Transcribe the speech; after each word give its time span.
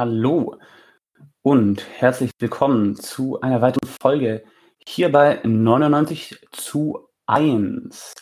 Hallo 0.00 0.54
und 1.42 1.84
herzlich 1.98 2.30
willkommen 2.38 2.94
zu 2.94 3.40
einer 3.40 3.60
weiteren 3.62 3.88
Folge 4.00 4.44
hier 4.86 5.10
bei 5.10 5.40
99 5.42 6.38
zu 6.52 7.08
1. 7.26 8.14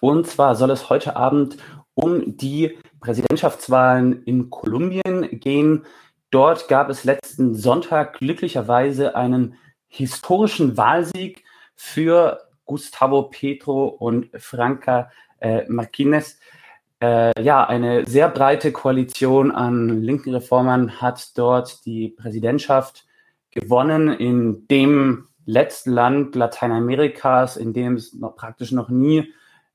Und 0.00 0.26
zwar 0.26 0.56
soll 0.56 0.72
es 0.72 0.90
heute 0.90 1.14
Abend 1.14 1.56
um 1.94 2.36
die 2.36 2.76
Präsidentschaftswahlen 2.98 4.24
in 4.24 4.50
Kolumbien 4.50 5.28
gehen. 5.30 5.86
Dort 6.32 6.66
gab 6.66 6.90
es 6.90 7.04
letzten 7.04 7.54
Sonntag 7.54 8.14
glücklicherweise 8.14 9.14
einen 9.14 9.54
historischen 9.86 10.76
Wahlsieg 10.76 11.44
für 11.76 12.40
Gustavo 12.64 13.30
Petro 13.30 13.86
und 13.86 14.30
Franca 14.34 15.12
äh, 15.38 15.62
Marquinez 15.68 16.39
äh, 17.00 17.42
ja, 17.42 17.66
eine 17.66 18.06
sehr 18.06 18.28
breite 18.28 18.72
Koalition 18.72 19.50
an 19.50 20.02
linken 20.02 20.34
Reformern 20.34 21.00
hat 21.00 21.36
dort 21.36 21.84
die 21.86 22.08
Präsidentschaft 22.08 23.06
gewonnen 23.50 24.08
in 24.08 24.66
dem 24.68 25.28
letzten 25.46 25.92
Land 25.92 26.34
Lateinamerikas, 26.34 27.56
in 27.56 27.72
dem 27.72 27.94
es 27.94 28.14
noch 28.14 28.36
praktisch 28.36 28.72
noch 28.72 28.88
nie 28.88 29.32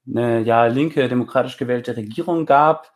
eine 0.08 0.42
ja, 0.42 0.66
linke, 0.68 1.10
demokratisch 1.10 1.58
gewählte 1.58 1.98
Regierung 1.98 2.46
gab. 2.46 2.94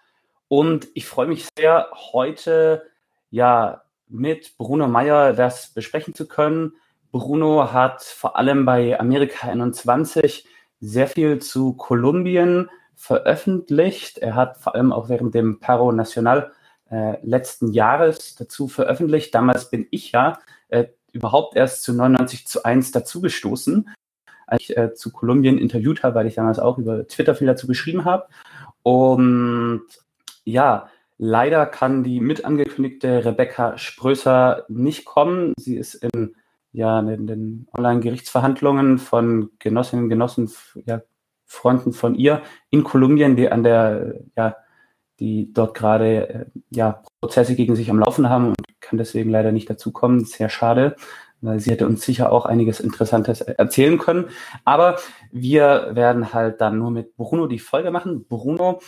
Und 0.48 0.88
ich 0.94 1.06
freue 1.06 1.28
mich 1.28 1.48
sehr, 1.58 1.90
heute 2.14 2.84
ja 3.32 3.82
mit 4.08 4.58
Bruno 4.58 4.88
Meyer 4.88 5.34
das 5.34 5.74
besprechen 5.74 6.14
zu 6.14 6.28
können. 6.28 6.74
Bruno 7.12 7.72
hat 7.74 8.04
vor 8.04 8.38
allem 8.38 8.66
bei 8.66 9.00
Amerika 9.00 9.48
21 9.48 10.48
sehr 10.80 11.08
viel 11.08 11.40
zu 11.40 11.74
Kolumbien 11.74 12.70
veröffentlicht. 13.00 14.18
Er 14.18 14.36
hat 14.36 14.58
vor 14.58 14.76
allem 14.76 14.92
auch 14.92 15.08
während 15.08 15.34
dem 15.34 15.60
Paro 15.60 15.94
Nacional 15.94 16.52
äh, 16.92 17.18
letzten 17.26 17.72
Jahres 17.72 18.36
dazu 18.36 18.68
veröffentlicht. 18.68 19.34
Damals 19.34 19.70
bin 19.70 19.88
ich 19.90 20.12
ja 20.12 20.38
äh, 20.68 20.86
überhaupt 21.14 21.56
erst 21.56 21.84
zu 21.84 21.94
99 21.94 22.46
zu 22.46 22.66
1 22.66 22.92
dazugestoßen, 22.92 23.90
als 24.46 24.62
ich 24.62 24.78
äh, 24.78 24.94
zu 24.94 25.12
Kolumbien 25.12 25.58
interviewt 25.58 26.04
habe, 26.04 26.16
weil 26.16 26.28
ich 26.28 26.36
damals 26.36 26.60
auch 26.60 26.78
über 26.78 27.08
Twitter 27.08 27.36
viel 27.36 27.48
dazu 27.48 27.68
geschrieben 27.68 28.04
habe. 28.04 28.28
Und 28.84 29.84
ja, 30.44 30.90
leider 31.18 31.66
kann 31.68 32.04
die 32.04 32.20
mit 32.20 32.44
angekündigte 32.44 33.24
Rebecca 33.24 33.78
Sprößer 33.78 34.66
nicht 34.68 35.06
kommen. 35.06 35.54
Sie 35.58 35.78
ist 35.78 35.96
in 35.96 36.36
ja, 36.72 37.00
in 37.00 37.26
den 37.26 37.68
Online-Gerichtsverhandlungen 37.74 39.00
von 39.00 39.50
Genossinnen 39.58 40.06
und 40.06 40.10
Genossen 40.10 40.52
ja, 40.86 41.02
Fronten 41.50 41.94
von 41.94 42.14
ihr 42.14 42.44
in 42.70 42.84
Kolumbien, 42.84 43.36
die 43.36 43.52
an 43.52 43.64
der, 43.64 44.20
ja, 44.38 44.56
die 45.20 45.52
dort 45.52 45.76
gerade 45.76 46.30
äh, 46.30 46.46
ja, 46.70 47.02
Prozesse 47.20 47.56
gegen 47.56 47.76
sich 47.76 47.90
am 47.90 48.00
Laufen 48.00 48.30
haben 48.30 48.50
und 48.50 48.58
kann 48.80 49.00
deswegen 49.00 49.32
leider 49.32 49.52
nicht 49.52 49.68
dazukommen. 49.68 50.26
Sehr 50.26 50.50
schade, 50.50 50.96
weil 51.42 51.60
sie 51.60 51.72
hätte 51.72 51.88
uns 51.88 52.04
sicher 52.04 52.32
auch 52.32 52.46
einiges 52.46 52.80
Interessantes 52.80 53.42
erzählen 53.42 53.98
können. 53.98 54.30
Aber 54.64 54.98
wir 55.32 55.90
werden 55.94 56.34
halt 56.34 56.62
dann 56.62 56.78
nur 56.78 56.92
mit 56.92 57.18
Bruno 57.18 57.48
die 57.48 57.60
Folge 57.60 57.90
machen. 57.90 58.26
Bruno 58.28 58.80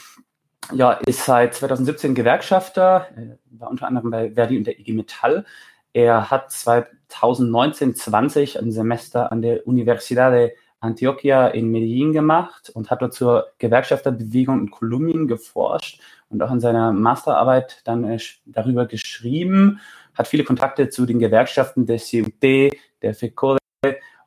ja, 0.71 0.91
ist 0.91 1.25
seit 1.25 1.55
2017 1.55 2.13
Gewerkschafter, 2.13 3.07
war 3.49 3.71
unter 3.71 3.87
anderem 3.87 4.11
bei 4.11 4.31
Verdi 4.31 4.55
und 4.57 4.67
der 4.67 4.79
IG 4.79 4.93
Metall. 4.93 5.45
Er 5.93 6.29
hat 6.29 6.51
2019, 6.51 7.95
20 7.95 8.59
ein 8.59 8.71
Semester 8.71 9.31
an 9.31 9.41
der 9.41 9.65
Universidad 9.67 10.51
Antioquia 10.81 11.47
in 11.47 11.69
Medellin 11.71 12.11
gemacht 12.11 12.69
und 12.73 12.89
hat 12.89 13.01
dort 13.01 13.13
zur 13.13 13.47
Gewerkschafterbewegung 13.59 14.59
in 14.59 14.71
Kolumbien 14.71 15.27
geforscht 15.27 16.01
und 16.29 16.41
auch 16.41 16.51
in 16.51 16.59
seiner 16.59 16.91
Masterarbeit 16.91 17.81
dann 17.85 18.03
äh, 18.03 18.19
darüber 18.45 18.87
geschrieben, 18.87 19.79
hat 20.15 20.27
viele 20.27 20.43
Kontakte 20.43 20.89
zu 20.89 21.05
den 21.05 21.19
Gewerkschaften 21.19 21.85
der 21.85 21.99
CUT, 21.99 22.73
der 23.01 23.13
FECODE 23.13 23.59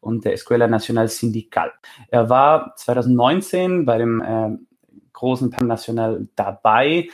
und 0.00 0.24
der 0.24 0.34
Escuela 0.34 0.68
Nacional 0.68 1.08
Sindical. 1.08 1.72
Er 2.08 2.28
war 2.30 2.74
2019 2.76 3.84
bei 3.84 3.98
dem 3.98 4.20
äh, 4.22 4.56
großen 5.12 5.50
Pan 5.50 5.66
Nacional 5.66 6.28
dabei, 6.36 7.08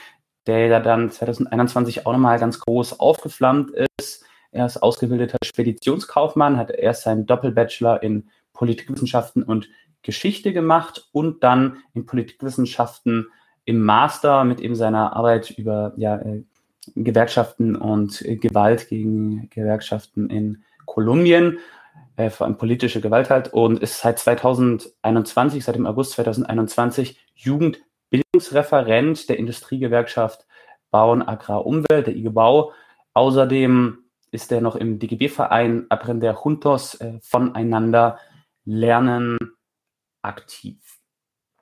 der 0.45 0.79
dann 0.79 1.09
2021 1.09 2.05
auch 2.05 2.11
nochmal 2.13 2.39
ganz 2.39 2.59
groß 2.59 2.99
aufgeflammt 2.99 3.71
ist. 3.99 4.25
Er 4.51 4.65
ist 4.65 4.83
ausgebildeter 4.83 5.37
Speditionskaufmann, 5.43 6.57
hat 6.57 6.71
erst 6.71 7.03
seinen 7.03 7.25
Doppelbachelor 7.25 8.03
in 8.03 8.29
Politikwissenschaften 8.61 9.41
und 9.41 9.69
Geschichte 10.03 10.53
gemacht 10.53 11.09
und 11.11 11.43
dann 11.43 11.77
in 11.95 12.05
Politikwissenschaften 12.05 13.25
im 13.65 13.81
Master 13.81 14.43
mit 14.43 14.61
eben 14.61 14.75
seiner 14.75 15.15
Arbeit 15.15 15.49
über 15.49 15.93
ja, 15.97 16.17
äh, 16.17 16.43
Gewerkschaften 16.95 17.75
und 17.75 18.23
Gewalt 18.39 18.87
gegen 18.87 19.49
Gewerkschaften 19.49 20.29
in 20.29 20.63
Kolumbien, 20.85 21.57
äh, 22.17 22.29
vor 22.29 22.45
allem 22.45 22.59
politische 22.59 23.01
Gewalt 23.01 23.31
halt, 23.31 23.51
und 23.51 23.79
ist 23.79 23.99
seit 23.99 24.19
2021, 24.19 25.63
seit 25.63 25.73
dem 25.73 25.87
August 25.87 26.11
2021 26.11 27.19
Jugendbildungsreferent 27.33 29.27
der 29.27 29.39
Industriegewerkschaft 29.39 30.45
Bauen, 30.91 31.23
Agrar, 31.23 31.65
Umwelt, 31.65 32.05
der 32.05 32.15
IG 32.15 32.29
Bau. 32.29 32.73
Außerdem 33.15 34.03
ist 34.29 34.51
er 34.51 34.61
noch 34.61 34.75
im 34.75 34.99
DGB-Verein 34.99 35.87
Aprender 35.89 36.37
Juntos 36.43 36.93
äh, 37.01 37.13
voneinander 37.21 38.19
Lernen 38.65 39.37
aktiv. 40.21 40.77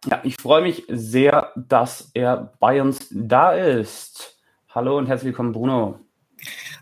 Ja, 0.06 0.22
ich 0.24 0.36
freue 0.40 0.62
mich 0.62 0.84
sehr, 0.90 1.54
dass 1.56 2.12
er 2.14 2.54
bei 2.60 2.82
uns 2.82 3.08
da 3.12 3.54
ist. 3.54 4.38
Hallo 4.70 4.98
und 4.98 5.08
herzlich 5.08 5.28
willkommen, 5.28 5.54
Bruno. 5.54 6.00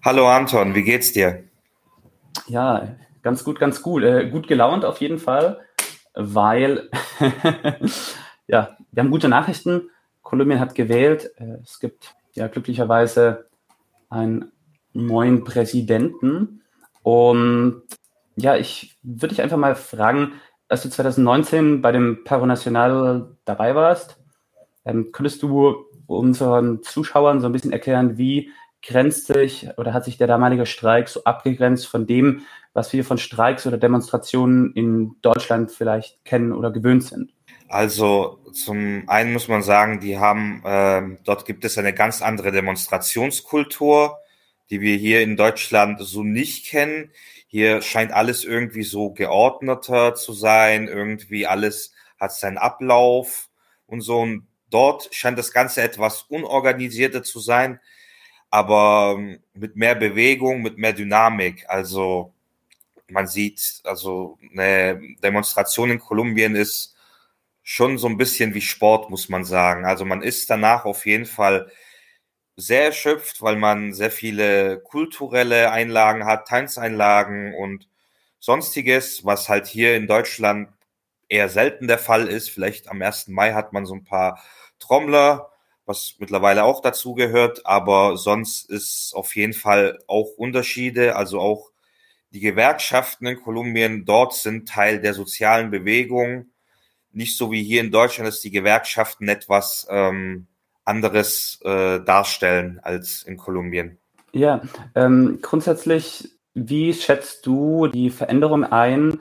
Hallo 0.03 0.27
Anton, 0.27 0.73
wie 0.75 0.83
geht's 0.83 1.13
dir? 1.13 1.43
Ja, 2.47 2.95
ganz 3.21 3.43
gut, 3.43 3.59
ganz 3.59 3.81
gut. 3.81 4.03
Äh, 4.03 4.29
gut 4.29 4.47
gelaunt 4.47 4.85
auf 4.85 5.01
jeden 5.01 5.19
Fall, 5.19 5.59
weil 6.13 6.89
ja, 8.47 8.77
wir 8.91 9.03
haben 9.03 9.11
gute 9.11 9.29
Nachrichten. 9.29 9.89
Kolumbien 10.23 10.59
hat 10.59 10.75
gewählt. 10.75 11.31
Äh, 11.37 11.57
es 11.63 11.79
gibt 11.79 12.15
ja 12.33 12.47
glücklicherweise 12.47 13.49
einen 14.09 14.51
neuen 14.93 15.43
Präsidenten. 15.43 16.63
Und 17.03 17.83
ja, 18.37 18.55
ich 18.55 18.97
würde 19.01 19.35
dich 19.35 19.41
einfach 19.41 19.57
mal 19.57 19.75
fragen, 19.75 20.33
als 20.69 20.83
du 20.83 20.89
2019 20.89 21.81
bei 21.81 21.91
dem 21.91 22.23
Paro 22.23 22.45
Nacional 22.45 23.35
dabei 23.45 23.75
warst, 23.75 24.17
ähm, 24.85 25.11
könntest 25.11 25.43
du 25.43 25.85
unseren 26.05 26.83
Zuschauern 26.83 27.41
so 27.41 27.47
ein 27.47 27.51
bisschen 27.51 27.73
erklären, 27.73 28.17
wie 28.17 28.51
grenzt 28.81 29.27
sich 29.27 29.67
oder 29.77 29.93
hat 29.93 30.05
sich 30.05 30.17
der 30.17 30.27
damalige 30.27 30.65
Streik 30.65 31.09
so 31.09 31.23
abgegrenzt 31.23 31.87
von 31.87 32.05
dem, 32.05 32.41
was 32.73 32.93
wir 32.93 33.03
von 33.03 33.17
Streiks 33.17 33.65
oder 33.65 33.77
Demonstrationen 33.77 34.71
in 34.73 35.15
Deutschland 35.21 35.71
vielleicht 35.71 36.23
kennen 36.23 36.53
oder 36.53 36.71
gewöhnt 36.71 37.03
sind? 37.03 37.33
Also 37.69 38.39
zum 38.53 39.03
einen 39.07 39.33
muss 39.33 39.47
man 39.47 39.61
sagen, 39.61 39.99
die 39.99 40.19
haben, 40.19 40.61
äh, 40.63 41.17
dort 41.25 41.45
gibt 41.45 41.65
es 41.65 41.77
eine 41.77 41.93
ganz 41.93 42.21
andere 42.21 42.51
Demonstrationskultur, 42.51 44.19
die 44.69 44.79
wir 44.79 44.95
hier 44.95 45.21
in 45.21 45.35
Deutschland 45.35 45.99
so 46.01 46.23
nicht 46.23 46.67
kennen. 46.67 47.11
Hier 47.47 47.81
scheint 47.81 48.11
alles 48.11 48.43
irgendwie 48.43 48.83
so 48.83 49.11
geordneter 49.11 50.15
zu 50.15 50.33
sein, 50.33 50.87
irgendwie 50.87 51.47
alles 51.47 51.93
hat 52.19 52.33
seinen 52.33 52.57
Ablauf 52.57 53.49
und 53.85 54.01
so. 54.01 54.19
Und 54.19 54.47
dort 54.69 55.09
scheint 55.13 55.39
das 55.39 55.51
Ganze 55.53 55.81
etwas 55.81 56.23
unorganisierter 56.23 57.23
zu 57.23 57.39
sein, 57.39 57.79
aber 58.49 59.15
ähm, 59.17 59.39
mit 59.53 59.75
mehr 59.75 59.95
Bewegung, 59.95 60.61
mit 60.61 60.77
mehr 60.77 60.93
Dynamik. 60.93 61.65
Also 61.69 62.33
man 63.09 63.27
sieht, 63.27 63.81
also 63.83 64.37
eine 64.51 64.99
Demonstration 65.23 65.91
in 65.91 65.99
Kolumbien 65.99 66.55
ist 66.55 66.95
schon 67.63 67.97
so 67.97 68.07
ein 68.07 68.17
bisschen 68.17 68.53
wie 68.53 68.61
Sport, 68.61 69.09
muss 69.09 69.29
man 69.29 69.45
sagen. 69.45 69.85
Also 69.85 70.05
man 70.05 70.21
ist 70.21 70.49
danach 70.49 70.85
auf 70.85 71.05
jeden 71.05 71.25
Fall 71.25 71.71
sehr 72.57 72.85
erschöpft, 72.85 73.41
weil 73.41 73.55
man 73.55 73.93
sehr 73.93 74.11
viele 74.11 74.79
kulturelle 74.79 75.71
Einlagen 75.71 76.25
hat, 76.25 76.47
Tanzeinlagen 76.47 77.53
und 77.53 77.87
sonstiges, 78.39 79.23
was 79.25 79.47
halt 79.47 79.67
hier 79.67 79.95
in 79.95 80.07
Deutschland 80.07 80.69
eher 81.29 81.49
selten 81.49 81.87
der 81.87 81.99
Fall 81.99 82.27
ist. 82.27 82.49
Vielleicht 82.49 82.89
am 82.89 83.01
1. 83.01 83.27
Mai 83.29 83.53
hat 83.53 83.73
man 83.73 83.85
so 83.85 83.93
ein 83.95 84.03
paar 84.03 84.43
Trommler, 84.79 85.51
was 85.85 86.15
mittlerweile 86.19 86.63
auch 86.63 86.81
dazu 86.81 87.13
gehört, 87.13 87.65
aber 87.65 88.17
sonst 88.17 88.69
ist 88.69 89.13
auf 89.15 89.35
jeden 89.35 89.53
Fall 89.53 89.99
auch 90.07 90.31
Unterschiede, 90.37 91.15
also 91.15 91.39
auch 91.39 91.71
die 92.31 92.41
Gewerkschaften 92.41 93.25
in 93.27 93.41
Kolumbien 93.41 94.05
dort 94.05 94.33
sind 94.33 94.67
Teil 94.67 94.99
der 94.99 95.13
sozialen 95.13 95.71
Bewegung. 95.71 96.51
Nicht 97.11 97.37
so 97.37 97.51
wie 97.51 97.63
hier 97.63 97.81
in 97.81 97.91
Deutschland, 97.91 98.27
dass 98.27 98.41
die 98.41 98.51
Gewerkschaften 98.51 99.29
etwas 99.29 99.87
ähm, 99.89 100.47
anderes 100.87 101.59
äh, 101.63 101.99
darstellen 101.99 102.79
als 102.81 103.23
in 103.23 103.37
Kolumbien. 103.37 103.97
Ja, 104.33 104.61
ähm, 104.95 105.39
grundsätzlich, 105.41 106.29
wie 106.53 106.93
schätzt 106.93 107.45
du 107.45 107.87
die 107.87 108.09
Veränderung 108.09 108.63
ein? 108.63 109.19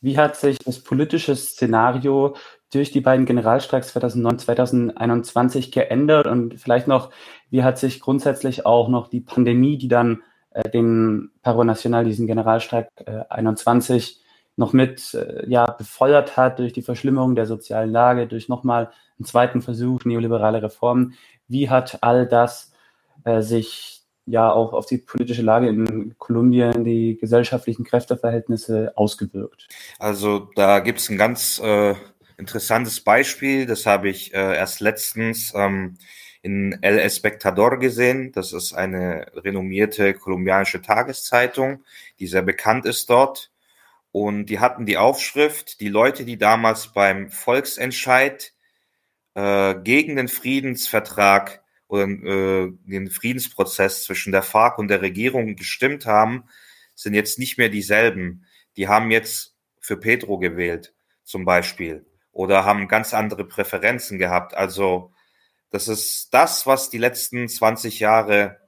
Wie 0.00 0.18
hat 0.18 0.36
sich 0.36 0.58
das 0.58 0.82
politische 0.82 1.36
Szenario 1.36 2.36
durch 2.72 2.90
die 2.90 3.00
beiden 3.00 3.26
Generalstreiks 3.26 3.88
2009, 3.88 4.38
2021 4.38 5.72
geändert? 5.72 6.26
Und 6.26 6.58
vielleicht 6.58 6.88
noch, 6.88 7.10
wie 7.50 7.62
hat 7.62 7.78
sich 7.78 8.00
grundsätzlich 8.00 8.66
auch 8.66 8.88
noch 8.88 9.08
die 9.08 9.20
Pandemie, 9.20 9.78
die 9.78 9.88
dann 9.88 10.22
äh, 10.50 10.68
den 10.68 11.30
Paro 11.42 11.64
National, 11.64 12.04
diesen 12.04 12.26
Generalstreik 12.26 12.88
äh, 13.06 13.24
21, 13.28 14.22
noch 14.56 14.72
mit 14.72 15.14
äh, 15.14 15.48
ja, 15.48 15.66
befeuert 15.66 16.36
hat 16.36 16.58
durch 16.58 16.72
die 16.72 16.82
Verschlimmerung 16.82 17.34
der 17.34 17.46
sozialen 17.46 17.90
Lage, 17.90 18.26
durch 18.26 18.48
nochmal 18.48 18.90
einen 19.18 19.26
zweiten 19.26 19.62
Versuch, 19.62 20.04
neoliberale 20.04 20.62
Reformen. 20.62 21.14
Wie 21.48 21.70
hat 21.70 21.98
all 22.02 22.26
das 22.26 22.72
äh, 23.24 23.40
sich 23.40 24.02
ja 24.26 24.50
auch 24.52 24.72
auf 24.72 24.86
die 24.86 24.98
politische 24.98 25.42
Lage 25.42 25.68
in 25.68 26.14
Kolumbien, 26.18 26.84
die 26.84 27.16
gesellschaftlichen 27.18 27.84
Kräfteverhältnisse 27.84 28.92
ausgewirkt? 28.96 29.68
Also 29.98 30.50
da 30.54 30.80
gibt 30.80 31.00
es 31.00 31.08
ein 31.08 31.18
ganz 31.18 31.60
äh, 31.62 31.94
interessantes 32.36 33.00
Beispiel, 33.00 33.66
das 33.66 33.86
habe 33.86 34.08
ich 34.08 34.32
äh, 34.34 34.56
erst 34.56 34.80
letztens 34.80 35.52
ähm, 35.54 35.96
in 36.42 36.78
El 36.82 36.98
Espectador 36.98 37.78
gesehen. 37.78 38.32
Das 38.32 38.52
ist 38.52 38.72
eine 38.72 39.26
renommierte 39.34 40.14
kolumbianische 40.14 40.80
Tageszeitung, 40.80 41.84
die 42.18 42.26
sehr 42.26 42.42
bekannt 42.42 42.86
ist 42.86 43.10
dort. 43.10 43.49
Und 44.12 44.46
die 44.46 44.58
hatten 44.58 44.86
die 44.86 44.96
Aufschrift, 44.96 45.80
die 45.80 45.88
Leute, 45.88 46.24
die 46.24 46.36
damals 46.36 46.92
beim 46.92 47.30
Volksentscheid 47.30 48.52
äh, 49.34 49.74
gegen 49.76 50.16
den 50.16 50.28
Friedensvertrag 50.28 51.62
oder 51.86 52.04
äh, 52.04 52.72
den 52.84 53.10
Friedensprozess 53.10 54.04
zwischen 54.04 54.32
der 54.32 54.42
FARC 54.42 54.78
und 54.78 54.88
der 54.88 55.02
Regierung 55.02 55.56
gestimmt 55.56 56.06
haben, 56.06 56.44
sind 56.94 57.14
jetzt 57.14 57.38
nicht 57.38 57.56
mehr 57.58 57.68
dieselben. 57.68 58.46
Die 58.76 58.88
haben 58.88 59.10
jetzt 59.10 59.56
für 59.80 59.96
Pedro 59.96 60.38
gewählt, 60.38 60.94
zum 61.24 61.44
Beispiel, 61.44 62.06
oder 62.32 62.64
haben 62.64 62.88
ganz 62.88 63.14
andere 63.14 63.44
Präferenzen 63.44 64.18
gehabt. 64.18 64.54
Also 64.54 65.12
das 65.70 65.88
ist 65.88 66.34
das, 66.34 66.66
was 66.66 66.90
die 66.90 66.98
letzten 66.98 67.48
20 67.48 68.00
Jahre, 68.00 68.58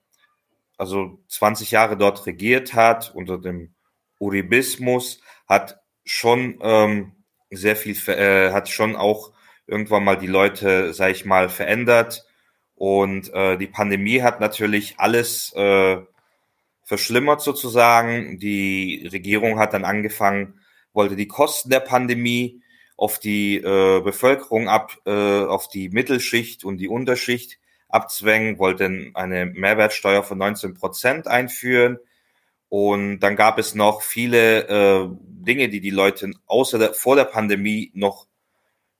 also 0.79 1.23
20 1.29 1.73
Jahre 1.73 1.97
dort 1.97 2.27
regiert 2.27 2.75
hat 2.75 3.13
unter 3.15 3.39
dem 3.39 3.75
Uribismus, 4.23 5.21
hat 5.49 5.81
schon 6.05 6.59
ähm, 6.63 7.13
sehr 7.51 7.77
viel, 7.77 7.97
äh, 8.09 8.53
hat 8.53 8.69
schon 8.69 8.97
auch 8.97 9.33
irgendwann 9.67 10.05
mal 10.05 10.17
die 10.17 10.27
Leute, 10.27 10.95
sag 10.95 11.11
ich 11.11 11.25
mal, 11.25 11.49
verändert. 11.49 12.27
Und 12.75 13.33
äh, 13.35 13.57
die 13.59 13.67
Pandemie 13.67 14.23
hat 14.23 14.41
natürlich 14.41 14.95
alles 14.99 15.53
äh, 15.55 15.99
verschlimmert 16.85 17.41
sozusagen. 17.43 18.39
Die 18.39 19.09
Regierung 19.13 19.59
hat 19.59 19.73
dann 19.73 19.85
angefangen, 19.85 20.61
wollte 20.93 21.17
die 21.17 21.29
Kosten 21.29 21.71
der 21.71 21.81
Pandemie 21.81 22.63
auf 22.97 23.19
die 23.19 23.57
äh, 23.57 24.01
Bevölkerung 24.01 24.69
ab, 24.69 24.97
äh, 25.07 25.11
auf 25.11 25.69
die 25.69 25.89
Mittelschicht 25.89 26.65
und 26.65 26.79
die 26.79 26.89
Unterschicht 26.89 27.59
abzwängen, 27.89 28.59
wollten 28.59 29.11
eine 29.15 29.47
Mehrwertsteuer 29.47 30.23
von 30.23 30.39
19 30.39 30.75
Prozent 30.75 31.27
einführen. 31.29 31.99
Und 32.73 33.21
dann 33.21 33.37
gab 33.37 33.59
es 33.59 33.75
noch 33.75 34.01
viele 34.01 34.67
äh, 34.67 35.07
Dinge, 35.21 35.69
die 35.69 35.83
die 35.83 35.91
Leute 35.91 36.31
außer 36.47 36.79
der, 36.79 36.95
vor 36.95 37.17
der 37.17 37.27
Pandemie 37.27 37.91
noch 37.93 38.27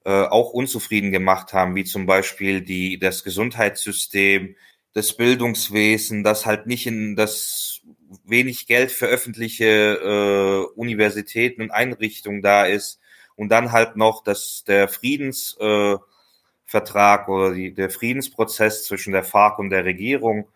äh, 0.05 0.11
auch 0.11 0.51
unzufrieden 0.51 1.11
gemacht 1.11 1.53
haben, 1.53 1.73
wie 1.73 1.83
zum 1.83 2.05
Beispiel 2.05 2.61
die, 2.61 2.99
das 2.99 3.23
Gesundheitssystem, 3.23 4.55
das 4.93 5.17
Bildungswesen, 5.17 6.23
das 6.23 6.45
halt 6.45 6.67
nicht 6.67 6.85
in 6.85 7.15
das 7.15 7.81
wenig 8.23 8.67
Geld 8.67 8.91
für 8.91 9.07
öffentliche 9.07 9.65
äh, 9.65 10.79
Universitäten 10.79 11.63
und 11.63 11.71
Einrichtungen 11.71 12.43
da 12.43 12.67
ist, 12.67 12.99
und 13.35 13.49
dann 13.49 13.71
halt 13.71 13.95
noch, 13.95 14.23
dass 14.23 14.63
der 14.67 14.87
Friedensvertrag 14.87 15.97
äh, 17.27 17.31
oder 17.31 17.55
die, 17.55 17.73
der 17.73 17.89
Friedensprozess 17.89 18.83
zwischen 18.83 19.13
der 19.13 19.23
FARC 19.23 19.57
und 19.57 19.71
der 19.71 19.83
Regierung 19.83 20.47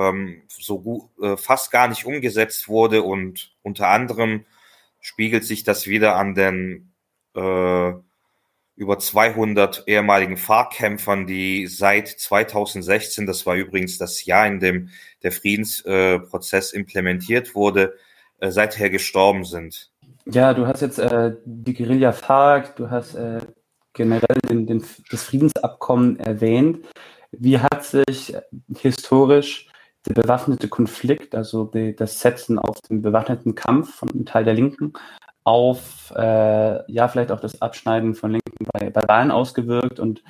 ähm, 0.00 0.42
so 0.48 0.80
gut, 0.80 1.10
äh, 1.22 1.36
fast 1.36 1.70
gar 1.70 1.88
nicht 1.88 2.06
umgesetzt 2.06 2.68
wurde 2.68 3.02
und 3.02 3.52
unter 3.62 3.88
anderem 3.88 4.44
spiegelt 5.00 5.44
sich 5.44 5.62
das 5.62 5.86
wieder 5.86 6.16
an 6.16 6.34
den 6.34 6.92
äh, 7.34 7.92
über 8.76 8.98
200 8.98 9.84
ehemaligen 9.86 10.38
FARC-Kämpfern, 10.38 11.26
die 11.26 11.66
seit 11.66 12.08
2016, 12.08 13.26
das 13.26 13.44
war 13.44 13.54
übrigens 13.54 13.98
das 13.98 14.24
Jahr, 14.24 14.46
in 14.46 14.58
dem 14.58 14.88
der 15.22 15.32
Friedensprozess 15.32 16.72
äh, 16.72 16.76
implementiert 16.76 17.54
wurde, 17.54 17.94
äh, 18.38 18.50
seither 18.50 18.88
gestorben 18.88 19.44
sind. 19.44 19.90
Ja, 20.24 20.54
du 20.54 20.66
hast 20.66 20.80
jetzt 20.80 20.98
äh, 20.98 21.34
die 21.44 21.74
Guerilla 21.74 22.12
FARC, 22.12 22.76
du 22.76 22.90
hast 22.90 23.14
äh, 23.16 23.40
generell 23.92 24.38
den, 24.48 24.66
den, 24.66 24.84
das 25.10 25.24
Friedensabkommen 25.24 26.18
erwähnt. 26.18 26.86
Wie 27.32 27.58
hat 27.58 27.84
sich 27.84 28.34
historisch 28.78 29.69
der 30.08 30.14
bewaffnete 30.14 30.68
Konflikt, 30.68 31.34
also 31.34 31.64
die, 31.64 31.94
das 31.94 32.20
Setzen 32.20 32.58
auf 32.58 32.80
den 32.82 33.02
bewaffneten 33.02 33.54
Kampf 33.54 33.94
von 33.94 34.10
einem 34.10 34.26
Teil 34.26 34.44
der 34.44 34.54
Linken, 34.54 34.92
auf 35.44 36.12
äh, 36.16 36.92
ja 36.92 37.08
vielleicht 37.08 37.32
auch 37.32 37.40
das 37.40 37.60
Abschneiden 37.62 38.14
von 38.14 38.32
Linken 38.32 38.66
bei, 38.72 38.90
bei 38.90 39.06
Wahlen 39.08 39.30
ausgewirkt 39.30 40.00
und 40.00 40.22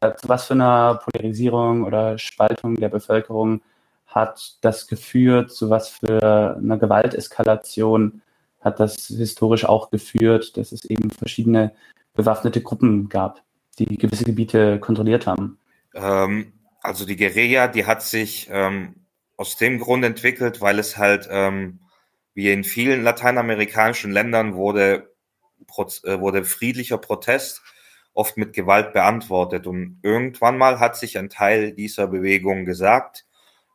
ja, 0.00 0.16
zu 0.16 0.28
was 0.28 0.46
für 0.46 0.54
einer 0.54 1.00
Polarisierung 1.04 1.84
oder 1.84 2.18
Spaltung 2.18 2.76
der 2.76 2.88
Bevölkerung 2.88 3.62
hat 4.06 4.58
das 4.60 4.86
geführt, 4.86 5.50
zu 5.50 5.70
was 5.70 5.88
für 5.88 6.56
einer 6.56 6.78
Gewalteskalation 6.78 8.22
hat 8.60 8.80
das 8.80 9.06
historisch 9.06 9.66
auch 9.66 9.90
geführt, 9.90 10.56
dass 10.56 10.72
es 10.72 10.84
eben 10.84 11.10
verschiedene 11.10 11.72
bewaffnete 12.14 12.62
Gruppen 12.62 13.08
gab, 13.08 13.42
die 13.78 13.98
gewisse 13.98 14.24
Gebiete 14.24 14.78
kontrolliert 14.78 15.26
haben. 15.26 15.58
Ähm, 15.94 16.52
also 16.84 17.06
die 17.06 17.16
Guerilla, 17.16 17.66
die 17.66 17.86
hat 17.86 18.02
sich 18.02 18.48
ähm, 18.50 19.06
aus 19.36 19.56
dem 19.56 19.80
Grund 19.80 20.04
entwickelt, 20.04 20.60
weil 20.60 20.78
es 20.78 20.98
halt, 20.98 21.26
ähm, 21.30 21.80
wie 22.34 22.52
in 22.52 22.62
vielen 22.62 23.02
lateinamerikanischen 23.02 24.12
Ländern, 24.12 24.54
wurde, 24.54 25.14
äh, 26.04 26.20
wurde 26.20 26.44
friedlicher 26.44 26.98
Protest 26.98 27.62
oft 28.12 28.36
mit 28.36 28.52
Gewalt 28.52 28.92
beantwortet. 28.92 29.66
Und 29.66 29.98
irgendwann 30.02 30.58
mal 30.58 30.78
hat 30.78 30.96
sich 30.96 31.16
ein 31.16 31.30
Teil 31.30 31.72
dieser 31.72 32.06
Bewegung 32.06 32.66
gesagt, 32.66 33.24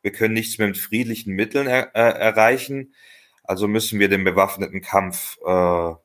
wir 0.03 0.11
können 0.11 0.35
nichts 0.35 0.59
mit 0.59 0.77
friedlichen 0.77 1.33
Mitteln 1.33 1.67
er, 1.67 1.95
äh, 1.95 2.19
erreichen. 2.19 2.93
Also 3.43 3.67
müssen 3.67 3.99
wir 3.99 4.09
den 4.09 4.23
bewaffneten 4.23 4.81
Kampf 4.81 5.39
äh, 5.45 5.49
äh, 5.49 5.95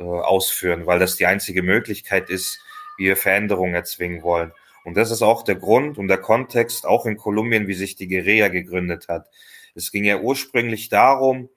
ausführen, 0.00 0.84
weil 0.84 0.98
das 0.98 1.16
die 1.16 1.26
einzige 1.26 1.62
Möglichkeit 1.62 2.28
ist, 2.28 2.60
wie 2.98 3.04
wir 3.04 3.16
Veränderungen 3.16 3.74
erzwingen 3.74 4.22
wollen. 4.22 4.52
Und 4.86 4.96
das 4.96 5.10
ist 5.10 5.22
auch 5.22 5.42
der 5.42 5.56
Grund 5.56 5.98
und 5.98 6.06
der 6.06 6.18
Kontext, 6.18 6.86
auch 6.86 7.06
in 7.06 7.16
Kolumbien, 7.16 7.66
wie 7.66 7.74
sich 7.74 7.96
die 7.96 8.06
Guerilla 8.06 8.46
gegründet 8.46 9.08
hat. 9.08 9.28
Es 9.74 9.90
ging 9.90 10.04
ja 10.04 10.20
ursprünglich 10.20 10.88
darum, 10.88 11.48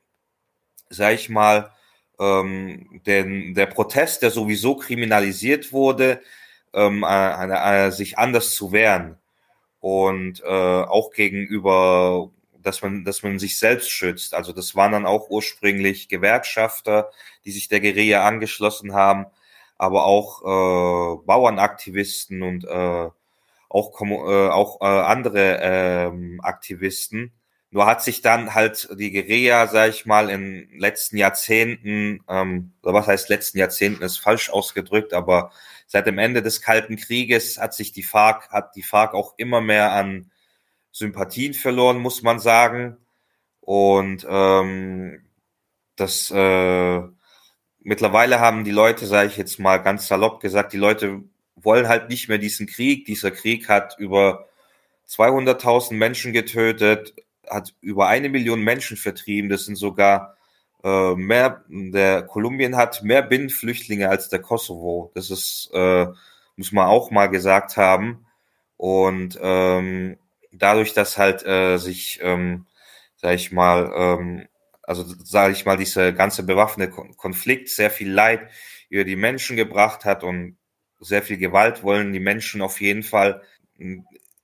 sag 0.89 1.13
ich 1.13 1.29
mal, 1.29 1.71
ähm, 2.19 3.01
denn 3.05 3.53
der 3.53 3.67
Protest, 3.67 4.23
der 4.23 4.31
sowieso 4.31 4.77
kriminalisiert 4.77 5.71
wurde, 5.71 6.21
ähm, 6.73 7.03
äh, 7.07 7.87
äh, 7.87 7.91
sich 7.91 8.17
anders 8.17 8.55
zu 8.55 8.71
wehren 8.71 9.19
und 9.79 10.41
äh, 10.43 10.47
auch 10.47 11.11
gegenüber 11.11 12.31
dass 12.63 12.81
man, 12.81 13.05
dass 13.05 13.21
man 13.21 13.37
sich 13.37 13.59
selbst 13.59 13.91
schützt. 13.91 14.33
Also 14.33 14.53
das 14.53 14.75
waren 14.75 14.91
dann 14.91 15.05
auch 15.05 15.29
ursprünglich 15.29 16.09
Gewerkschafter, 16.09 17.11
die 17.45 17.51
sich 17.51 17.67
der 17.67 17.79
Guerilla 17.79 18.27
angeschlossen 18.27 18.93
haben, 18.93 19.27
aber 19.77 20.05
auch 20.05 20.41
äh, 20.41 21.25
Bauernaktivisten 21.25 22.41
und 22.41 22.65
äh, 22.65 23.09
auch, 23.69 24.01
äh, 24.01 24.49
auch 24.49 24.81
äh, 24.81 24.85
andere 24.85 25.61
äh, 25.61 26.39
Aktivisten. 26.41 27.31
Nur 27.71 27.85
hat 27.85 28.03
sich 28.03 28.21
dann 28.21 28.55
halt 28.55 28.89
die 28.97 29.11
Guerilla, 29.11 29.67
sag 29.67 29.89
ich 29.91 30.07
mal, 30.07 30.29
in 30.31 30.67
letzten 30.79 31.17
Jahrzehnten, 31.17 32.23
ähm, 32.27 32.73
oder 32.81 32.95
was 32.95 33.07
heißt 33.07 33.29
letzten 33.29 33.59
Jahrzehnten, 33.59 34.03
ist 34.03 34.17
falsch 34.17 34.49
ausgedrückt, 34.49 35.13
aber 35.13 35.51
seit 35.85 36.07
dem 36.07 36.17
Ende 36.17 36.41
des 36.41 36.61
Kalten 36.61 36.97
Krieges 36.97 37.59
hat 37.59 37.75
sich 37.75 37.91
die 37.91 38.03
FARC, 38.03 38.49
hat 38.51 38.75
die 38.75 38.81
FARC 38.83 39.13
auch 39.13 39.35
immer 39.37 39.61
mehr 39.61 39.91
an 39.91 40.31
Sympathien 40.91 41.53
verloren, 41.53 41.99
muss 41.99 42.23
man 42.23 42.39
sagen. 42.39 42.97
Und 43.61 44.25
ähm, 44.27 45.21
das 45.95 46.31
äh, 46.31 47.01
mittlerweile 47.79 48.39
haben 48.39 48.63
die 48.63 48.71
Leute, 48.71 49.05
sage 49.05 49.29
ich 49.29 49.37
jetzt 49.37 49.59
mal 49.59 49.77
ganz 49.77 50.07
salopp 50.07 50.41
gesagt, 50.41 50.73
die 50.73 50.77
Leute 50.77 51.23
wollen 51.63 51.87
halt 51.87 52.09
nicht 52.09 52.29
mehr 52.29 52.37
diesen 52.37 52.67
Krieg. 52.67 53.05
Dieser 53.05 53.31
Krieg 53.31 53.69
hat 53.69 53.95
über 53.97 54.47
200.000 55.07 55.93
Menschen 55.93 56.33
getötet, 56.33 57.15
hat 57.49 57.73
über 57.81 58.07
eine 58.07 58.29
Million 58.29 58.61
Menschen 58.61 58.97
vertrieben. 58.97 59.49
Das 59.49 59.65
sind 59.65 59.75
sogar 59.75 60.37
äh, 60.83 61.15
mehr, 61.15 61.63
der 61.67 62.23
Kolumbien 62.23 62.77
hat 62.77 63.03
mehr 63.03 63.21
Binnenflüchtlinge 63.21 64.09
als 64.09 64.29
der 64.29 64.39
Kosovo. 64.39 65.11
Das 65.15 65.29
ist, 65.29 65.69
äh, 65.73 66.07
muss 66.55 66.71
man 66.71 66.87
auch 66.87 67.11
mal 67.11 67.27
gesagt 67.27 67.77
haben. 67.77 68.25
Und 68.77 69.37
ähm, 69.41 70.17
dadurch, 70.51 70.93
dass 70.93 71.17
halt 71.17 71.45
äh, 71.45 71.77
sich, 71.77 72.19
ähm, 72.21 72.65
sag 73.17 73.35
ich 73.35 73.51
mal, 73.51 73.91
ähm, 73.95 74.47
also 74.83 75.03
sage 75.23 75.53
ich 75.53 75.65
mal, 75.65 75.77
dieser 75.77 76.13
ganze 76.13 76.43
bewaffnete 76.43 76.91
Konflikt 77.17 77.69
sehr 77.69 77.91
viel 77.91 78.11
Leid 78.11 78.49
über 78.89 79.03
die 79.03 79.15
Menschen 79.15 79.55
gebracht 79.55 80.05
hat 80.05 80.23
und 80.23 80.57
sehr 80.99 81.23
viel 81.23 81.37
Gewalt, 81.37 81.83
wollen 81.83 82.13
die 82.13 82.19
Menschen 82.19 82.61
auf 82.61 82.81
jeden 82.81 83.03
Fall 83.03 83.41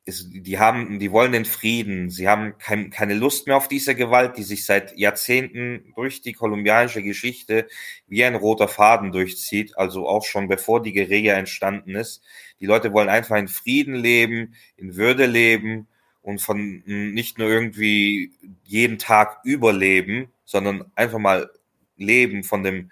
die 0.07 0.59
haben, 0.59 0.99
die 0.99 1.11
wollen 1.11 1.31
den 1.31 1.45
Frieden. 1.45 2.11
Sie 2.11 2.29
haben 2.29 2.57
kein, 2.59 2.91
keine 2.91 3.15
Lust 3.15 3.47
mehr 3.47 3.57
auf 3.57 3.67
diese 3.67 3.95
Gewalt, 3.95 4.37
die 4.37 4.43
sich 4.43 4.63
seit 4.65 4.95
Jahrzehnten 4.95 5.93
durch 5.95 6.21
die 6.21 6.33
kolumbianische 6.33 7.01
Geschichte 7.01 7.67
wie 8.07 8.23
ein 8.23 8.35
roter 8.35 8.67
Faden 8.67 9.11
durchzieht. 9.11 9.77
Also 9.77 10.07
auch 10.07 10.23
schon 10.23 10.47
bevor 10.47 10.83
die 10.83 10.93
Guerilla 10.93 11.33
entstanden 11.33 11.95
ist. 11.95 12.23
Die 12.59 12.67
Leute 12.67 12.93
wollen 12.93 13.09
einfach 13.09 13.37
in 13.37 13.47
Frieden 13.47 13.95
leben, 13.95 14.53
in 14.77 14.95
Würde 14.95 15.25
leben 15.25 15.87
und 16.21 16.39
von 16.39 16.83
nicht 16.85 17.39
nur 17.39 17.49
irgendwie 17.49 18.31
jeden 18.63 18.99
Tag 18.99 19.39
überleben, 19.43 20.31
sondern 20.45 20.85
einfach 20.93 21.19
mal 21.19 21.49
leben 21.97 22.43
von 22.43 22.63
dem, 22.63 22.91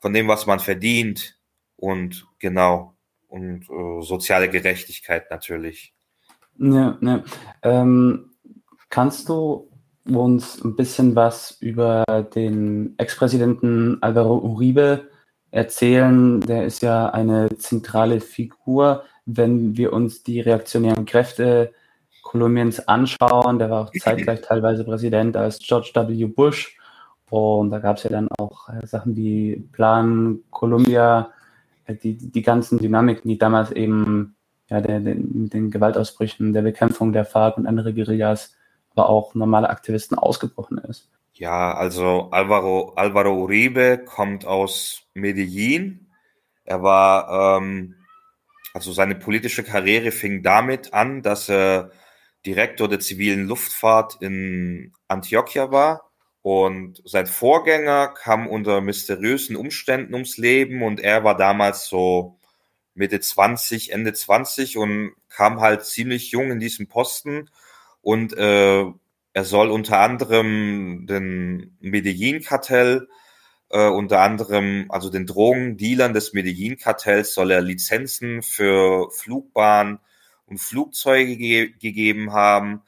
von 0.00 0.12
dem, 0.12 0.26
was 0.26 0.46
man 0.46 0.58
verdient 0.58 1.39
und 1.80 2.26
genau 2.38 2.94
und 3.28 3.62
äh, 3.70 4.02
soziale 4.02 4.48
Gerechtigkeit 4.48 5.30
natürlich. 5.30 5.94
Ja, 6.58 6.98
ja. 7.00 7.24
Ähm, 7.62 8.30
kannst 8.88 9.28
du 9.28 9.68
uns 10.04 10.62
ein 10.62 10.76
bisschen 10.76 11.14
was 11.14 11.56
über 11.60 12.04
den 12.34 12.94
Ex-Präsidenten 12.98 13.98
Alvaro 14.02 14.38
Uribe 14.38 15.08
erzählen? 15.50 16.40
Der 16.40 16.66
ist 16.66 16.82
ja 16.82 17.10
eine 17.10 17.56
zentrale 17.56 18.20
Figur, 18.20 19.04
wenn 19.26 19.76
wir 19.76 19.92
uns 19.92 20.22
die 20.22 20.40
reaktionären 20.40 21.06
Kräfte 21.06 21.72
Kolumbiens 22.22 22.86
anschauen. 22.88 23.58
Der 23.58 23.70
war 23.70 23.84
auch 23.84 23.92
zeitgleich 23.92 24.40
teilweise 24.42 24.84
Präsident 24.84 25.36
als 25.36 25.58
George 25.58 25.92
W. 25.94 26.26
Bush. 26.26 26.76
Und 27.30 27.70
da 27.70 27.78
gab 27.78 27.96
es 27.96 28.02
ja 28.02 28.10
dann 28.10 28.28
auch 28.38 28.68
äh, 28.68 28.84
Sachen 28.86 29.16
wie 29.16 29.68
Plan 29.72 30.40
Columbia, 30.50 31.30
die, 31.88 32.16
die 32.16 32.42
ganzen 32.42 32.78
Dynamiken, 32.78 33.28
die 33.28 33.38
damals 33.38 33.70
eben 33.72 34.36
ja, 34.68 34.80
der, 34.80 35.00
den, 35.00 35.42
mit 35.42 35.54
den 35.54 35.70
Gewaltausbrüchen, 35.70 36.52
der 36.52 36.62
Bekämpfung 36.62 37.12
der 37.12 37.24
FARC 37.24 37.56
und 37.58 37.66
andere 37.66 37.92
Guerillas, 37.92 38.54
aber 38.94 39.08
auch 39.08 39.34
normale 39.34 39.68
Aktivisten 39.68 40.16
ausgebrochen 40.16 40.78
ist. 40.78 41.10
Ja, 41.32 41.74
also 41.74 42.28
Alvaro, 42.30 42.92
Alvaro 42.96 43.34
Uribe 43.34 44.04
kommt 44.04 44.44
aus 44.44 45.02
Medellin. 45.14 46.06
Er 46.64 46.82
war, 46.82 47.58
ähm, 47.58 47.96
also 48.74 48.92
seine 48.92 49.14
politische 49.14 49.64
Karriere 49.64 50.12
fing 50.12 50.42
damit 50.42 50.92
an, 50.92 51.22
dass 51.22 51.48
er 51.48 51.90
Direktor 52.46 52.88
der 52.88 53.00
zivilen 53.00 53.46
Luftfahrt 53.46 54.18
in 54.20 54.92
Antioquia 55.08 55.70
war. 55.70 56.09
Und 56.42 57.02
sein 57.04 57.26
Vorgänger 57.26 58.08
kam 58.08 58.46
unter 58.46 58.80
mysteriösen 58.80 59.56
Umständen 59.56 60.14
ums 60.14 60.38
Leben 60.38 60.82
und 60.82 61.00
er 61.00 61.22
war 61.22 61.36
damals 61.36 61.86
so 61.86 62.38
Mitte 62.94 63.20
20, 63.20 63.92
Ende 63.92 64.12
20 64.12 64.78
und 64.78 65.12
kam 65.28 65.60
halt 65.60 65.84
ziemlich 65.84 66.30
jung 66.30 66.50
in 66.50 66.60
diesen 66.60 66.88
Posten 66.88 67.50
und 68.02 68.36
äh, 68.36 68.84
er 69.32 69.44
soll 69.44 69.70
unter 69.70 70.00
anderem 70.00 71.06
den 71.06 71.76
Medellin-Kartell, 71.80 73.08
äh, 73.70 73.86
unter 73.88 74.20
anderem, 74.22 74.86
also 74.88 75.10
den 75.10 75.26
Drogendealern 75.26 76.14
des 76.14 76.32
Medellin-Kartells 76.32 77.34
soll 77.34 77.52
er 77.52 77.60
Lizenzen 77.60 78.42
für 78.42 79.10
Flugbahnen 79.12 80.00
und 80.46 80.58
Flugzeuge 80.58 81.36
ge 81.36 81.72
gegeben 81.78 82.32
haben. 82.32 82.82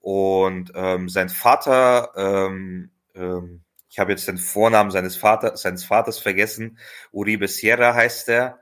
Und 0.00 0.72
ähm, 0.74 1.08
sein 1.08 1.28
Vater, 1.28 2.12
ähm, 2.16 2.90
ähm, 3.18 3.62
ich 3.90 3.98
habe 3.98 4.12
jetzt 4.12 4.28
den 4.28 4.38
Vornamen 4.38 4.90
seines 4.90 5.16
Vaters, 5.16 5.62
seines 5.62 5.84
Vaters 5.84 6.18
vergessen, 6.18 6.78
Uribe 7.10 7.48
Sierra 7.48 7.94
heißt 7.94 8.28
er, 8.28 8.60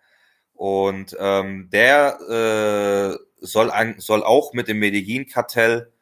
und 0.54 1.16
ähm, 1.20 1.68
der 1.70 2.18
äh, 2.30 3.44
soll, 3.44 3.70
ein, 3.70 4.00
soll 4.00 4.22
auch 4.22 4.52
mit 4.54 4.68
dem 4.68 4.78
Medellin-Kartell 4.78 5.92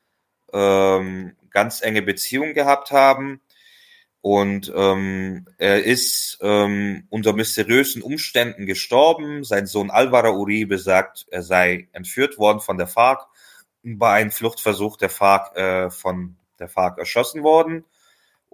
ähm, 0.53 1.37
ganz 1.51 1.83
enge 1.83 2.03
Beziehungen 2.03 2.55
gehabt 2.55 2.93
haben. 2.93 3.41
Und 4.21 4.73
ähm, 4.75 5.47
er 5.59 5.85
ist 5.85 6.39
ähm, 6.41 7.07
unter 7.11 7.35
mysteriösen 7.35 8.01
Umständen 8.01 8.65
gestorben. 8.65 9.45
Sein 9.45 9.67
Sohn 9.67 9.91
Alvaro 9.91 10.35
Uribe 10.39 10.79
sagt, 10.79 11.27
er 11.31 11.43
sei 11.43 11.89
entführt 11.93 12.39
worden 12.39 12.61
von 12.61 12.79
der 12.79 12.87
FARC 12.87 13.27
bei 13.83 14.13
einem 14.13 14.31
Fluchtversuch 14.31 14.97
der 14.97 15.11
FARC 15.11 15.57
äh, 15.57 15.91
von 15.91 16.37
der 16.59 16.69
FARC 16.69 16.99
erschossen 16.99 17.43
worden. 17.43 17.85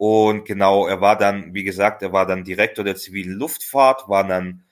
Und 0.00 0.46
genau, 0.46 0.86
er 0.86 1.02
war 1.02 1.18
dann, 1.18 1.52
wie 1.52 1.62
gesagt, 1.62 2.00
er 2.00 2.10
war 2.10 2.24
dann 2.24 2.42
Direktor 2.42 2.82
der 2.82 2.96
zivilen 2.96 3.34
Luftfahrt, 3.34 4.08
war 4.08 4.26
dann 4.26 4.64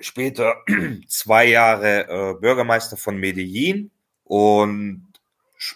später 0.00 0.56
zwei 1.08 1.46
Jahre 1.46 2.06
äh, 2.10 2.34
Bürgermeister 2.38 2.98
von 2.98 3.16
Medellin 3.16 3.90
und 4.24 5.06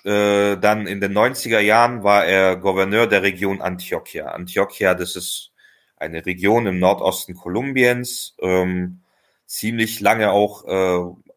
äh, 0.04 0.58
dann 0.58 0.86
in 0.86 1.00
den 1.00 1.14
90er 1.16 1.60
Jahren 1.60 2.02
war 2.02 2.26
er 2.26 2.56
Gouverneur 2.56 3.06
der 3.06 3.22
Region 3.22 3.62
Antioquia. 3.62 4.32
Antioquia, 4.32 4.92
das 4.92 5.16
ist 5.16 5.52
eine 5.96 6.26
Region 6.26 6.66
im 6.66 6.78
Nordosten 6.78 7.34
Kolumbiens, 7.34 8.36
ähm, 8.42 9.00
ziemlich 9.46 10.00
lange 10.00 10.30
auch 10.30 10.66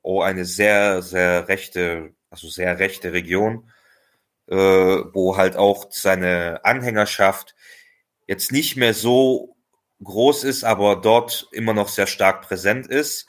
äh, 0.04 0.22
eine 0.22 0.44
sehr, 0.44 1.02
sehr 1.02 1.48
rechte, 1.48 2.12
also 2.30 2.50
sehr 2.50 2.78
rechte 2.80 3.14
Region, 3.14 3.70
äh, 4.48 4.56
wo 4.56 5.38
halt 5.38 5.56
auch 5.58 5.88
seine 5.92 6.62
Anhängerschaft 6.64 7.56
jetzt 8.28 8.52
nicht 8.52 8.76
mehr 8.78 8.94
so 8.94 9.56
groß 10.04 10.44
ist, 10.44 10.64
aber 10.64 10.98
dort 10.98 11.48
immer 11.52 11.74
noch 11.74 11.88
sehr 11.88 12.08
stark 12.08 12.42
präsent 12.42 12.88
ist. 12.88 13.28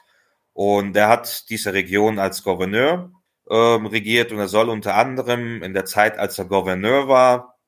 Und 0.53 0.97
er 0.97 1.09
hat 1.09 1.51
diese 1.51 1.73
Region 1.73 2.19
als 2.19 2.43
Gouverneur 2.45 3.11
ähm, 3.51 3.87
regiert 3.87 4.33
und 4.33 4.39
er 4.39 4.49
soll 4.49 4.69
unter 4.69 4.95
anderem 4.97 5.63
in 5.63 5.75
der 5.75 5.85
Zeit, 5.85 6.19
als 6.19 6.39
er 6.39 6.47
Gouverneur 6.47 7.09
war, 7.09 7.59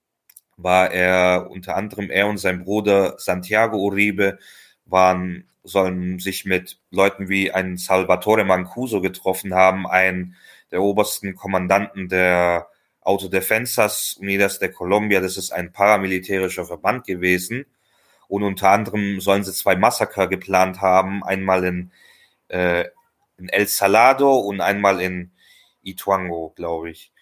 war 0.57 0.91
er 0.93 1.51
unter 1.51 1.77
anderem 1.77 2.11
er 2.11 2.29
und 2.29 2.39
sein 2.39 2.65
Bruder 2.65 3.17
Santiago 3.19 3.77
Uribe 3.79 4.39
waren 4.87 5.49
sollen 5.65 6.19
sich 6.21 6.45
mit 6.45 6.79
Leuten 6.91 7.29
wie 7.29 7.51
ein 7.51 7.77
Salvatore 7.77 8.45
Mancuso 8.45 9.01
getroffen 9.01 9.55
haben, 9.55 9.87
einen 9.87 10.37
der 10.71 10.83
obersten 10.83 11.35
Kommandanten 11.35 12.09
der 12.09 12.69
Autodefensas 13.07 14.17
Unidas 14.21 14.59
de 14.59 14.71
Colombia. 14.71 15.21
Das 15.21 15.37
ist 15.37 15.53
ein 15.53 15.73
paramilitärischer 15.73 16.65
Verband 16.65 17.07
gewesen. 17.07 17.67
Und 18.29 18.43
unter 18.43 18.71
anderem 18.71 19.21
sollen 19.21 19.45
sie 19.45 19.53
zwei 19.53 19.77
Massaker 19.77 20.27
geplant 20.27 20.81
haben, 20.81 21.23
einmal 21.23 21.65
in, 21.65 21.93
äh, 22.49 22.85
in 23.39 23.49
El 23.49 23.69
Salado 23.69 24.37
und 24.39 24.61
einmal 24.61 25.01
in 25.01 25.31
Ituango, 25.83 26.53
glaube 26.57 26.91
ich. 26.91 27.13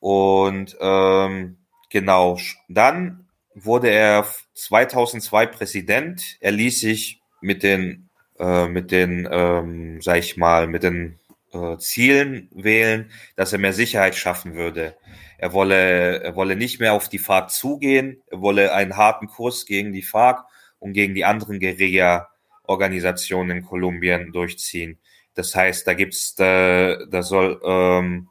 Und 0.00 0.76
ähm, 0.80 1.56
genau, 1.88 2.38
dann 2.68 3.26
wurde 3.54 3.90
er 3.90 4.26
2002 4.54 5.46
Präsident. 5.46 6.36
Er 6.40 6.52
ließ 6.52 6.80
sich 6.80 7.20
mit 7.40 7.62
den, 7.62 8.10
äh, 8.38 8.68
mit 8.68 8.90
den, 8.90 9.26
ähm, 9.30 10.02
sag 10.02 10.18
ich 10.18 10.36
mal, 10.36 10.66
mit 10.66 10.82
den 10.82 11.18
äh, 11.52 11.76
Zielen 11.78 12.48
wählen, 12.52 13.10
dass 13.36 13.52
er 13.52 13.58
mehr 13.58 13.72
Sicherheit 13.72 14.14
schaffen 14.14 14.54
würde. 14.54 14.96
Er 15.38 15.52
wolle, 15.52 16.22
er 16.22 16.36
wolle 16.36 16.56
nicht 16.56 16.80
mehr 16.80 16.92
auf 16.92 17.08
die 17.08 17.18
FARC 17.18 17.50
zugehen, 17.50 18.22
er 18.26 18.40
wolle 18.40 18.72
einen 18.74 18.96
harten 18.96 19.26
Kurs 19.26 19.66
gegen 19.66 19.92
die 19.92 20.02
FARC 20.02 20.44
und 20.78 20.92
gegen 20.92 21.14
die 21.14 21.24
anderen 21.24 21.60
Guerilla-Organisationen 21.60 23.58
in 23.58 23.64
Kolumbien 23.64 24.32
durchziehen. 24.32 24.98
Das 25.34 25.54
heißt, 25.54 25.86
da 25.86 25.94
gibt's, 25.94 26.34
da, 26.34 27.04
da 27.06 27.22
soll, 27.22 27.60
ähm, 27.64 28.28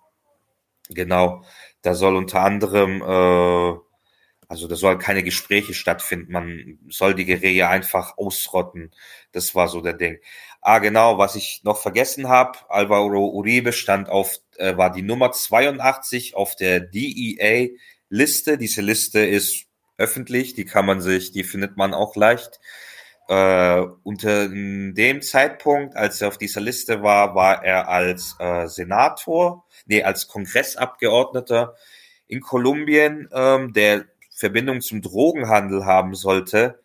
genau, 0.90 1.44
da 1.82 1.96
soll 1.96 2.16
unter 2.16 2.42
anderem, 2.42 3.02
äh, 3.02 3.80
also 4.48 4.68
da 4.68 4.76
soll 4.76 4.98
keine 4.98 5.24
Gespräche 5.24 5.74
stattfinden. 5.74 6.32
Man 6.32 6.80
soll 6.90 7.14
die 7.14 7.26
Guerilla 7.26 7.70
einfach 7.70 8.18
ausrotten. 8.18 8.92
Das 9.32 9.54
war 9.56 9.68
so 9.68 9.82
der 9.82 9.94
Ding. 9.94 10.20
Ah, 10.62 10.80
genau, 10.80 11.18
was 11.18 11.36
ich 11.36 11.62
noch 11.64 11.78
vergessen 11.82 12.28
habe, 12.28 12.60
Alvaro 12.68 13.30
Uribe 13.30 13.72
stand 13.72 14.10
auf, 14.10 14.40
äh, 14.58 14.76
war 14.76 14.92
die 14.92 15.02
Nummer 15.02 15.32
82 15.32 16.36
auf 16.36 16.56
der 16.56 16.82
DEA-Liste. 16.82 18.58
Diese 18.58 18.82
Liste 18.82 19.20
ist 19.26 19.68
öffentlich, 19.98 20.56
die 20.56 20.66
kann 20.66 20.86
man 20.86 21.00
sich, 21.02 21.32
die 21.32 21.46
findet 21.46 21.78
man 21.78 21.94
auch 21.94 22.16
leicht. 22.16 22.60
Äh, 23.30 23.86
unter 24.04 24.50
dem 24.50 25.22
Zeitpunkt, 25.22 25.96
als 25.96 26.22
er 26.22 26.28
auf 26.30 26.38
dieser 26.38 26.62
Liste 26.62 27.04
war, 27.04 27.36
war 27.36 27.64
er 27.64 27.88
als 27.88 28.36
äh, 28.40 28.68
Senator, 28.68 29.66
nee, 29.86 30.04
als 30.04 30.28
Kongressabgeordneter 30.28 31.76
in 32.28 32.42
Kolumbien, 32.42 33.30
ähm, 33.34 33.72
der 33.74 34.06
Verbindung 34.32 34.82
zum 34.82 35.02
Drogenhandel 35.02 35.86
haben 35.86 36.16
sollte, 36.16 36.82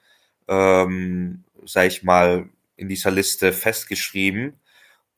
ähm, 0.48 1.44
sag 1.64 1.86
ich 1.86 2.02
mal, 2.02 2.50
in 2.76 2.88
dieser 2.88 3.10
Liste 3.10 3.52
festgeschrieben. 3.52 4.60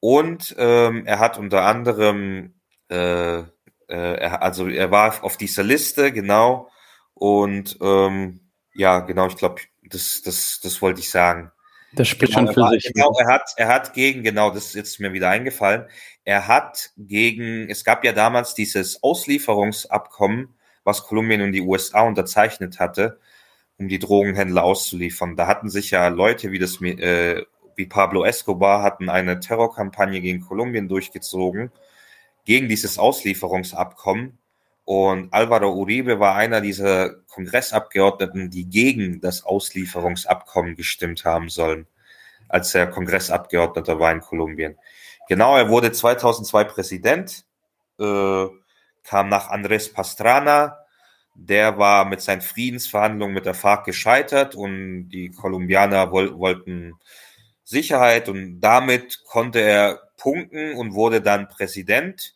Und 0.00 0.54
ähm, 0.58 1.06
er 1.06 1.18
hat 1.18 1.38
unter 1.38 1.62
anderem, 1.62 2.54
äh, 2.90 3.38
äh, 3.38 3.44
er, 3.88 4.42
also 4.42 4.68
er 4.68 4.90
war 4.90 5.24
auf 5.24 5.36
dieser 5.36 5.62
Liste, 5.62 6.12
genau, 6.12 6.70
und 7.14 7.78
ähm, 7.80 8.40
ja, 8.74 9.00
genau, 9.00 9.26
ich 9.26 9.36
glaube, 9.36 9.62
das, 9.82 10.20
das, 10.22 10.60
das 10.62 10.82
wollte 10.82 11.00
ich 11.00 11.10
sagen. 11.10 11.50
Das 11.92 12.08
spricht 12.08 12.34
genau, 12.34 12.52
schon 12.52 12.64
für 12.64 12.70
sich. 12.70 12.92
Genau, 12.92 13.16
er 13.18 13.26
hat, 13.26 13.54
er 13.56 13.68
hat 13.68 13.94
gegen, 13.94 14.22
genau, 14.22 14.50
das 14.50 14.66
ist 14.66 14.74
jetzt 14.74 15.00
mir 15.00 15.14
wieder 15.14 15.30
eingefallen, 15.30 15.86
er 16.24 16.46
hat 16.46 16.90
gegen, 16.98 17.70
es 17.70 17.84
gab 17.84 18.04
ja 18.04 18.12
damals 18.12 18.54
dieses 18.54 19.02
Auslieferungsabkommen, 19.02 20.54
was 20.84 21.04
Kolumbien 21.04 21.40
und 21.40 21.52
die 21.52 21.62
USA 21.62 22.02
unterzeichnet 22.02 22.78
hatte, 22.80 23.18
um 23.78 23.88
die 23.88 23.98
Drogenhändler 23.98 24.64
auszuliefern. 24.64 25.36
Da 25.36 25.46
hatten 25.46 25.68
sich 25.68 25.90
ja 25.90 26.08
Leute 26.08 26.50
wie 26.50 26.58
das, 26.58 26.80
äh, 26.80 27.44
wie 27.76 27.86
Pablo 27.86 28.24
Escobar 28.24 28.82
hatten 28.82 29.08
eine 29.08 29.40
Terrorkampagne 29.40 30.20
gegen 30.20 30.40
Kolumbien 30.40 30.88
durchgezogen, 30.88 31.70
gegen 32.44 32.68
dieses 32.68 32.98
Auslieferungsabkommen. 32.98 34.38
Und 34.84 35.32
Alvaro 35.34 35.74
Uribe 35.74 36.20
war 36.20 36.36
einer 36.36 36.60
dieser 36.60 37.10
Kongressabgeordneten, 37.28 38.50
die 38.50 38.66
gegen 38.66 39.20
das 39.20 39.44
Auslieferungsabkommen 39.44 40.76
gestimmt 40.76 41.24
haben 41.24 41.48
sollen, 41.48 41.86
als 42.48 42.74
er 42.74 42.86
Kongressabgeordneter 42.86 43.98
war 43.98 44.12
in 44.12 44.20
Kolumbien. 44.20 44.78
Genau, 45.28 45.56
er 45.56 45.68
wurde 45.68 45.90
2002 45.90 46.64
Präsident, 46.64 47.44
äh, 47.98 48.46
kam 49.02 49.28
nach 49.28 49.50
Andrés 49.50 49.92
Pastrana, 49.92 50.85
der 51.38 51.78
war 51.78 52.04
mit 52.06 52.20
seinen 52.20 52.40
Friedensverhandlungen 52.40 53.34
mit 53.34 53.46
der 53.46 53.54
FARC 53.54 53.84
gescheitert 53.84 54.54
und 54.54 55.08
die 55.10 55.30
Kolumbianer 55.30 56.10
woll 56.10 56.38
wollten 56.38 56.94
Sicherheit 57.64 58.28
und 58.28 58.60
damit 58.60 59.24
konnte 59.24 59.60
er 59.60 60.00
punkten 60.16 60.74
und 60.76 60.94
wurde 60.94 61.20
dann 61.20 61.48
Präsident. 61.48 62.34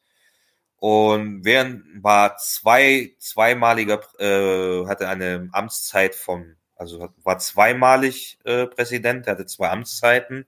Und 0.77 1.45
während 1.45 2.03
war 2.03 2.37
zwei, 2.39 3.15
zweimaliger, 3.19 4.01
äh, 4.19 4.87
hatte 4.87 5.09
eine 5.09 5.49
Amtszeit 5.53 6.15
von, 6.15 6.57
also 6.77 7.09
war 7.23 7.39
zweimalig 7.39 8.39
äh, 8.45 8.67
Präsident, 8.67 9.27
hatte 9.27 9.47
zwei 9.47 9.71
Amtszeiten. 9.71 10.47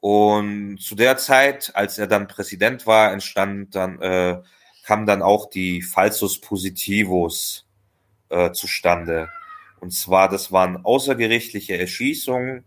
Und 0.00 0.78
zu 0.78 0.94
der 0.94 1.16
Zeit, 1.16 1.72
als 1.74 1.98
er 1.98 2.06
dann 2.06 2.28
Präsident 2.28 2.86
war, 2.86 3.12
entstand 3.12 3.74
dann, 3.74 4.00
äh, 4.00 4.42
kam 4.88 5.04
dann 5.04 5.20
auch 5.20 5.50
die 5.50 5.82
Falsus 5.82 6.40
Positivos 6.40 7.66
äh, 8.30 8.52
zustande. 8.52 9.28
Und 9.80 9.90
zwar, 9.90 10.30
das 10.30 10.50
waren 10.50 10.82
außergerichtliche 10.82 11.76
Erschießungen. 11.78 12.64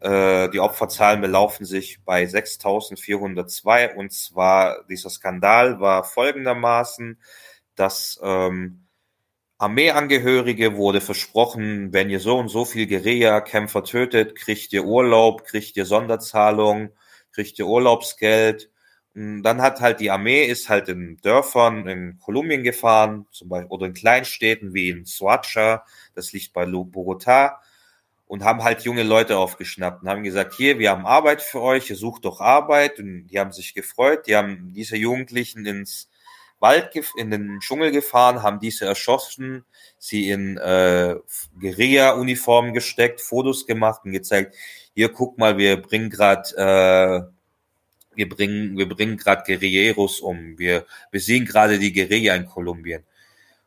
Äh, 0.00 0.48
die 0.48 0.58
Opferzahlen 0.58 1.20
belaufen 1.20 1.66
sich 1.66 2.00
bei 2.02 2.24
6.402. 2.24 3.94
Und 3.94 4.10
zwar, 4.10 4.84
dieser 4.88 5.10
Skandal 5.10 5.80
war 5.80 6.04
folgendermaßen, 6.04 7.18
dass 7.74 8.18
ähm, 8.22 8.86
Armeeangehörige 9.58 10.76
wurde 10.76 11.02
versprochen, 11.02 11.92
wenn 11.92 12.08
ihr 12.08 12.20
so 12.20 12.38
und 12.38 12.48
so 12.48 12.64
viel 12.64 12.86
Guerilla-Kämpfer 12.86 13.84
tötet, 13.84 14.34
kriegt 14.34 14.72
ihr 14.72 14.86
Urlaub, 14.86 15.44
kriegt 15.44 15.76
ihr 15.76 15.84
Sonderzahlung, 15.84 16.88
kriegt 17.32 17.58
ihr 17.58 17.66
Urlaubsgeld. 17.66 18.70
Und 19.14 19.42
dann 19.42 19.60
hat 19.60 19.80
halt 19.80 20.00
die 20.00 20.10
Armee 20.10 20.44
ist 20.44 20.68
halt 20.68 20.88
in 20.88 21.16
Dörfern 21.22 21.88
in 21.88 22.18
Kolumbien 22.18 22.62
gefahren, 22.62 23.26
zum 23.32 23.48
Beispiel, 23.48 23.70
oder 23.70 23.86
in 23.86 23.94
Kleinstädten 23.94 24.72
wie 24.72 24.90
in 24.90 25.04
Soacha, 25.04 25.84
das 26.14 26.32
liegt 26.32 26.52
bei 26.52 26.64
Bogotá, 26.64 27.56
und 28.30 28.44
haben 28.44 28.62
halt 28.62 28.82
junge 28.82 29.02
Leute 29.02 29.38
aufgeschnappt 29.38 30.02
und 30.02 30.08
haben 30.08 30.22
gesagt, 30.22 30.54
hier, 30.54 30.78
wir 30.78 30.90
haben 30.90 31.04
Arbeit 31.04 31.42
für 31.42 31.60
euch, 31.60 31.90
ihr 31.90 31.96
sucht 31.96 32.24
doch 32.24 32.40
Arbeit. 32.40 33.00
Und 33.00 33.26
die 33.26 33.40
haben 33.40 33.50
sich 33.50 33.74
gefreut, 33.74 34.28
die 34.28 34.36
haben 34.36 34.72
diese 34.72 34.96
Jugendlichen 34.96 35.66
ins 35.66 36.08
Wald, 36.60 36.92
in 37.16 37.32
den 37.32 37.58
Dschungel 37.58 37.90
gefahren, 37.90 38.44
haben 38.44 38.60
diese 38.60 38.84
erschossen, 38.84 39.64
sie 39.98 40.30
in 40.30 40.58
äh, 40.58 41.16
Guerilla-Uniformen 41.58 42.72
gesteckt, 42.72 43.20
Fotos 43.20 43.66
gemacht 43.66 44.02
und 44.04 44.12
gezeigt, 44.12 44.54
hier, 44.94 45.10
guck 45.10 45.36
mal, 45.36 45.58
wir 45.58 45.82
bringen 45.82 46.08
gerade 46.08 47.26
äh, 47.26 47.32
wir 48.14 48.28
bringen, 48.28 48.76
wir 48.76 48.88
bringen 48.88 49.16
gerade 49.16 49.42
Guerilleros 49.46 50.20
um. 50.20 50.58
Wir, 50.58 50.86
sehen 51.12 51.44
gerade 51.44 51.78
die 51.78 51.92
Guerilla 51.92 52.34
in 52.34 52.46
Kolumbien. 52.46 53.04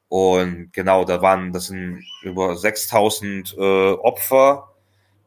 Und 0.10 0.71
genau, 0.73 1.06
da 1.06 1.21
waren, 1.21 1.53
das 1.53 1.67
sind 1.67 2.06
über 2.21 2.56
6000 2.56 3.56
äh, 3.58 3.93
Opfer, 3.93 4.73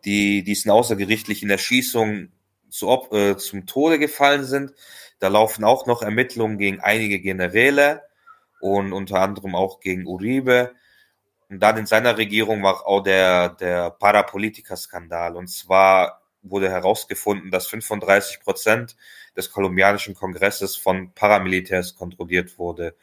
die 0.04 0.44
diesen 0.44 0.70
außergerichtlichen 0.70 1.50
Erschießungen 1.50 2.32
zu, 2.70 2.88
äh, 3.10 3.36
zum 3.36 3.66
Tode 3.66 3.98
gefallen 3.98 4.44
sind. 4.44 4.72
Da 5.18 5.28
laufen 5.28 5.64
auch 5.64 5.86
noch 5.86 6.02
Ermittlungen 6.02 6.58
gegen 6.58 6.80
einige 6.80 7.20
Generäle 7.20 8.02
und 8.60 8.92
unter 8.92 9.20
anderem 9.20 9.54
auch 9.54 9.80
gegen 9.80 10.06
Uribe. 10.06 10.72
Und 11.48 11.60
dann 11.60 11.78
in 11.78 11.86
seiner 11.86 12.18
Regierung 12.18 12.62
war 12.62 12.86
auch 12.86 13.02
der, 13.02 13.50
der 13.50 13.90
Parapolitiker-Skandal. 13.90 15.36
Und 15.36 15.48
zwar 15.48 16.22
wurde 16.50 16.70
herausgefunden, 16.70 17.50
dass 17.50 17.66
35 17.66 18.40
Prozent 18.40 18.96
des 19.36 19.50
kolumbianischen 19.50 20.14
Kongresses 20.14 20.76
von 20.76 21.12
Paramilitärs 21.12 21.96
kontrolliert 21.96 22.58
wurde, 22.58 22.94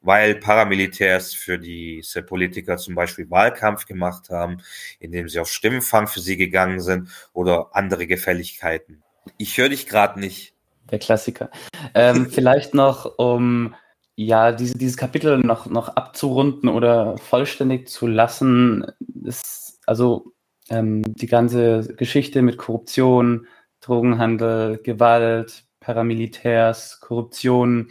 weil 0.00 0.34
Paramilitärs 0.34 1.34
für 1.34 1.58
diese 1.58 2.22
Politiker 2.22 2.76
zum 2.76 2.94
Beispiel 2.94 3.30
Wahlkampf 3.30 3.86
gemacht 3.86 4.30
haben, 4.30 4.58
indem 4.98 5.28
sie 5.28 5.38
auf 5.38 5.48
Stimmenfang 5.48 6.08
für 6.08 6.20
sie 6.20 6.36
gegangen 6.36 6.80
sind 6.80 7.08
oder 7.32 7.70
andere 7.72 8.06
Gefälligkeiten. 8.06 9.02
Ich 9.38 9.56
höre 9.58 9.68
dich 9.68 9.86
gerade 9.86 10.18
nicht. 10.18 10.54
Der 10.90 10.98
Klassiker. 10.98 11.50
Ähm, 11.94 12.26
vielleicht 12.30 12.74
noch, 12.74 13.18
um 13.18 13.74
ja, 14.14 14.52
diese, 14.52 14.76
dieses 14.76 14.96
Kapitel 14.96 15.38
noch, 15.38 15.66
noch 15.66 15.88
abzurunden 15.88 16.68
oder 16.68 17.16
vollständig 17.18 17.88
zu 17.88 18.06
lassen, 18.06 18.84
ist, 19.24 19.80
also 19.86 20.32
ähm, 20.72 21.02
die 21.14 21.26
ganze 21.26 21.94
Geschichte 21.96 22.42
mit 22.42 22.56
Korruption, 22.56 23.46
Drogenhandel, 23.80 24.78
Gewalt, 24.82 25.64
Paramilitärs, 25.80 27.00
Korruption, 27.00 27.88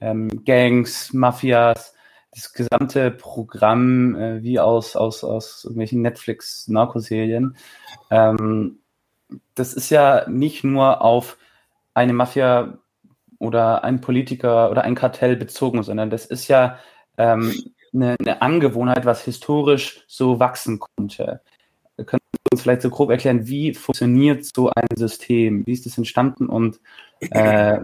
ähm, 0.00 0.44
Gangs, 0.44 1.12
Mafias, 1.12 1.94
das 2.30 2.52
gesamte 2.54 3.10
Programm 3.10 4.14
äh, 4.16 4.42
wie 4.42 4.58
aus, 4.58 4.96
aus, 4.96 5.22
aus 5.24 5.64
irgendwelchen 5.64 6.00
Netflix-Narkoserien. 6.00 7.56
Ähm, 8.10 8.78
das 9.54 9.74
ist 9.74 9.90
ja 9.90 10.26
nicht 10.28 10.64
nur 10.64 11.02
auf 11.02 11.36
eine 11.92 12.14
Mafia 12.14 12.78
oder 13.38 13.84
ein 13.84 14.00
Politiker 14.00 14.70
oder 14.70 14.84
ein 14.84 14.94
Kartell 14.94 15.36
bezogen, 15.36 15.82
sondern 15.82 16.08
das 16.08 16.24
ist 16.24 16.48
ja 16.48 16.78
ähm, 17.18 17.52
eine, 17.92 18.16
eine 18.18 18.40
Angewohnheit, 18.40 19.04
was 19.04 19.24
historisch 19.24 20.04
so 20.06 20.40
wachsen 20.40 20.78
konnte 20.78 21.42
uns 22.52 22.62
vielleicht 22.62 22.82
so 22.82 22.90
grob 22.90 23.10
erklären, 23.10 23.48
wie 23.48 23.74
funktioniert 23.74 24.44
so 24.44 24.70
ein 24.70 24.96
System? 24.96 25.66
Wie 25.66 25.72
ist 25.72 25.86
es 25.86 25.98
entstanden 25.98 26.46
und 26.46 26.80
äh, 27.20 27.80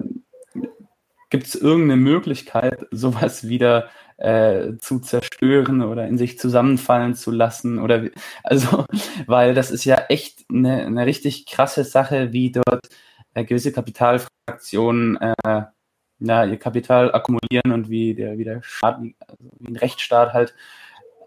gibt 1.31 1.47
es 1.47 1.55
irgendeine 1.55 2.01
Möglichkeit, 2.01 2.87
sowas 2.91 3.49
wieder 3.49 3.89
äh, 4.17 4.77
zu 4.79 5.01
zerstören 5.01 5.83
oder 5.83 6.07
in 6.07 6.19
sich 6.19 6.39
zusammenfallen 6.39 7.15
zu 7.15 7.31
lassen? 7.31 7.79
Oder 7.79 8.05
wie, 8.05 8.13
also, 8.43 8.85
weil 9.27 9.55
das 9.55 9.71
ist 9.71 9.85
ja 9.85 9.97
echt 10.09 10.45
eine, 10.51 10.87
eine 10.87 11.07
richtig 11.07 11.47
krasse 11.47 11.85
Sache, 11.85 12.33
wie 12.33 12.53
dort 12.53 12.89
äh, 13.35 13.45
gewisse 13.45 13.73
Kapitalfraktionen 13.73 15.19
äh, 15.21 15.65
ja, 16.21 16.45
ihr 16.45 16.59
Kapital 16.59 17.15
akkumulieren 17.15 17.73
und 17.73 17.89
wie 17.89 18.15
der, 18.15 18.39
wie 18.39 18.59
Staat, 18.63 18.97
also 18.97 19.45
wie 19.61 19.69
ein 19.69 19.77
Rechtsstaat 19.77 20.33
halt 20.33 20.55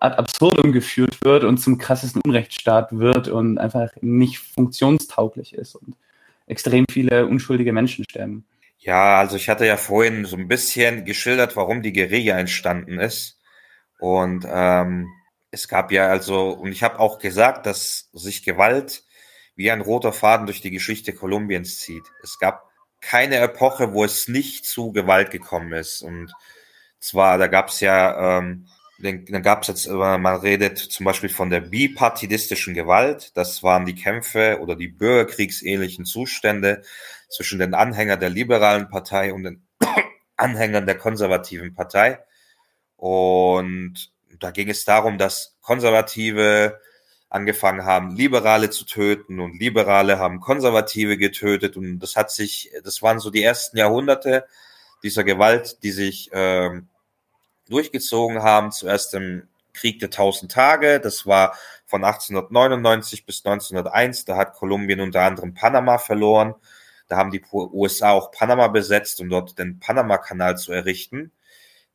ad 0.01 0.17
absurdum 0.17 0.71
geführt 0.71 1.23
wird 1.23 1.43
und 1.43 1.59
zum 1.59 1.77
krassesten 1.77 2.21
Unrechtsstaat 2.25 2.97
wird 2.97 3.27
und 3.27 3.59
einfach 3.59 3.91
nicht 4.01 4.39
funktionstauglich 4.39 5.53
ist 5.53 5.75
und 5.75 5.95
extrem 6.47 6.85
viele 6.91 7.27
unschuldige 7.27 7.71
Menschen 7.71 8.03
sterben. 8.09 8.45
Ja, 8.79 9.19
also 9.19 9.35
ich 9.35 9.47
hatte 9.47 9.65
ja 9.67 9.77
vorhin 9.77 10.25
so 10.25 10.35
ein 10.35 10.47
bisschen 10.47 11.05
geschildert, 11.05 11.55
warum 11.55 11.83
die 11.83 11.93
Guerilla 11.93 12.39
entstanden 12.39 12.99
ist. 12.99 13.39
Und 13.99 14.45
ähm, 14.49 15.07
es 15.51 15.67
gab 15.67 15.91
ja 15.91 16.07
also, 16.07 16.49
und 16.49 16.71
ich 16.71 16.81
habe 16.81 16.99
auch 16.99 17.19
gesagt, 17.19 17.67
dass 17.67 18.09
sich 18.11 18.43
Gewalt 18.43 19.03
wie 19.55 19.69
ein 19.69 19.81
roter 19.81 20.13
Faden 20.13 20.47
durch 20.47 20.61
die 20.61 20.71
Geschichte 20.71 21.13
Kolumbiens 21.13 21.79
zieht. 21.79 22.05
Es 22.23 22.39
gab 22.39 22.71
keine 23.01 23.37
Epoche, 23.37 23.93
wo 23.93 24.03
es 24.03 24.27
nicht 24.27 24.65
zu 24.65 24.91
Gewalt 24.93 25.29
gekommen 25.29 25.73
ist. 25.73 26.01
Und 26.01 26.33
zwar, 26.99 27.37
da 27.37 27.45
gab 27.45 27.67
es 27.67 27.81
ja 27.81 28.39
ähm, 28.39 28.65
dann 29.01 29.43
gab 29.43 29.61
es 29.61 29.67
jetzt, 29.67 29.87
man 29.89 30.25
redet 30.25 30.77
zum 30.77 31.05
Beispiel 31.05 31.29
von 31.29 31.49
der 31.49 31.61
bipartidistischen 31.61 32.73
Gewalt. 32.73 33.35
Das 33.35 33.63
waren 33.63 33.85
die 33.85 33.95
Kämpfe 33.95 34.59
oder 34.61 34.75
die 34.75 34.87
bürgerkriegsähnlichen 34.87 36.05
Zustände 36.05 36.83
zwischen 37.29 37.59
den 37.59 37.73
Anhängern 37.73 38.19
der 38.19 38.29
liberalen 38.29 38.89
Partei 38.89 39.33
und 39.33 39.43
den 39.43 39.67
Anhängern 40.37 40.85
der 40.85 40.97
konservativen 40.97 41.73
Partei. 41.73 42.19
Und 42.95 44.11
da 44.39 44.51
ging 44.51 44.69
es 44.69 44.85
darum, 44.85 45.17
dass 45.17 45.57
Konservative 45.61 46.79
angefangen 47.29 47.85
haben, 47.85 48.15
Liberale 48.15 48.69
zu 48.69 48.85
töten 48.85 49.39
und 49.39 49.59
Liberale 49.59 50.19
haben 50.19 50.41
Konservative 50.41 51.17
getötet. 51.17 51.77
Und 51.77 51.99
das 51.99 52.15
hat 52.15 52.29
sich, 52.29 52.71
das 52.83 53.01
waren 53.01 53.19
so 53.19 53.29
die 53.29 53.41
ersten 53.41 53.77
Jahrhunderte 53.77 54.45
dieser 55.01 55.23
Gewalt, 55.23 55.81
die 55.83 55.91
sich 55.91 56.29
ähm, 56.33 56.89
durchgezogen 57.71 58.43
haben, 58.43 58.71
zuerst 58.71 59.13
im 59.13 59.47
Krieg 59.73 59.99
der 59.99 60.09
Tausend 60.09 60.51
Tage. 60.51 60.99
Das 60.99 61.25
war 61.25 61.55
von 61.85 62.03
1899 62.03 63.25
bis 63.25 63.45
1901. 63.45 64.25
Da 64.25 64.37
hat 64.37 64.53
Kolumbien 64.53 64.99
unter 64.99 65.21
anderem 65.21 65.53
Panama 65.53 65.97
verloren. 65.97 66.55
Da 67.07 67.17
haben 67.17 67.31
die 67.31 67.43
USA 67.51 68.11
auch 68.11 68.31
Panama 68.31 68.67
besetzt, 68.69 69.19
um 69.19 69.29
dort 69.29 69.59
den 69.59 69.79
Panama-Kanal 69.79 70.57
zu 70.57 70.71
errichten. 70.71 71.31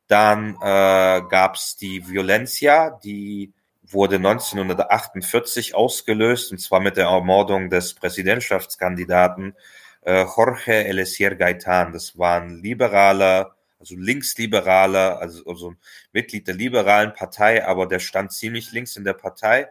Dann 0.07 0.55
äh, 0.61 1.21
gab 1.27 1.55
es 1.55 1.75
die 1.75 2.07
Violencia, 2.07 2.91
die 3.03 3.53
wurde 3.83 4.17
1948 4.17 5.75
ausgelöst, 5.75 6.51
und 6.51 6.59
zwar 6.59 6.79
mit 6.79 6.97
der 6.97 7.07
Ermordung 7.07 7.69
des 7.69 7.93
Präsidentschaftskandidaten 7.93 9.55
äh, 10.01 10.23
Jorge 10.23 10.85
Eliezer 10.85 11.35
Gaitan. 11.35 11.93
Das 11.93 12.17
war 12.17 12.41
ein 12.41 12.61
liberaler, 12.61 13.56
also 13.79 13.95
linksliberaler, 13.95 15.19
also, 15.19 15.45
also 15.45 15.75
Mitglied 16.11 16.47
der 16.47 16.55
liberalen 16.55 17.13
Partei, 17.13 17.65
aber 17.65 17.85
der 17.85 17.99
stand 17.99 18.31
ziemlich 18.31 18.71
links 18.71 18.95
in 18.95 19.03
der 19.03 19.13
Partei. 19.13 19.69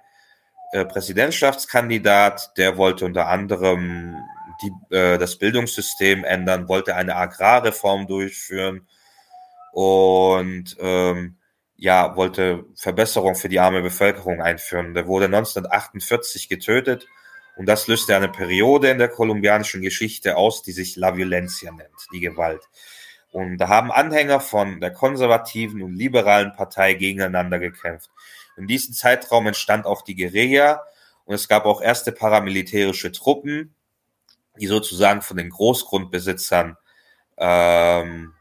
Äh, 0.72 0.84
Präsidentschaftskandidat, 0.84 2.56
der 2.56 2.76
wollte 2.76 3.04
unter 3.04 3.28
anderem 3.28 4.16
die, 4.62 4.94
äh, 4.94 5.18
das 5.18 5.36
Bildungssystem 5.36 6.24
ändern, 6.24 6.68
wollte 6.68 6.96
eine 6.96 7.16
Agrarreform 7.16 8.06
durchführen 8.06 8.86
und 9.72 10.76
ähm, 10.80 11.36
ja, 11.76 12.16
wollte 12.16 12.64
Verbesserung 12.74 13.34
für 13.34 13.48
die 13.48 13.60
arme 13.60 13.82
Bevölkerung 13.82 14.40
einführen. 14.40 14.94
Der 14.94 15.06
wurde 15.06 15.26
1948 15.26 16.48
getötet 16.48 17.06
und 17.56 17.66
das 17.66 17.86
löste 17.86 18.16
eine 18.16 18.28
Periode 18.28 18.90
in 18.90 18.98
der 18.98 19.08
kolumbianischen 19.08 19.82
Geschichte 19.82 20.36
aus, 20.36 20.62
die 20.62 20.72
sich 20.72 20.96
La 20.96 21.16
Violencia 21.16 21.70
nennt, 21.72 22.06
die 22.12 22.20
Gewalt. 22.20 22.62
Und 23.36 23.58
da 23.58 23.68
haben 23.68 23.92
Anhänger 23.92 24.40
von 24.40 24.80
der 24.80 24.94
konservativen 24.94 25.82
und 25.82 25.94
liberalen 25.94 26.54
Partei 26.54 26.94
gegeneinander 26.94 27.58
gekämpft. 27.58 28.08
In 28.56 28.66
diesem 28.66 28.94
Zeitraum 28.94 29.46
entstand 29.46 29.84
auch 29.84 30.00
die 30.00 30.16
Guerilla 30.16 30.82
und 31.26 31.34
es 31.34 31.46
gab 31.46 31.66
auch 31.66 31.82
erste 31.82 32.12
paramilitärische 32.12 33.12
Truppen, 33.12 33.74
die 34.58 34.66
sozusagen 34.66 35.20
von 35.20 35.36
den 35.36 35.50
Großgrundbesitzern 35.50 36.78
ähm, 37.36 38.32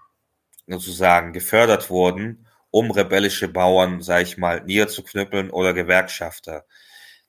sozusagen 0.66 1.34
gefördert 1.34 1.90
wurden, 1.90 2.48
um 2.72 2.90
rebellische 2.90 3.50
Bauern, 3.50 4.02
sag 4.02 4.22
ich 4.22 4.38
mal, 4.38 4.64
niederzuknüppeln 4.64 5.50
oder 5.50 5.74
Gewerkschafter. 5.74 6.64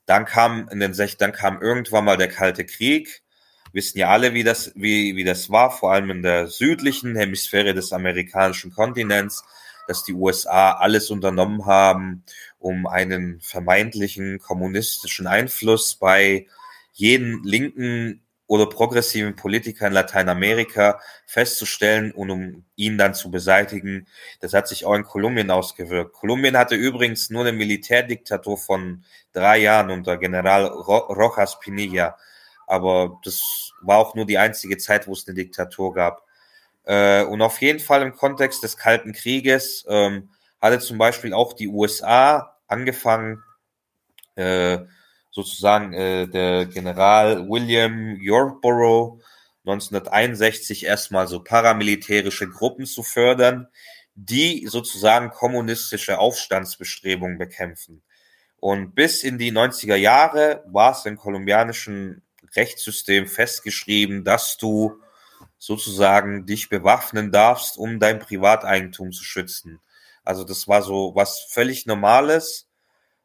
Dann 0.05 0.24
kam 0.24 0.68
in 0.68 0.79
den 0.79 0.94
Sech 0.94 1.16
dann 1.16 1.33
kam 1.33 1.61
irgendwann 1.61 2.05
mal 2.05 2.16
der 2.16 2.29
Kalte 2.29 2.64
Krieg. 2.64 3.24
Wissen 3.76 3.98
ja 3.98 4.08
alle, 4.08 4.32
wie 4.32 4.42
das, 4.42 4.72
wie, 4.74 5.16
wie 5.16 5.24
das 5.24 5.50
war, 5.50 5.70
vor 5.70 5.92
allem 5.92 6.10
in 6.10 6.22
der 6.22 6.46
südlichen 6.46 7.14
Hemisphäre 7.14 7.74
des 7.74 7.92
amerikanischen 7.92 8.72
Kontinents, 8.72 9.44
dass 9.86 10.02
die 10.02 10.14
USA 10.14 10.72
alles 10.72 11.10
unternommen 11.10 11.66
haben, 11.66 12.24
um 12.58 12.86
einen 12.86 13.38
vermeintlichen 13.42 14.38
kommunistischen 14.38 15.26
Einfluss 15.26 15.94
bei 15.94 16.46
jeden 16.94 17.44
linken 17.44 18.22
oder 18.46 18.66
progressiven 18.66 19.36
Politiker 19.36 19.88
in 19.88 19.92
Lateinamerika 19.92 20.98
festzustellen 21.26 22.12
und 22.12 22.30
um 22.30 22.64
ihn 22.76 22.96
dann 22.96 23.12
zu 23.12 23.30
beseitigen. 23.30 24.06
Das 24.40 24.54
hat 24.54 24.68
sich 24.68 24.86
auch 24.86 24.94
in 24.94 25.04
Kolumbien 25.04 25.50
ausgewirkt. 25.50 26.14
Kolumbien 26.14 26.56
hatte 26.56 26.76
übrigens 26.76 27.28
nur 27.28 27.42
eine 27.42 27.52
Militärdiktatur 27.52 28.56
von 28.56 29.04
drei 29.34 29.58
Jahren 29.58 29.90
unter 29.90 30.16
General 30.16 30.64
Rojas 30.64 31.60
Pinilla. 31.60 32.16
Aber 32.66 33.20
das 33.24 33.72
war 33.83 33.98
auch 33.98 34.14
nur 34.14 34.26
die 34.26 34.38
einzige 34.38 34.76
Zeit, 34.76 35.07
wo 35.07 35.12
es 35.12 35.26
eine 35.26 35.35
Diktatur 35.35 35.94
gab. 35.94 36.22
Äh, 36.85 37.24
und 37.24 37.42
auf 37.42 37.61
jeden 37.61 37.81
Fall 37.81 38.02
im 38.02 38.14
Kontext 38.14 38.62
des 38.62 38.76
Kalten 38.76 39.12
Krieges 39.12 39.85
ähm, 39.88 40.31
hatte 40.61 40.79
zum 40.79 40.98
Beispiel 40.98 41.33
auch 41.33 41.52
die 41.52 41.68
USA 41.68 42.57
angefangen, 42.66 43.42
äh, 44.37 44.79
sozusagen 45.31 45.92
äh, 45.92 46.26
der 46.26 46.66
General 46.66 47.48
William 47.48 48.16
Yorkborough 48.16 49.20
1961 49.64 50.87
erstmal 50.87 51.26
so 51.26 51.42
paramilitärische 51.42 52.48
Gruppen 52.48 52.87
zu 52.87 53.02
fördern, 53.02 53.68
die 54.14 54.66
sozusagen 54.66 55.31
kommunistische 55.31 56.18
Aufstandsbestrebungen 56.18 57.37
bekämpfen. 57.37 58.02
Und 58.59 58.94
bis 58.94 59.22
in 59.22 59.38
die 59.38 59.52
90er 59.52 59.96
Jahre 59.96 60.64
war 60.68 60.92
es 60.92 61.05
im 61.05 61.16
kolumbianischen 61.16 62.22
Rechtssystem 62.57 63.27
festgeschrieben, 63.27 64.25
dass 64.25 64.57
du 64.57 65.01
sozusagen 65.59 66.47
dich 66.47 66.69
bewaffnen 66.69 67.33
darfst, 67.33 67.79
um 67.79 67.99
dein 67.99 68.19
Privateigentum 68.19 69.12
zu 69.12 69.25
schützen. 69.25 69.81
Also 70.25 70.45
das 70.45 70.69
war 70.69 70.83
so 70.83 71.12
was 71.14 71.40
völlig 71.51 71.87
Normales. 71.87 72.69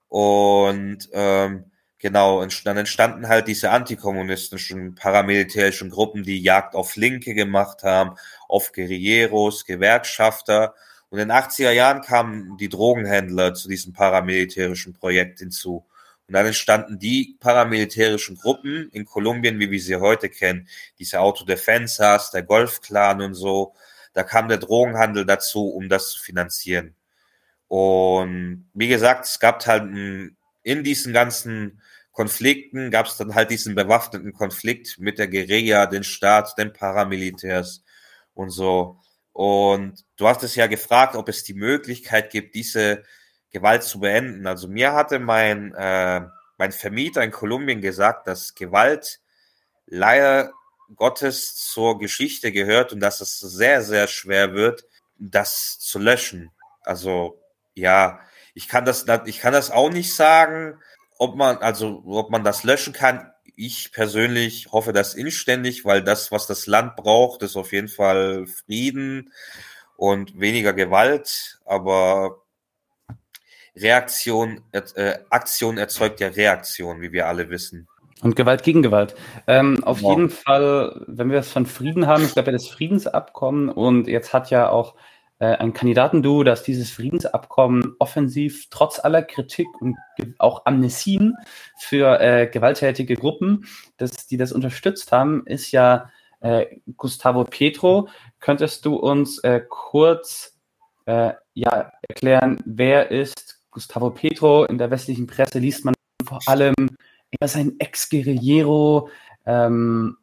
Und 0.10 1.10
ähm, 1.14 1.72
Genau, 2.02 2.44
dann 2.64 2.78
entstanden 2.78 3.28
halt 3.28 3.48
diese 3.48 3.70
antikommunistischen 3.70 4.96
paramilitärischen 4.96 5.92
Gruppen, 5.92 6.24
die 6.24 6.42
Jagd 6.42 6.74
auf 6.74 6.96
Linke 6.96 7.36
gemacht 7.36 7.84
haben, 7.84 8.16
auf 8.50 8.72
Guerilleros, 8.72 9.66
Gewerkschafter. 9.66 10.74
Und 11.12 11.20
in 11.20 11.28
den 11.28 11.38
80er 11.38 11.70
Jahren 11.70 12.02
kamen 12.02 12.58
die 12.58 12.70
Drogenhändler 12.70 13.54
zu 13.54 13.70
diesem 13.70 13.94
paramilitärischen 13.94 14.94
Projekt 14.94 15.40
hinzu. 15.40 15.86
Und 16.32 16.36
dann 16.36 16.46
entstanden 16.46 16.98
die 16.98 17.36
paramilitärischen 17.42 18.38
Gruppen 18.38 18.88
in 18.94 19.04
Kolumbien, 19.04 19.60
wie 19.60 19.70
wir 19.70 19.82
sie 19.82 19.98
heute 19.98 20.30
kennen. 20.30 20.70
Diese 20.98 21.20
Autodefensas, 21.20 22.32
der 22.32 22.44
Golfclan 22.44 23.22
und 23.22 23.34
so. 23.34 23.74
Da 24.14 24.24
kam 24.24 24.48
der 24.48 24.58
Drogenhandel 24.58 25.26
dazu, 25.26 25.68
um 25.68 25.90
das 25.90 26.12
zu 26.12 26.24
finanzieren. 26.24 26.96
Und 27.68 28.70
wie 28.74 28.88
gesagt, 28.88 29.26
es 29.26 29.42
gab 29.42 29.68
halt 29.68 29.84
in 30.64 30.84
diesen 30.86 31.12
ganzen 31.12 31.82
Konflikten 32.14 32.92
gab 32.92 33.08
es 33.08 33.18
dann 33.18 33.36
halt 33.36 33.52
diesen 33.52 33.76
bewaffneten 33.76 34.32
Konflikt 34.32 35.00
mit 35.00 35.20
der 35.20 35.28
Guerilla, 35.28 35.86
den 35.86 36.06
Staat, 36.06 36.58
den 36.58 36.72
Paramilitärs 36.72 37.84
und 38.34 38.52
so. 38.52 39.02
Und 39.34 40.06
du 40.16 40.30
hast 40.30 40.44
es 40.44 40.56
ja 40.56 40.68
gefragt, 40.68 41.18
ob 41.18 41.28
es 41.28 41.44
die 41.44 41.56
Möglichkeit 41.56 42.30
gibt, 42.30 42.56
diese 42.56 43.04
Gewalt 43.52 43.84
zu 43.84 44.00
beenden. 44.00 44.48
Also 44.48 44.68
mir 44.68 44.94
hatte 44.94 45.20
mein, 45.20 45.74
äh, 45.76 46.22
mein 46.58 46.72
Vermieter 46.72 47.24
in 47.24 47.32
Kolumbien 47.32 47.82
gesagt, 47.82 48.28
dass 48.28 48.56
Gewalt 48.56 49.20
leider 49.88 50.52
Gottes 50.96 51.56
zur 51.56 52.00
Geschichte 52.00 52.52
gehört 52.52 52.94
und 52.94 53.00
dass 53.00 53.22
es 53.22 53.40
sehr, 53.40 53.82
sehr 53.82 54.08
schwer 54.08 54.54
wird, 54.54 54.86
das 55.18 55.80
zu 55.80 56.00
löschen. 56.00 56.52
Also 56.84 57.40
ja, 57.74 58.20
ich 58.54 58.68
kann 58.68 58.86
das, 58.86 59.06
ich 59.26 59.40
kann 59.40 59.54
das 59.54 59.72
auch 59.72 59.90
nicht 59.90 60.14
sagen, 60.14 60.80
ob 61.18 61.36
man, 61.36 61.58
also 61.58 62.04
ob 62.06 62.30
man 62.32 62.44
das 62.44 62.64
löschen 62.64 62.94
kann, 62.94 63.32
ich 63.56 63.92
persönlich 63.92 64.72
hoffe 64.72 64.94
das 64.94 65.14
inständig, 65.14 65.86
weil 65.86 66.04
das, 66.04 66.32
was 66.32 66.48
das 66.48 66.68
Land 66.68 66.96
braucht, 66.96 67.44
ist 67.44 67.56
auf 67.56 67.72
jeden 67.74 67.90
Fall 67.90 68.48
Frieden 68.48 69.32
und 69.98 70.40
weniger 70.40 70.74
Gewalt. 70.74 71.60
Aber 71.66 72.41
Reaktion, 73.76 74.62
äh, 74.72 75.14
Aktion 75.30 75.78
erzeugt 75.78 76.20
ja 76.20 76.28
Reaktion, 76.28 77.02
wie 77.02 77.12
wir 77.12 77.28
alle 77.28 77.50
wissen. 77.50 77.88
Und 78.22 78.36
Gewalt 78.36 78.64
gegen 78.64 78.84
Gewalt. 78.84 79.16
Ähm, 79.48 79.84
auf 79.84 80.02
ja. 80.02 80.10
jeden 80.10 80.30
Fall, 80.30 81.04
wenn 81.08 81.32
wir 81.32 81.40
es 81.40 81.52
von 81.52 81.66
Frieden 81.66 82.06
haben, 82.06 82.24
ich 82.24 82.34
glaube 82.34 82.48
ja 82.48 82.54
das 82.54 82.68
Friedensabkommen 82.68 83.70
und 83.70 84.08
jetzt 84.08 84.34
hat 84.34 84.52
ja 84.52 84.70
auch 84.70 84.96
äh, 85.40 85.56
ein 85.58 85.74
Kandidatenduo, 85.74 86.44
das 86.44 86.62
dieses 86.62 86.92
Friedensabkommen 86.92 87.96
offensiv 87.98 88.68
trotz 88.70 89.00
aller 89.00 89.24
Kritik 89.24 89.68
und 89.80 89.98
auch 90.38 90.66
Amnesien 90.66 91.36
für 91.80 92.20
äh, 92.22 92.46
gewalttätige 92.46 93.16
Gruppen, 93.16 93.66
dass 93.98 94.28
die 94.28 94.38
das 94.38 94.52
unterstützt 94.52 95.12
haben, 95.12 95.44
ist 95.48 95.72
ja 95.72 96.12
äh, 96.42 96.68
Gustavo 96.96 97.44
Petro. 97.44 98.08
Könntest 98.40 98.86
du 98.86 98.96
uns 98.96 99.40
äh, 99.40 99.62
kurz 99.68 100.60
äh, 101.06 101.34
ja, 101.56 101.92
erklären, 102.08 102.62
wer 102.66 103.10
ist 103.10 103.61
Gustavo 103.72 104.10
Petro? 104.12 104.66
In 104.66 104.78
der 104.78 104.92
westlichen 104.92 105.28
Presse 105.28 105.60
liest 105.60 105.86
man 105.86 105.94
vor 106.26 106.40
allem, 106.46 106.76
er 107.40 107.46
ist 107.46 107.56
ein 107.56 107.80
Ex-Guerillero, 107.80 109.10
ähm, 109.46 110.18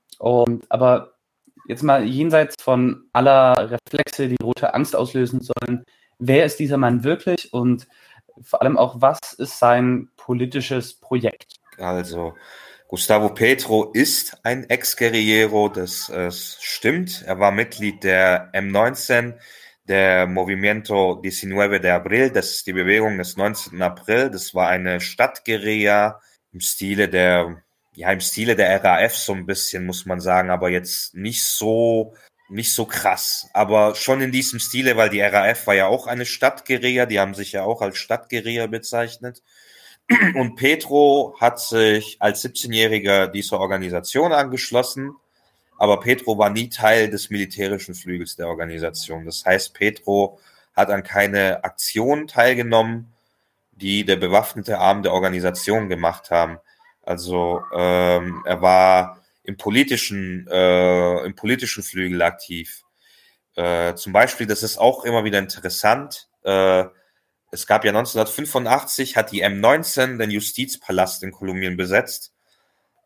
aber 0.68 1.14
jetzt 1.66 1.82
mal 1.82 2.04
jenseits 2.04 2.54
von 2.62 3.04
aller 3.12 3.70
Reflexe, 3.70 4.28
die 4.28 4.42
rote 4.42 4.74
Angst 4.74 4.94
auslösen 4.94 5.40
sollen, 5.40 5.84
wer 6.18 6.44
ist 6.44 6.58
dieser 6.58 6.76
Mann 6.76 7.04
wirklich 7.04 7.52
und 7.52 7.86
vor 8.42 8.62
allem 8.62 8.76
auch, 8.76 9.00
was 9.00 9.18
ist 9.36 9.58
sein 9.58 10.08
politisches 10.16 10.94
Projekt? 10.94 11.56
Also, 11.78 12.34
Gustavo 12.88 13.30
Petro 13.30 13.90
ist 13.92 14.38
ein 14.44 14.64
Ex-Guerillero, 14.64 15.68
das 15.68 16.08
äh, 16.08 16.30
stimmt. 16.30 17.22
Er 17.26 17.38
war 17.38 17.50
Mitglied 17.50 18.02
der 18.02 18.52
M19, 18.52 19.34
der 19.88 20.26
Movimiento 20.26 21.20
19 21.22 21.80
de 21.80 21.90
Abril, 21.90 22.30
das 22.30 22.50
ist 22.50 22.66
die 22.66 22.72
Bewegung 22.72 23.18
des 23.18 23.36
19. 23.36 23.80
April. 23.82 24.30
Das 24.30 24.54
war 24.54 24.68
eine 24.68 25.00
Stadtguerilla 25.00 26.20
im 26.52 26.60
Stile 26.60 27.08
der 27.08 27.62
ja, 27.98 28.12
im 28.12 28.20
Stile 28.20 28.54
der 28.54 28.84
RAF 28.84 29.16
so 29.16 29.32
ein 29.32 29.44
bisschen, 29.44 29.84
muss 29.84 30.06
man 30.06 30.20
sagen, 30.20 30.50
aber 30.50 30.70
jetzt 30.70 31.16
nicht 31.16 31.42
so 31.42 32.14
nicht 32.48 32.72
so 32.72 32.86
krass, 32.86 33.50
aber 33.52 33.94
schon 33.94 34.22
in 34.22 34.32
diesem 34.32 34.60
Stile, 34.60 34.96
weil 34.96 35.10
die 35.10 35.20
RAF 35.20 35.66
war 35.66 35.74
ja 35.74 35.86
auch 35.86 36.06
eine 36.06 36.24
Stadtguerilla, 36.24 37.06
die 37.06 37.20
haben 37.20 37.34
sich 37.34 37.52
ja 37.52 37.64
auch 37.64 37.82
als 37.82 37.98
Stadtguerilla 37.98 38.68
bezeichnet. 38.68 39.42
Und 40.34 40.56
Petro 40.56 41.36
hat 41.40 41.60
sich 41.60 42.16
als 42.20 42.42
17-Jähriger 42.44 43.26
dieser 43.26 43.60
Organisation 43.60 44.32
angeschlossen, 44.32 45.14
aber 45.78 46.00
Petro 46.00 46.36
war 46.36 46.50
nie 46.50 46.68
Teil 46.68 47.08
des 47.08 47.30
militärischen 47.30 47.94
Flügels 47.94 48.36
der 48.36 48.48
Organisation. 48.48 49.24
Das 49.24 49.44
heißt, 49.46 49.74
Petro 49.74 50.40
hat 50.74 50.90
an 50.90 51.04
keine 51.04 51.64
Aktion 51.64 52.26
teilgenommen, 52.26 53.14
die 53.72 54.04
der 54.04 54.16
bewaffnete 54.16 54.78
Arm 54.78 55.02
der 55.02 55.12
Organisation 55.12 55.88
gemacht 55.88 56.30
haben. 56.30 56.58
Also 57.02 57.62
ähm, 57.72 58.42
er 58.44 58.60
war 58.60 59.22
im 59.44 59.56
politischen, 59.56 60.46
äh, 60.50 61.24
im 61.24 61.34
politischen 61.34 61.82
Flügel 61.82 62.20
aktiv. 62.22 62.82
Äh, 63.54 63.94
zum 63.94 64.12
Beispiel, 64.12 64.46
das 64.46 64.62
ist 64.62 64.78
auch 64.78 65.04
immer 65.04 65.24
wieder 65.24 65.38
interessant. 65.38 66.28
Äh, 66.42 66.84
es 67.50 67.66
gab 67.66 67.84
ja 67.84 67.90
1985 67.92 69.16
hat 69.16 69.32
die 69.32 69.44
M19 69.44 70.18
den 70.18 70.30
Justizpalast 70.30 71.22
in 71.22 71.32
Kolumbien 71.32 71.76
besetzt. 71.76 72.32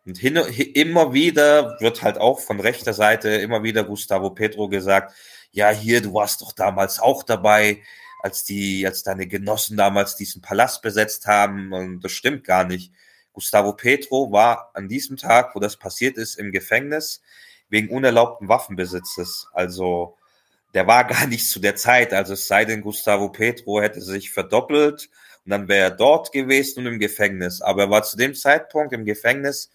Und 0.05 0.19
hin, 0.19 0.37
immer 0.37 1.13
wieder 1.13 1.81
wird 1.81 2.03
halt 2.03 2.19
auch 2.19 2.41
von 2.41 2.59
rechter 2.61 2.93
Seite 2.93 3.31
immer 3.31 3.63
wieder 3.63 3.85
Gustavo 3.85 4.31
Petro 4.31 4.69
gesagt, 4.69 5.15
ja, 5.53 5.71
hier, 5.71 6.01
du 6.01 6.15
warst 6.15 6.43
doch 6.43 6.53
damals 6.53 6.99
auch 6.99 7.23
dabei, 7.23 7.83
als 8.23 8.45
die, 8.45 8.87
als 8.87 9.03
deine 9.03 9.27
Genossen 9.27 9.77
damals 9.77 10.17
diesen 10.17 10.43
Palast 10.43 10.83
besetzt 10.83 11.27
haben. 11.27 11.73
Und 11.73 12.01
das 12.01 12.13
stimmt 12.13 12.45
gar 12.45 12.65
nicht. 12.65 12.93
Gustavo 13.33 13.75
Petro 13.75 14.33
war 14.33 14.71
an 14.75 14.89
diesem 14.89 15.17
Tag, 15.17 15.55
wo 15.55 15.61
das 15.61 15.77
passiert 15.77 16.17
ist, 16.17 16.37
im 16.37 16.53
Gefängnis 16.53 17.23
wegen 17.69 17.89
unerlaubten 17.91 18.49
Waffenbesitzes. 18.49 19.49
Also 19.53 20.17
der 20.75 20.87
war 20.87 21.05
gar 21.09 21.27
nicht 21.27 21.49
zu 21.49 21.61
der 21.61 21.77
Zeit. 21.77 22.13
Also 22.13 22.35
es 22.35 22.47
sei 22.47 22.65
denn, 22.65 22.83
Gustavo 22.83 23.29
Petro 23.29 23.81
hätte 23.81 24.01
sich 24.01 24.31
verdoppelt 24.31 25.11
und 25.45 25.51
dann 25.51 25.69
wäre 25.69 25.91
er 25.91 25.91
dort 25.91 26.33
gewesen 26.33 26.81
und 26.81 26.87
im 26.87 26.99
Gefängnis. 26.99 27.61
Aber 27.61 27.83
er 27.83 27.91
war 27.91 28.03
zu 28.03 28.17
dem 28.17 28.35
Zeitpunkt 28.35 28.93
im 28.93 29.05
Gefängnis 29.05 29.71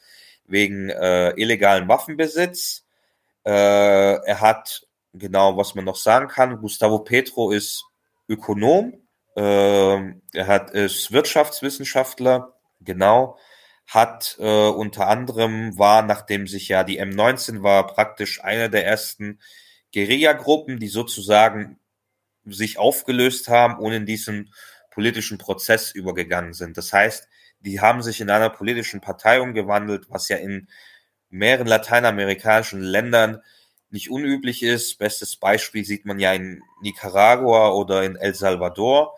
wegen 0.48 0.90
äh, 0.90 1.32
illegalen 1.32 1.88
Waffenbesitz. 1.88 2.86
Äh, 3.46 3.52
er 3.52 4.42
hat, 4.42 4.88
genau, 5.14 5.58
was 5.58 5.76
man 5.76 5.86
noch 5.86 5.96
sagen 5.96 6.28
kann, 6.28 6.60
Gustavo 6.60 7.00
Petro 7.00 7.52
ist 7.52 7.86
Ökonom, 8.28 9.08
äh, 9.36 9.42
er 9.42 10.48
hat, 10.48 10.72
ist 10.72 11.12
Wirtschaftswissenschaftler, 11.12 12.54
genau, 12.82 13.38
hat 13.86 14.36
äh, 14.40 14.68
unter 14.68 15.08
anderem 15.08 15.78
war, 15.78 16.02
nachdem 16.02 16.48
sich 16.48 16.68
ja 16.68 16.84
die 16.84 17.02
M19 17.02 17.64
war, 17.64 17.88
praktisch 17.88 18.44
eine 18.44 18.70
der 18.70 18.86
ersten 18.86 19.40
Guerilla-Gruppen, 19.94 20.80
die 20.80 20.90
sozusagen 20.90 21.80
sich 22.46 22.78
aufgelöst 22.78 23.48
haben 23.48 23.80
und 23.80 23.94
in 23.94 24.06
diesen 24.06 24.54
politischen 24.92 25.38
Prozess 25.38 25.92
übergegangen 25.92 26.54
sind. 26.54 26.78
Das 26.78 26.92
heißt, 26.92 27.30
die 27.60 27.82
haben 27.82 28.02
sich 28.02 28.22
in 28.22 28.30
einer 28.30 28.50
politischen 28.50 29.02
Partei 29.02 29.42
umgewandelt, 29.42 30.10
was 30.10 30.30
ja 30.30 30.38
in 30.38 30.68
mehreren 31.30 31.68
lateinamerikanischen 31.68 32.82
Ländern 32.82 33.42
nicht 33.90 34.10
unüblich 34.10 34.64
ist. 34.64 34.98
Bestes 34.98 35.36
Beispiel 35.36 35.86
sieht 35.86 36.06
man 36.06 36.20
ja 36.20 36.34
in 36.34 36.62
Nicaragua 36.82 37.72
oder 37.72 38.04
in 38.04 38.16
El 38.16 38.34
Salvador 38.34 39.18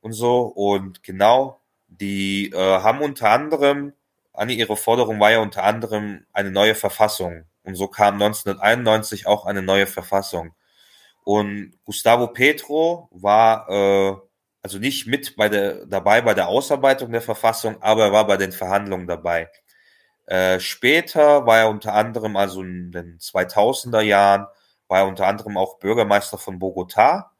und 0.00 0.12
so. 0.12 0.42
Und 0.42 1.02
genau, 1.02 1.60
die 1.88 2.50
äh, 2.50 2.56
haben 2.56 3.00
unter 3.00 3.30
anderem 3.30 3.92
Anne, 4.38 4.52
ihre 4.52 4.76
Forderung 4.76 5.18
war 5.18 5.32
ja 5.32 5.40
unter 5.40 5.64
anderem 5.64 6.24
eine 6.32 6.52
neue 6.52 6.76
Verfassung. 6.76 7.44
Und 7.64 7.74
so 7.74 7.88
kam 7.88 8.14
1991 8.14 9.26
auch 9.26 9.46
eine 9.46 9.62
neue 9.62 9.88
Verfassung. 9.88 10.54
Und 11.24 11.72
Gustavo 11.84 12.28
Petro 12.28 13.08
war 13.10 13.68
äh, 13.68 14.16
also 14.62 14.78
nicht 14.78 15.06
mit 15.06 15.36
bei 15.36 15.48
der, 15.48 15.86
dabei 15.86 16.20
bei 16.22 16.34
der 16.34 16.48
Ausarbeitung 16.48 17.12
der 17.12 17.22
Verfassung, 17.22 17.80
aber 17.82 18.06
er 18.06 18.12
war 18.12 18.26
bei 18.26 18.36
den 18.36 18.52
Verhandlungen 18.52 19.06
dabei. 19.06 19.50
Äh, 20.26 20.60
später 20.60 21.46
war 21.46 21.58
er 21.58 21.70
unter 21.70 21.94
anderem, 21.94 22.36
also 22.36 22.62
in 22.62 22.92
den 22.92 23.18
2000er 23.18 24.02
Jahren, 24.02 24.46
war 24.88 25.00
er 25.00 25.06
unter 25.08 25.26
anderem 25.26 25.56
auch 25.56 25.78
Bürgermeister 25.78 26.38
von 26.38 26.58
Bogota, 26.58 27.32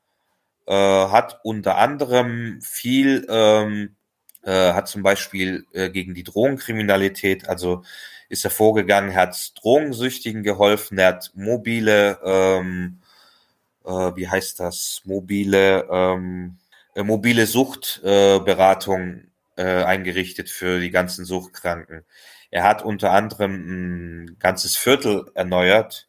äh, 0.67 0.73
hat 0.75 1.41
unter 1.45 1.79
anderem 1.79 2.61
viel 2.63 3.27
ähm, 3.29 3.97
äh, 4.43 4.73
hat 4.73 4.89
zum 4.89 5.03
Beispiel 5.03 5.67
äh, 5.73 5.91
gegen 5.91 6.15
die 6.15 6.25
Drogenkriminalität, 6.25 7.49
also 7.49 7.83
ist 8.29 8.45
er 8.45 8.51
vorgegangen, 8.51 9.15
hat 9.15 9.53
Drogensüchtigen 9.63 10.43
geholfen, 10.43 10.99
er 10.99 11.09
hat 11.09 11.33
mobile, 11.35 12.19
ähm, 12.25 13.01
äh, 13.85 13.91
wie 13.91 14.29
heißt 14.29 14.61
das, 14.61 15.03
mobile, 15.05 15.87
ähm, 15.91 16.59
äh, 16.61 16.68
mobile 17.05 17.47
Suchtberatung 17.47 19.31
äh, 19.57 19.81
äh, 19.81 19.85
eingerichtet 19.85 20.51
für 20.51 20.81
die 20.81 20.91
ganzen 20.91 21.25
Suchtkranken. 21.25 22.05
Er 22.51 22.65
hat 22.65 22.83
unter 22.85 23.13
anderem 23.13 24.25
ein 24.25 24.39
ganzes 24.39 24.77
Viertel 24.77 25.31
erneuert 25.35 26.09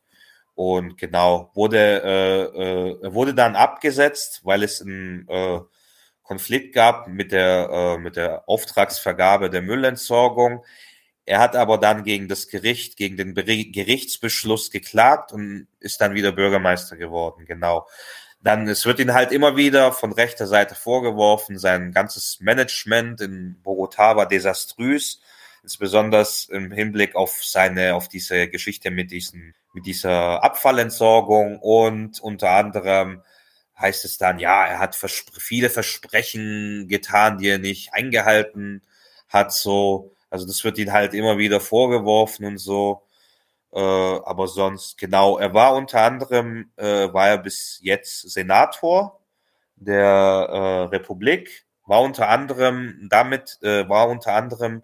und 0.55 0.97
genau 0.97 1.51
wurde 1.53 2.01
äh, 2.03 3.05
äh, 3.05 3.13
wurde 3.13 3.33
dann 3.33 3.55
abgesetzt, 3.55 4.41
weil 4.43 4.63
es 4.63 4.81
ein 4.81 5.27
äh, 5.27 5.59
Konflikt 6.29 6.75
gab 6.75 7.07
mit 7.07 7.31
der, 7.31 7.69
äh, 7.71 7.97
mit 7.97 8.15
der 8.15 8.47
Auftragsvergabe 8.47 9.49
der 9.49 9.63
Müllentsorgung. 9.63 10.63
Er 11.25 11.39
hat 11.39 11.55
aber 11.55 11.79
dann 11.79 12.03
gegen 12.03 12.27
das 12.27 12.47
Gericht, 12.47 12.97
gegen 12.97 13.17
den 13.17 13.33
Gerichtsbeschluss 13.33 14.69
geklagt 14.69 15.31
und 15.31 15.67
ist 15.79 16.01
dann 16.01 16.13
wieder 16.13 16.31
Bürgermeister 16.31 16.97
geworden, 16.97 17.45
genau. 17.45 17.87
Dann, 18.41 18.67
es 18.67 18.85
wird 18.85 18.99
ihn 18.99 19.13
halt 19.13 19.31
immer 19.31 19.57
wieder 19.57 19.91
von 19.91 20.13
rechter 20.13 20.47
Seite 20.47 20.75
vorgeworfen, 20.75 21.57
sein 21.59 21.91
ganzes 21.91 22.39
Management 22.39 23.19
in 23.21 23.61
Bogotá 23.63 24.15
war 24.15 24.27
desaströs, 24.27 25.21
insbesondere 25.61 26.25
im 26.49 26.71
Hinblick 26.71 27.15
auf 27.15 27.43
seine, 27.43 27.95
auf 27.95 28.07
diese 28.07 28.47
Geschichte 28.47 28.91
mit 28.91 29.11
diesen, 29.11 29.55
mit 29.73 29.85
dieser 29.85 30.41
Abfallentsorgung 30.43 31.59
und 31.59 32.21
unter 32.21 32.51
anderem 32.51 33.23
heißt 33.77 34.05
es 34.05 34.17
dann, 34.17 34.39
ja, 34.39 34.65
er 34.65 34.79
hat 34.79 34.95
verspr 34.95 35.39
viele 35.39 35.69
Versprechen 35.69 36.87
getan, 36.87 37.37
die 37.37 37.47
er 37.49 37.59
nicht 37.59 37.93
eingehalten 37.93 38.81
hat, 39.29 39.53
so. 39.53 40.13
Also 40.29 40.45
das 40.45 40.63
wird 40.63 40.77
ihm 40.77 40.91
halt 40.93 41.13
immer 41.13 41.37
wieder 41.37 41.59
vorgeworfen 41.59 42.45
und 42.45 42.57
so. 42.57 43.03
Äh, 43.73 43.79
aber 43.79 44.47
sonst, 44.47 44.97
genau, 44.97 45.37
er 45.37 45.53
war 45.53 45.75
unter 45.75 46.01
anderem, 46.01 46.71
äh, 46.77 47.13
war 47.13 47.29
er 47.29 47.37
bis 47.37 47.79
jetzt 47.81 48.29
Senator 48.29 49.19
der 49.75 50.05
äh, 50.05 50.81
Republik, 50.95 51.65
war 51.85 52.01
unter 52.01 52.29
anderem 52.29 53.07
damit, 53.09 53.59
äh, 53.61 53.87
war 53.89 54.09
unter 54.09 54.33
anderem 54.33 54.83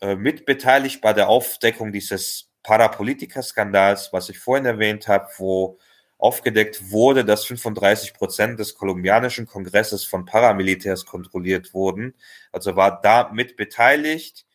äh, 0.00 0.16
mitbeteiligt 0.16 1.00
bei 1.00 1.12
der 1.12 1.28
Aufdeckung 1.28 1.92
dieses 1.92 2.50
Parapolitiker-Skandals, 2.62 4.12
was 4.12 4.28
ich 4.28 4.38
vorhin 4.38 4.66
erwähnt 4.66 5.08
habe, 5.08 5.28
wo 5.38 5.78
aufgedeckt 6.18 6.90
wurde, 6.90 7.24
dass 7.24 7.46
35 7.46 8.14
Prozent 8.14 8.60
des 8.60 8.74
kolumbianischen 8.74 9.46
Kongresses 9.46 10.04
von 10.04 10.26
Paramilitärs 10.26 11.06
kontrolliert 11.06 11.72
wurden. 11.72 12.14
Also 12.52 12.76
war 12.76 13.00
da 13.00 13.30
mit 13.32 13.56
beteiligt. 13.56 14.46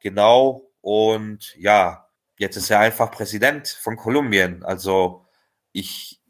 Genau. 0.00 0.68
Und 0.80 1.54
ja, 1.56 2.05
jetzt 2.38 2.56
ist 2.56 2.70
er 2.70 2.80
einfach 2.80 3.10
Präsident 3.10 3.68
von 3.68 3.96
Kolumbien. 3.96 4.64
Also 4.64 5.24
ich 5.72 6.20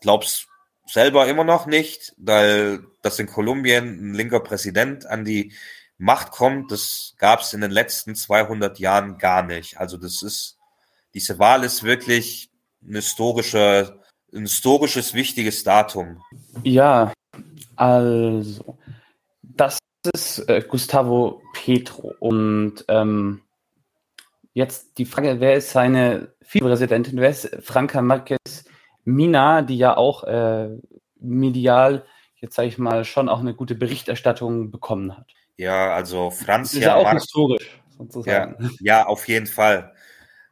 glaube 0.00 0.24
es 0.24 0.46
selber 0.86 1.26
immer 1.26 1.44
noch 1.44 1.66
nicht, 1.66 2.14
weil 2.16 2.84
dass 3.02 3.18
in 3.18 3.26
Kolumbien 3.26 4.10
ein 4.10 4.14
linker 4.14 4.40
Präsident 4.40 5.06
an 5.06 5.24
die 5.24 5.52
Macht 5.98 6.30
kommt, 6.30 6.70
das 6.70 7.14
gab 7.16 7.40
es 7.40 7.54
in 7.54 7.62
den 7.62 7.70
letzten 7.70 8.14
200 8.14 8.78
Jahren 8.78 9.16
gar 9.16 9.42
nicht. 9.42 9.78
Also 9.78 9.96
das 9.96 10.22
ist, 10.22 10.58
diese 11.14 11.38
Wahl 11.38 11.64
ist 11.64 11.84
wirklich 11.84 12.50
ein 12.82 12.96
historischer 12.96 13.98
ein 14.36 14.42
historisches 14.42 15.14
wichtiges 15.14 15.64
Datum. 15.64 16.22
Ja, 16.62 17.12
also 17.76 18.76
das 19.42 19.78
ist 20.14 20.48
äh, 20.48 20.62
Gustavo 20.66 21.42
Petro 21.52 22.14
und 22.20 22.84
ähm, 22.88 23.42
jetzt 24.56 24.98
die 24.98 25.04
Frage, 25.04 25.38
wer 25.40 25.54
ist 25.54 25.70
seine 25.70 26.32
Vizepräsidentin? 26.40 27.20
Wer 27.20 27.30
ist 27.30 27.56
Franca 27.62 28.00
Marquez 28.00 28.64
Mina, 29.04 29.62
die 29.62 29.76
ja 29.78 29.96
auch 29.96 30.24
äh, 30.24 30.70
medial 31.20 32.04
jetzt 32.36 32.54
sage 32.54 32.68
ich 32.68 32.78
mal 32.78 33.04
schon 33.04 33.28
auch 33.28 33.40
eine 33.40 33.54
gute 33.54 33.74
Berichterstattung 33.74 34.70
bekommen 34.70 35.16
hat? 35.16 35.26
Ja, 35.56 35.94
also 35.94 36.30
Francia. 36.30 36.78
Ist 36.78 36.86
ja 36.86 36.94
auch 36.94 37.04
Mar 37.04 37.14
historisch 37.14 37.80
sozusagen. 37.98 38.56
Ja, 38.60 38.70
ja, 38.80 39.06
auf 39.06 39.26
jeden 39.28 39.46
Fall. 39.46 39.92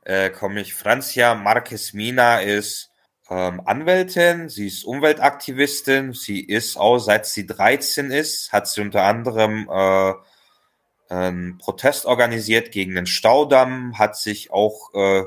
Äh, 0.03 0.31
komme 0.31 0.61
ich. 0.61 0.75
Francia 0.75 1.35
Marquez 1.35 1.93
Mina 1.95 2.40
ist 2.40 2.90
ähm, 3.31 3.62
Anwältin, 3.64 4.51
sie 4.51 4.67
ist 4.67 4.85
Umweltaktivistin, 4.85 6.12
sie 6.12 6.40
ist 6.40 6.77
auch 6.77 6.99
seit 6.99 7.25
sie 7.27 7.47
13 7.47 8.11
ist, 8.11 8.53
hat 8.53 8.69
sie 8.69 8.83
unter 8.83 9.05
anderem 9.05 9.69
äh, 9.71 10.12
einen 11.09 11.59
Protest 11.59 12.07
organisiert 12.07 12.73
gegen 12.73 12.95
den 12.95 13.07
Staudamm, 13.07 13.99
hat 13.99 14.17
sich 14.17 14.51
auch 14.51 14.93
äh, 14.95 15.25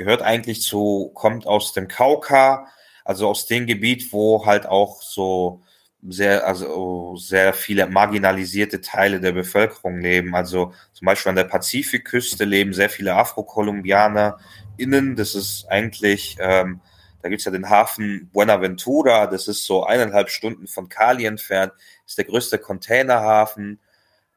gehört 0.00 0.22
eigentlich 0.22 0.62
zu, 0.62 1.10
kommt 1.14 1.46
aus 1.46 1.74
dem 1.74 1.86
Kauka, 1.86 2.66
also 3.04 3.28
aus 3.28 3.46
dem 3.46 3.66
Gebiet, 3.66 4.14
wo 4.14 4.46
halt 4.46 4.64
auch 4.64 5.02
so 5.02 5.62
sehr, 6.08 6.46
also 6.46 7.16
sehr 7.16 7.52
viele 7.52 7.86
marginalisierte 7.86 8.80
Teile 8.80 9.20
der 9.20 9.32
Bevölkerung 9.32 10.00
leben. 10.00 10.34
Also 10.34 10.72
zum 10.94 11.04
Beispiel 11.04 11.28
an 11.28 11.36
der 11.36 11.44
Pazifikküste 11.44 12.46
leben 12.46 12.72
sehr 12.72 12.88
viele 12.88 13.14
Afrokolumbianer 13.14 14.38
innen. 14.78 15.16
Das 15.16 15.34
ist 15.34 15.66
eigentlich, 15.68 16.38
ähm, 16.40 16.80
da 17.20 17.28
gibt's 17.28 17.44
ja 17.44 17.52
den 17.52 17.68
Hafen 17.68 18.30
Buenaventura, 18.32 19.26
das 19.26 19.48
ist 19.48 19.66
so 19.66 19.84
eineinhalb 19.84 20.30
Stunden 20.30 20.66
von 20.66 20.88
Cali 20.88 21.26
entfernt, 21.26 21.74
ist 22.06 22.16
der 22.16 22.24
größte 22.24 22.58
Containerhafen 22.58 23.80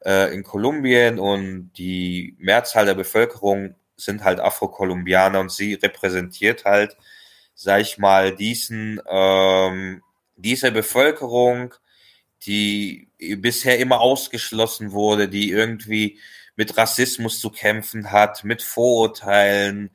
äh, 0.05 0.33
in 0.33 0.43
Kolumbien 0.43 1.19
und 1.19 1.71
die 1.77 2.35
Mehrzahl 2.39 2.85
der 2.85 2.95
Bevölkerung 2.95 3.75
sind 3.95 4.23
halt 4.23 4.39
Afrokolumbianer 4.39 5.39
und 5.39 5.51
sie 5.51 5.75
repräsentiert 5.75 6.65
halt, 6.65 6.97
sag 7.55 7.81
ich 7.81 7.97
mal, 7.97 8.35
diesen 8.35 9.01
ähm, 9.09 10.01
diese 10.35 10.71
Bevölkerung, 10.71 11.73
die 12.45 13.09
bisher 13.37 13.79
immer 13.79 14.01
ausgeschlossen 14.01 14.91
wurde, 14.91 15.29
die 15.29 15.49
irgendwie 15.49 16.19
mit 16.55 16.77
Rassismus 16.77 17.39
zu 17.39 17.49
kämpfen 17.49 18.11
hat, 18.11 18.43
mit 18.43 18.61
Vorurteilen, 18.61 19.91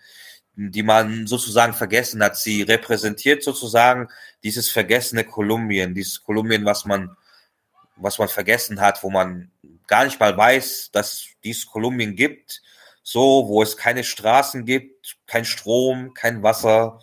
die 0.54 0.82
man 0.82 1.26
sozusagen 1.26 1.74
vergessen 1.74 2.22
hat. 2.22 2.36
Sie 2.36 2.62
repräsentiert 2.62 3.42
sozusagen 3.42 4.08
dieses 4.42 4.70
vergessene 4.70 5.24
Kolumbien, 5.24 5.94
dieses 5.94 6.22
Kolumbien, 6.22 6.64
was 6.64 6.84
man, 6.84 7.16
was 7.96 8.18
man 8.18 8.28
vergessen 8.28 8.80
hat, 8.80 9.02
wo 9.02 9.10
man 9.10 9.50
gar 9.88 10.04
nicht 10.04 10.20
mal 10.20 10.36
weiß, 10.36 10.90
dass 10.92 11.14
es 11.14 11.28
dieses 11.42 11.66
Kolumbien 11.66 12.14
gibt, 12.14 12.62
so, 13.02 13.48
wo 13.48 13.62
es 13.62 13.76
keine 13.76 14.04
Straßen 14.04 14.64
gibt, 14.64 15.16
kein 15.26 15.44
Strom, 15.44 16.14
kein 16.14 16.42
Wasser. 16.42 17.00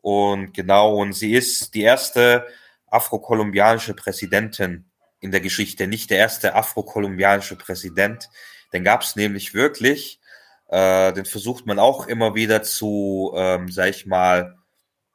Und 0.00 0.54
genau, 0.54 0.96
und 0.96 1.12
sie 1.12 1.34
ist 1.34 1.74
die 1.74 1.82
erste 1.82 2.46
afrokolumbianische 2.86 3.94
Präsidentin 3.94 4.84
in 5.20 5.30
der 5.32 5.40
Geschichte, 5.40 5.86
nicht 5.86 6.10
der 6.10 6.18
erste 6.18 6.54
afrokolumbianische 6.54 7.56
Präsident. 7.56 8.28
Den 8.72 8.84
gab 8.84 9.02
es 9.02 9.16
nämlich 9.16 9.52
wirklich. 9.52 10.20
Äh, 10.68 11.12
den 11.12 11.24
versucht 11.24 11.66
man 11.66 11.78
auch 11.78 12.06
immer 12.06 12.34
wieder 12.34 12.62
zu, 12.62 13.32
ähm, 13.36 13.68
sag 13.70 13.90
ich 13.90 14.06
mal, 14.06 14.56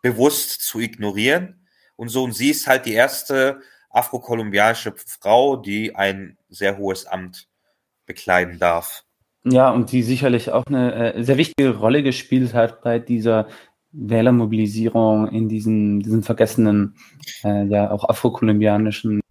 bewusst 0.01 0.61
zu 0.61 0.79
ignorieren. 0.79 1.67
Und 1.95 2.09
so, 2.09 2.23
und 2.23 2.33
sie 2.33 2.51
ist 2.51 2.67
halt 2.67 2.85
die 2.85 2.93
erste 2.93 3.61
afrokolumbianische 3.97 4.93
Frau, 4.95 5.57
die 5.57 5.95
ein 5.95 6.37
sehr 6.49 6.77
hohes 6.77 7.05
Amt 7.05 7.47
bekleiden 8.05 8.59
darf. 8.59 9.03
Ja, 9.43 9.71
und 9.71 9.91
die 9.91 10.03
sicherlich 10.03 10.51
auch 10.51 10.65
eine 10.67 11.13
äh, 11.13 11.23
sehr 11.23 11.37
wichtige 11.37 11.77
Rolle 11.77 12.03
gespielt 12.03 12.53
hat 12.53 12.81
bei 12.81 12.99
dieser 12.99 13.47
Wählermobilisierung 13.91 15.29
in 15.29 15.47
diesen, 15.47 16.01
diesen 16.01 16.23
vergessenen, 16.23 16.95
äh, 17.43 17.65
ja 17.65 17.91
auch 17.91 18.07
afrokolumbianischen, 18.07 19.21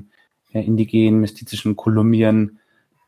äh, 0.53 0.61
indigenen, 0.61 1.21
mystizischen 1.21 1.77
Kolumbien, 1.77 2.59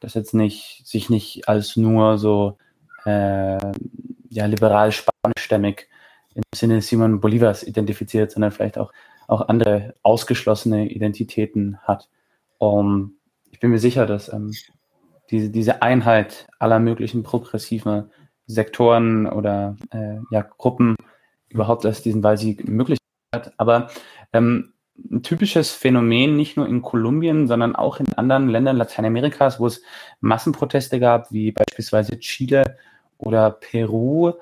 das 0.01 0.15
jetzt 0.15 0.35
nicht, 0.35 0.83
sich 0.87 1.11
nicht 1.11 1.49
als 1.49 1.77
nur 1.77 2.19
so 2.19 2.59
äh, 3.05 3.59
ja, 4.29 4.47
liberal 4.47 4.93
spanischstämmig 4.93 5.89
im 6.35 6.43
Sinne 6.55 6.83
Simon 6.83 7.21
Bolivars 7.21 7.63
identifiziert, 7.63 8.31
sondern 8.31 8.53
vielleicht 8.53 8.79
auch, 8.79 8.93
auch 9.29 9.49
andere 9.49 9.95
ausgeschlossene 10.03 10.89
Identitäten 10.91 11.79
hat. 11.83 12.09
Um, 12.59 13.19
ich 13.51 13.61
bin 13.61 13.71
mir 13.71 13.79
sicher, 13.79 14.07
dass 14.07 14.33
ähm, 14.33 14.53
diese, 15.31 15.51
diese 15.51 15.83
Einheit 15.83 16.49
aller 16.59 16.81
möglichen 16.81 17.23
progressiven 17.23 18.11
Sektoren 18.47 19.27
oder 19.27 19.77
äh, 19.91 20.17
ja, 20.31 20.43
Gruppen 20.43 20.97
überhaupt 21.49 21.85
erst 21.85 22.05
diesen 22.05 22.23
Wahlsieg 22.23 22.67
möglich 22.67 22.99
hat. 23.33 23.53
Aber 23.59 23.89
ähm, 24.33 24.73
ein 25.11 25.23
typisches 25.23 25.73
Phänomen, 25.73 26.37
nicht 26.37 26.57
nur 26.57 26.67
in 26.67 26.83
Kolumbien, 26.83 27.47
sondern 27.47 27.77
auch 27.77 28.01
in 28.01 28.13
anderen 28.15 28.49
Ländern 28.49 28.77
Lateinamerikas, 28.77 29.61
wo 29.61 29.67
es 29.67 29.83
Massenproteste 30.21 30.99
gab, 30.99 31.31
wie 31.31 31.53
beispielsweise 31.53 32.19
Chile 32.19 32.77
oder 33.19 33.51
Peru. 33.51 34.33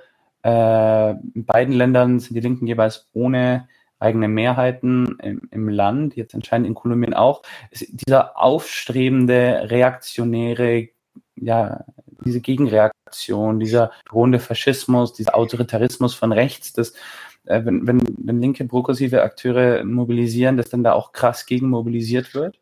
Äh, 0.45 1.11
in 1.11 1.45
beiden 1.45 1.75
Ländern 1.75 2.21
sind 2.21 2.35
die 2.35 2.41
Linken 2.41 2.67
jeweils 2.67 3.09
ohne 3.13 3.69
eigene 3.99 4.29
Mehrheiten 4.29 5.19
im, 5.23 5.43
im 5.51 5.69
Land, 5.69 6.17
jetzt 6.17 6.35
anscheinend 6.35 6.69
in 6.69 6.75
Kolumbien 6.75 7.15
auch. 7.15 7.43
Ist 7.71 7.87
dieser 7.91 8.39
aufstrebende, 8.41 9.71
reaktionäre, 9.71 10.89
ja, 11.37 11.85
diese 12.25 12.41
Gegenreaktion, 12.41 13.61
dieser 13.61 13.91
drohende 14.09 14.39
Faschismus, 14.39 15.13
dieser 15.13 15.37
Autoritarismus 15.37 16.15
von 16.15 16.33
rechts, 16.33 16.73
das, 16.73 16.93
äh, 17.45 17.65
wenn, 17.65 17.87
wenn, 17.87 18.03
wenn 18.19 18.41
linke 18.41 18.65
progressive 18.65 19.23
Akteure 19.23 19.85
mobilisieren, 19.85 20.57
dass 20.57 20.69
dann 20.69 20.85
da 20.85 20.93
auch 20.93 21.13
krass 21.13 21.47
gegen 21.47 21.69
mobilisiert 21.69 22.35
wird. 22.35 22.59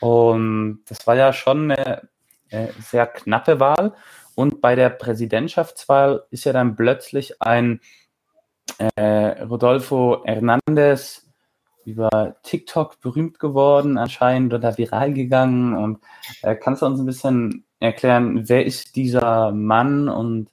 Und 0.00 0.80
das 0.86 1.06
war 1.06 1.16
ja 1.16 1.32
schon 1.32 1.70
eine, 1.70 2.08
eine 2.50 2.70
sehr 2.80 3.06
knappe 3.06 3.60
Wahl. 3.60 3.94
Und 4.34 4.60
bei 4.60 4.74
der 4.74 4.90
Präsidentschaftswahl 4.90 6.24
ist 6.30 6.44
ja 6.44 6.52
dann 6.52 6.74
plötzlich 6.76 7.40
ein 7.40 7.80
äh, 8.78 9.42
Rodolfo 9.42 10.22
Hernandez 10.24 11.24
über 11.84 12.36
TikTok 12.42 13.00
berühmt 13.00 13.38
geworden, 13.38 13.98
anscheinend 13.98 14.54
oder 14.54 14.76
viral 14.78 15.12
gegangen. 15.12 15.76
Und 15.76 15.98
äh, 16.42 16.56
kannst 16.56 16.82
du 16.82 16.86
uns 16.86 16.98
ein 16.98 17.06
bisschen 17.06 17.64
erklären, 17.80 18.48
wer 18.48 18.64
ist 18.64 18.96
dieser 18.96 19.52
Mann 19.52 20.08
und 20.08 20.48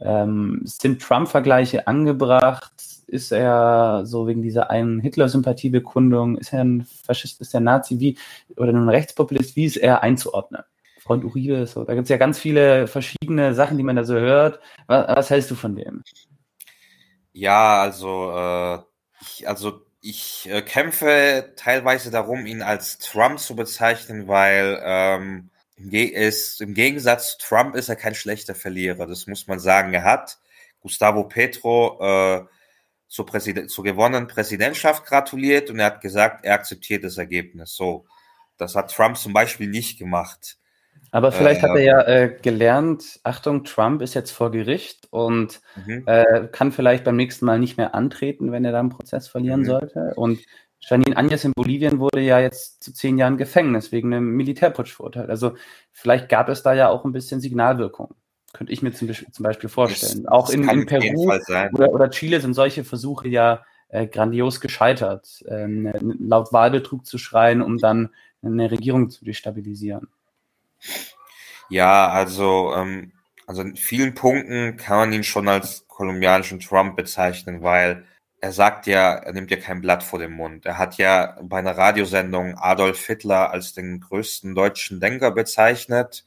ähm, 0.00 0.60
sind 0.64 1.00
Trump-Vergleiche 1.00 1.86
angebracht? 1.86 2.72
Ist 3.06 3.32
er 3.32 4.02
so 4.04 4.26
wegen 4.26 4.42
dieser 4.42 4.70
einen 4.70 5.00
Hitler-Sympathiebekundung, 5.00 6.36
ist 6.38 6.52
er 6.52 6.64
ein 6.64 6.86
Faschist, 7.06 7.40
ist 7.40 7.54
er 7.54 7.60
ein 7.60 7.64
Nazi, 7.64 8.00
wie, 8.00 8.18
oder 8.56 8.72
ein 8.72 8.88
Rechtspopulist, 8.88 9.56
wie 9.56 9.66
ist 9.66 9.76
er 9.76 10.02
einzuordnen? 10.02 10.62
Freund 10.98 11.22
Uribe, 11.22 11.66
so, 11.66 11.84
da 11.84 11.94
gibt 11.94 12.04
es 12.04 12.08
ja 12.08 12.16
ganz 12.16 12.38
viele 12.38 12.86
verschiedene 12.86 13.54
Sachen, 13.54 13.76
die 13.76 13.84
man 13.84 13.96
da 13.96 14.04
so 14.04 14.14
hört. 14.14 14.58
Was, 14.86 15.06
was 15.08 15.30
hältst 15.30 15.50
du 15.50 15.54
von 15.54 15.76
dem? 15.76 16.02
Ja, 17.36 17.80
also, 17.82 18.30
äh, 18.32 18.78
ich, 19.20 19.48
also 19.48 19.84
ich 20.00 20.48
äh, 20.48 20.62
kämpfe 20.62 21.52
teilweise 21.56 22.10
darum, 22.12 22.46
ihn 22.46 22.62
als 22.62 22.98
Trump 22.98 23.40
zu 23.40 23.56
bezeichnen, 23.56 24.28
weil 24.28 24.80
ähm, 24.84 25.50
ist, 25.76 26.60
im 26.60 26.74
Gegensatz 26.74 27.32
zu 27.32 27.38
Trump 27.48 27.74
ist 27.74 27.88
er 27.88 27.96
kein 27.96 28.14
schlechter 28.14 28.54
Verlierer. 28.54 29.06
Das 29.08 29.26
muss 29.26 29.48
man 29.48 29.58
sagen. 29.58 29.92
Er 29.94 30.04
hat 30.04 30.38
Gustavo 30.80 31.24
Petro 31.24 31.98
äh, 32.00 32.44
zur, 33.08 33.26
zur 33.68 33.84
gewonnenen 33.84 34.28
Präsidentschaft 34.28 35.04
gratuliert 35.04 35.70
und 35.70 35.80
er 35.80 35.86
hat 35.86 36.00
gesagt, 36.02 36.44
er 36.44 36.54
akzeptiert 36.54 37.02
das 37.02 37.18
Ergebnis. 37.18 37.74
So, 37.74 38.06
das 38.58 38.76
hat 38.76 38.92
Trump 38.92 39.16
zum 39.16 39.32
Beispiel 39.32 39.68
nicht 39.68 39.98
gemacht. 39.98 40.58
Aber 41.14 41.30
vielleicht 41.30 41.60
äh, 41.60 41.62
hat 41.62 41.76
er 41.76 41.82
ja 41.82 42.02
äh, 42.02 42.36
gelernt, 42.42 43.20
Achtung, 43.22 43.62
Trump 43.62 44.02
ist 44.02 44.14
jetzt 44.14 44.32
vor 44.32 44.50
Gericht 44.50 45.06
und 45.12 45.60
mhm. 45.86 46.02
äh, 46.06 46.48
kann 46.50 46.72
vielleicht 46.72 47.04
beim 47.04 47.14
nächsten 47.14 47.46
Mal 47.46 47.60
nicht 47.60 47.76
mehr 47.76 47.94
antreten, 47.94 48.50
wenn 48.50 48.64
er 48.64 48.72
da 48.72 48.80
einen 48.80 48.88
Prozess 48.88 49.28
verlieren 49.28 49.60
mhm. 49.60 49.66
sollte. 49.66 50.12
Und 50.16 50.40
Janine 50.80 51.16
Agnes 51.16 51.44
in 51.44 51.52
Bolivien 51.52 52.00
wurde 52.00 52.20
ja 52.20 52.40
jetzt 52.40 52.82
zu 52.82 52.92
zehn 52.92 53.16
Jahren 53.16 53.36
Gefängnis 53.36 53.92
wegen 53.92 54.12
einem 54.12 54.30
Militärputsch 54.30 54.92
verurteilt. 54.92 55.30
Also 55.30 55.54
vielleicht 55.92 56.28
gab 56.28 56.48
es 56.48 56.64
da 56.64 56.74
ja 56.74 56.88
auch 56.88 57.04
ein 57.04 57.12
bisschen 57.12 57.40
Signalwirkung. 57.40 58.16
Könnte 58.52 58.72
ich 58.72 58.82
mir 58.82 58.90
zum, 58.90 59.08
zum 59.12 59.42
Beispiel 59.44 59.70
vorstellen. 59.70 60.24
Das, 60.24 60.32
auch 60.32 60.50
in, 60.50 60.68
in 60.68 60.84
Peru 60.84 61.30
oder, 61.30 61.92
oder, 61.92 62.10
Chile 62.10 62.40
sind 62.40 62.54
solche 62.54 62.82
Versuche 62.82 63.28
ja 63.28 63.62
äh, 63.86 64.08
grandios 64.08 64.60
gescheitert, 64.60 65.44
ähm, 65.46 65.92
laut 66.18 66.52
Wahlbetrug 66.52 67.06
zu 67.06 67.18
schreien, 67.18 67.62
um 67.62 67.78
dann 67.78 68.10
eine 68.42 68.72
Regierung 68.72 69.10
zu 69.10 69.24
destabilisieren. 69.24 70.08
Ja, 71.70 72.08
also, 72.08 72.74
ähm, 72.74 73.12
also 73.46 73.62
in 73.62 73.76
vielen 73.76 74.14
Punkten 74.14 74.76
kann 74.76 74.98
man 74.98 75.12
ihn 75.12 75.24
schon 75.24 75.48
als 75.48 75.86
kolumbianischen 75.88 76.60
Trump 76.60 76.96
bezeichnen, 76.96 77.62
weil 77.62 78.04
er 78.40 78.52
sagt 78.52 78.86
ja, 78.86 79.14
er 79.14 79.32
nimmt 79.32 79.50
ja 79.50 79.56
kein 79.56 79.80
Blatt 79.80 80.02
vor 80.02 80.18
den 80.18 80.32
Mund. 80.32 80.66
Er 80.66 80.76
hat 80.76 80.98
ja 80.98 81.38
bei 81.42 81.58
einer 81.58 81.78
Radiosendung 81.78 82.58
Adolf 82.58 83.06
Hitler 83.06 83.50
als 83.50 83.72
den 83.72 84.00
größten 84.00 84.54
deutschen 84.54 85.00
Denker 85.00 85.30
bezeichnet. 85.30 86.26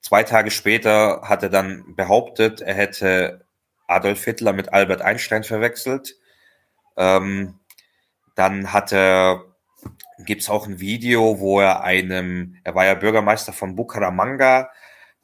Zwei 0.00 0.22
Tage 0.22 0.50
später 0.52 1.22
hat 1.24 1.42
er 1.42 1.48
dann 1.48 1.96
behauptet, 1.96 2.60
er 2.60 2.74
hätte 2.74 3.46
Adolf 3.88 4.22
Hitler 4.24 4.52
mit 4.52 4.72
Albert 4.72 5.02
Einstein 5.02 5.44
verwechselt. 5.44 6.16
Ähm, 6.96 7.58
dann 8.34 8.72
hat 8.72 8.92
er, 8.92 9.44
gibt's 10.18 10.48
auch 10.48 10.66
ein 10.66 10.80
Video, 10.80 11.40
wo 11.40 11.60
er 11.60 11.82
einem, 11.82 12.56
er 12.64 12.74
war 12.74 12.86
ja 12.86 12.94
Bürgermeister 12.94 13.52
von 13.52 13.74
Bucaramanga, 13.76 14.70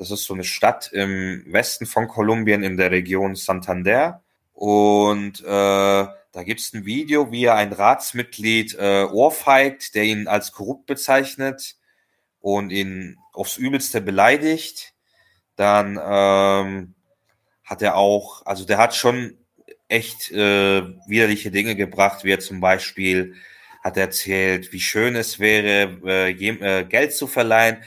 das 0.01 0.11
ist 0.11 0.25
so 0.25 0.33
eine 0.33 0.45
Stadt 0.45 0.91
im 0.93 1.45
Westen 1.47 1.85
von 1.85 2.09
Kolumbien 2.09 2.63
in 2.63 2.79
der 2.79 2.91
Region 2.91 3.35
Santander. 3.35 4.23
Und 4.55 5.41
äh, 5.41 5.45
da 5.47 6.43
gibt's 6.43 6.73
ein 6.73 6.87
Video, 6.87 7.31
wie 7.33 7.45
er 7.45 7.57
ein 7.57 7.71
Ratsmitglied 7.71 8.79
äh, 8.79 9.05
ohrfeigt, 9.05 9.95
der 9.95 10.05
ihn 10.05 10.27
als 10.27 10.53
korrupt 10.53 10.87
bezeichnet 10.87 11.77
und 12.41 12.71
ihn 12.71 13.19
aufs 13.35 13.59
Übelste 13.59 14.01
beleidigt. 14.01 14.95
Dann 15.57 16.01
ähm, 16.03 16.95
hat 17.63 17.83
er 17.83 17.97
auch, 17.97 18.47
also 18.47 18.65
der 18.65 18.79
hat 18.79 18.95
schon 18.95 19.37
echt 19.89 20.31
äh, 20.31 20.83
widerliche 21.09 21.51
Dinge 21.51 21.77
gebracht, 21.77 22.25
wie 22.25 22.33
er 22.33 22.41
zum 22.41 22.61
Beispiel 22.61 23.35
hat 23.81 23.97
erzählt, 23.97 24.73
wie 24.73 24.81
schön 24.81 25.17
es 25.17 25.39
wäre, 25.39 25.99
äh, 26.05 26.31
äh, 26.33 26.85
Geld 26.85 27.15
zu 27.15 27.27
verleihen. 27.27 27.83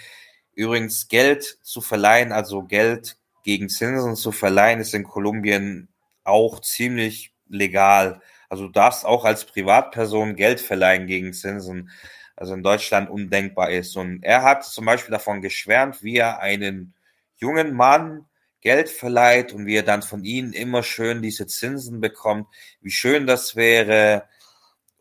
Übrigens, 0.56 1.08
Geld 1.08 1.44
zu 1.64 1.82
verleihen, 1.82 2.32
also 2.32 2.64
Geld 2.64 3.18
gegen 3.44 3.70
Zinsen 3.70 4.16
zu 4.16 4.32
verleihen, 4.32 4.80
ist 4.80 4.94
in 4.94 5.04
Kolumbien 5.04 5.90
auch 6.24 6.60
ziemlich 6.62 7.34
legal. 7.48 8.22
Also 8.50 8.68
du 8.68 8.72
darfst 8.72 9.06
auch 9.06 9.26
als 9.26 9.46
Privatperson 9.46 10.36
Geld 10.36 10.60
verleihen 10.60 11.08
gegen 11.08 11.34
Zinsen, 11.34 11.90
also 12.36 12.54
in 12.54 12.64
Deutschland 12.64 13.10
undenkbar 13.10 13.72
ist. 13.72 13.96
Und 13.96 14.24
er 14.24 14.44
hat 14.44 14.64
zum 14.64 14.86
Beispiel 14.86 15.12
davon 15.12 15.42
geschwärmt, 15.42 16.04
wie 16.04 16.18
er 16.18 16.40
einen 16.40 16.94
jungen 17.38 17.74
Mann 17.74 18.26
Geld 18.62 18.90
verleiht 18.90 19.54
und 19.54 19.66
wie 19.66 19.76
er 19.76 19.84
dann 19.84 20.02
von 20.02 20.24
ihnen 20.24 20.54
immer 20.54 20.84
schön 20.84 21.22
diese 21.22 21.48
Zinsen 21.48 22.00
bekommt, 22.00 22.48
wie 22.82 22.92
schön 22.92 23.28
das 23.28 23.56
wäre. 23.56 24.24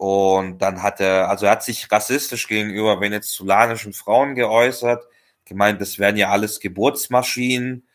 Und 0.03 0.59
dann 0.59 0.82
hat 0.82 0.98
er, 0.98 1.30
also 1.30 1.46
er 1.46 1.53
hat 1.53 1.62
sich 1.62 1.88
rassistisch 1.92 2.48
gegenüber 2.48 3.00
venezolanischen 3.00 3.92
Frauen 3.92 4.34
geäußert, 4.34 5.07
gemeint, 5.44 5.80
das 5.80 5.96
wären 6.00 6.16
ja 6.16 6.30
alles 6.30 6.59
Geburtsmaschinen 6.59 7.86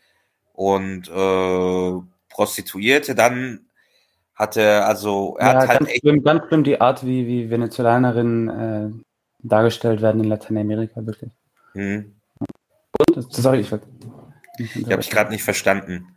und 0.54 1.06
äh, 1.10 1.92
Prostituierte. 2.30 3.14
Dann 3.14 3.66
hat 4.34 4.56
er, 4.56 4.86
also 4.86 5.36
er 5.38 5.48
ja, 5.48 5.52
hat 5.60 5.68
halt 5.68 5.78
ganz 5.80 5.90
echt. 5.90 6.00
Schlimm, 6.00 6.24
ganz 6.24 6.46
schlimm 6.48 6.64
die 6.64 6.80
Art, 6.80 7.04
wie, 7.04 7.26
wie 7.26 7.50
Venezolanerinnen 7.50 8.48
äh, 8.48 8.90
dargestellt 9.40 10.00
werden 10.00 10.22
in 10.22 10.30
Lateinamerika, 10.30 11.04
wirklich. 11.04 11.30
Hm. 11.74 12.16
Und, 12.98 13.34
sorry, 13.34 13.60
ich 13.60 13.70
ich 14.58 14.90
habe 14.90 15.02
ich 15.02 15.10
gerade 15.10 15.30
nicht 15.30 15.44
verstanden. 15.44 16.16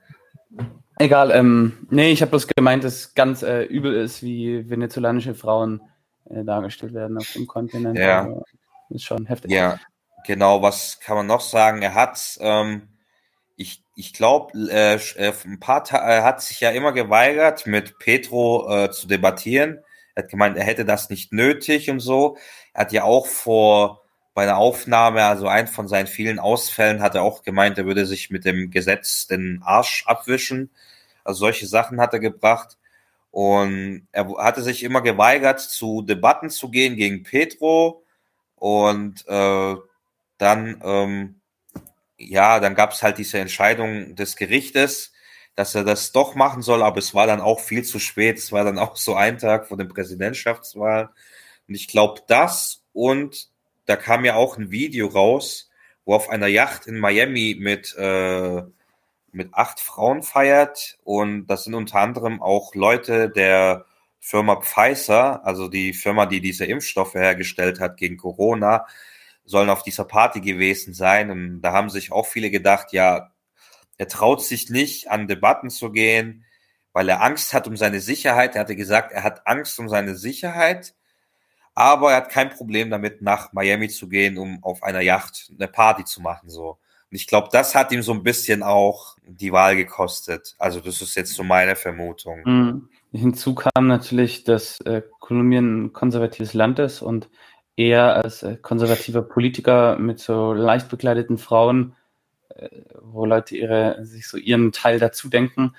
Egal, 1.02 1.32
ähm, 1.32 1.88
nee, 1.89 2.12
ich 2.12 2.22
habe 2.22 2.30
bloß 2.30 2.45
gemeint, 2.47 2.84
dass 2.84 3.16
ganz 3.16 3.41
äh, 3.41 3.64
übel 3.64 3.95
ist, 3.95 4.22
wie 4.22 4.70
venezolanische 4.70 5.34
Frauen 5.34 5.82
äh, 6.30 6.43
dargestellt 6.43 6.93
werden 6.93 7.18
auf 7.18 7.32
dem 7.34 7.47
Kontinent. 7.47 7.97
Ja. 7.97 8.26
Also, 8.26 8.43
ist 8.91 9.06
schon 9.06 9.26
heftig. 9.26 9.52
Ja, 9.52 9.80
genau, 10.28 10.62
was 10.62 10.99
kann 10.99 11.16
man 11.16 11.26
noch 11.26 11.41
sagen? 11.41 11.82
Er 11.82 11.95
hat, 11.95 12.38
ähm, 12.39 12.89
ich, 13.56 13.84
ich 13.95 14.14
glaube, 14.14 14.56
äh, 14.70 14.97
äh, 15.16 15.34
ein 15.43 15.60
paar 15.60 15.84
Ta 15.84 15.97
er 15.97 16.24
hat 16.24 16.43
sich 16.43 16.60
ja 16.60 16.70
immer 16.70 16.91
geweigert, 16.91 17.66
mit 17.66 17.97
Petro 17.97 18.70
äh, 18.70 18.91
zu 18.91 19.08
debattieren. 19.08 19.80
Er 20.14 20.24
hat 20.24 20.30
gemeint, 20.30 20.56
er 20.56 20.66
hätte 20.66 20.86
das 20.86 21.10
nicht 21.10 21.34
nötig 21.34 21.89
und 21.89 21.99
so. 21.99 22.38
Er 22.74 22.82
hat 22.82 22.91
ja 22.91 23.06
auch 23.06 23.26
vor 23.26 24.01
bei 24.34 24.46
der 24.46 24.58
Aufnahme, 24.58 25.24
also 25.26 25.48
ein 25.48 25.68
von 25.68 25.88
seinen 25.88 26.08
vielen 26.08 26.40
Ausfällen, 26.40 27.02
hat 27.02 27.16
er 27.16 27.24
auch 27.24 27.44
gemeint, 27.44 27.78
er 27.78 27.86
würde 27.86 28.06
sich 28.06 28.30
mit 28.30 28.46
dem 28.46 28.72
Gesetz 28.72 29.28
den 29.28 29.62
Arsch 29.64 30.06
abwischen. 30.08 30.72
Also 31.24 31.40
solche 31.40 31.68
Sachen 31.68 32.00
hat 32.00 32.14
er 32.14 32.20
gebracht. 32.20 32.78
Und 33.32 34.08
er 34.12 34.28
hatte 34.38 34.62
sich 34.62 34.84
immer 34.84 35.02
geweigert, 35.02 35.60
zu 35.60 36.02
Debatten 36.02 36.50
zu 36.50 36.70
gehen 36.70 36.96
gegen 36.96 37.24
Petro. 37.24 38.04
Und 38.56 39.26
äh, 39.28 39.76
dann, 40.38 40.82
ähm, 40.84 41.42
ja, 42.18 42.60
dann 42.60 42.76
gab 42.76 42.92
es 42.92 43.04
halt 43.04 43.18
diese 43.18 43.40
Entscheidung 43.40 44.16
des 44.16 44.36
Gerichtes, 44.36 45.12
dass 45.56 45.76
er 45.76 45.84
das 45.84 46.12
doch 46.14 46.36
machen 46.36 46.62
soll, 46.62 46.84
aber 46.84 47.00
es 47.00 47.14
war 47.14 47.28
dann 47.28 47.42
auch 47.42 47.60
viel 47.60 47.84
zu 47.84 48.00
spät. 48.00 48.38
Es 48.38 48.52
war 48.52 48.64
dann 48.64 48.80
auch 48.80 48.96
so 48.96 49.16
ein 49.16 49.38
Tag 49.38 49.68
vor 49.68 49.78
den 49.78 49.90
Präsidentschaftswahlen. 49.90 51.10
Und 51.68 51.76
ich 51.76 51.88
glaube, 51.88 52.22
das 52.28 52.84
und 52.94 53.51
da 53.86 53.96
kam 53.96 54.26
ja 54.26 54.36
auch 54.36 54.58
ein 54.58 54.72
Video 54.72 55.08
raus, 55.08 55.70
wo 56.06 56.14
auf 56.16 56.30
einer 56.30 56.48
Yacht 56.48 56.88
in 56.88 57.00
Miami 57.00 57.56
mit, 57.60 57.96
äh, 57.98 58.62
mit 59.32 59.54
acht 59.54 59.80
Frauen 59.80 60.24
feiert. 60.24 60.98
Und 61.04 61.48
das 61.48 61.64
sind 61.64 61.74
unter 61.74 62.00
anderem 62.00 62.42
auch 62.42 62.76
Leute 62.76 63.30
der 63.30 63.86
Firma 64.20 64.58
Pfizer, 64.58 65.46
also 65.46 65.68
die 65.68 65.94
Firma, 65.94 66.26
die 66.28 66.42
diese 66.42 66.66
Impfstoffe 66.66 67.16
hergestellt 67.16 67.80
hat 67.80 67.98
gegen 67.98 68.18
Corona, 68.18 68.86
sollen 69.46 69.70
auf 69.70 69.84
dieser 69.84 70.06
Party 70.06 70.42
gewesen 70.42 70.94
sein. 70.94 71.32
Und 71.32 71.62
da 71.62 71.74
haben 71.74 71.90
sich 71.90 72.12
auch 72.12 72.28
viele 72.28 72.52
gedacht, 72.52 72.94
ja, 72.94 73.32
er 73.98 74.08
traut 74.08 74.44
sich 74.44 74.70
nicht, 74.70 75.10
an 75.10 75.28
Debatten 75.28 75.70
zu 75.70 75.92
gehen, 75.92 76.46
weil 76.94 77.10
er 77.10 77.22
Angst 77.22 77.54
hat 77.54 77.68
um 77.68 77.78
seine 77.78 78.00
Sicherheit. 78.00 78.56
Er 78.56 78.62
hatte 78.62 78.76
gesagt, 78.76 79.12
er 79.12 79.24
hat 79.24 79.48
Angst 79.48 79.80
um 79.80 79.90
seine 79.90 80.16
Sicherheit 80.16 80.94
aber 81.82 82.12
er 82.12 82.18
hat 82.18 82.30
kein 82.30 82.52
Problem 82.52 82.92
damit, 82.92 83.24
nach 83.24 83.54
Miami 83.54 83.90
zu 83.90 84.08
gehen, 84.08 84.38
um 84.38 84.64
auf 84.64 84.84
einer 84.84 85.02
Yacht 85.02 85.52
eine 85.58 85.68
Party 85.68 86.06
zu 86.06 86.22
machen. 86.22 86.48
So. 86.48 86.70
Und 86.70 87.16
ich 87.16 87.26
glaube, 87.26 87.50
das 87.52 87.74
hat 87.74 87.92
ihm 87.92 88.04
so 88.04 88.14
ein 88.14 88.22
bisschen 88.22 88.62
auch 88.62 89.18
die 89.26 89.52
Wahl 89.52 89.76
gekostet. 89.76 90.56
Also 90.60 90.80
das 90.80 91.02
ist 91.02 91.16
jetzt 91.16 91.34
so 91.34 91.44
meine 91.44 91.76
Vermutung. 91.76 92.42
Mhm. 92.46 92.90
Hinzu 93.12 93.56
kam 93.56 93.88
natürlich, 93.88 94.44
dass 94.44 94.80
äh, 94.82 95.02
Kolumbien 95.20 95.86
ein 95.86 95.94
konservatives 95.94 96.54
Land 96.54 96.78
ist 96.78 97.02
und 97.02 97.30
er 97.76 98.16
als 98.16 98.44
äh, 98.44 98.58
konservativer 98.58 99.24
Politiker 99.24 99.98
mit 99.98 100.20
so 100.20 100.54
leicht 100.54 100.88
bekleideten 100.88 101.40
Frauen, 101.40 101.96
äh, 102.50 102.70
wo 103.02 103.26
Leute 103.26 103.58
ihre, 103.58 104.06
sich 104.06 104.28
so 104.28 104.38
ihren 104.38 104.72
Teil 104.72 105.00
dazu 105.00 105.30
denken, 105.30 105.76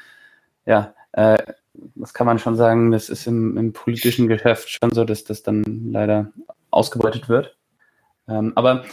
ja, 0.67 0.95
äh, 1.13 1.39
das 1.75 2.15
kann 2.15 2.27
man 2.27 2.39
schon 2.39 2.57
sagen, 2.57 2.91
das 2.91 3.09
ist 3.09 3.27
im, 3.27 3.57
im, 3.57 3.73
politischen 3.73 4.29
Geschäft 4.29 4.71
schon 4.71 4.91
so, 4.91 5.05
dass 5.05 5.25
das 5.25 5.43
dann 5.43 5.91
leider 5.91 6.33
ausgebeutet 6.71 7.29
wird. 7.29 7.57
Ähm, 8.29 8.53
aber 8.55 8.85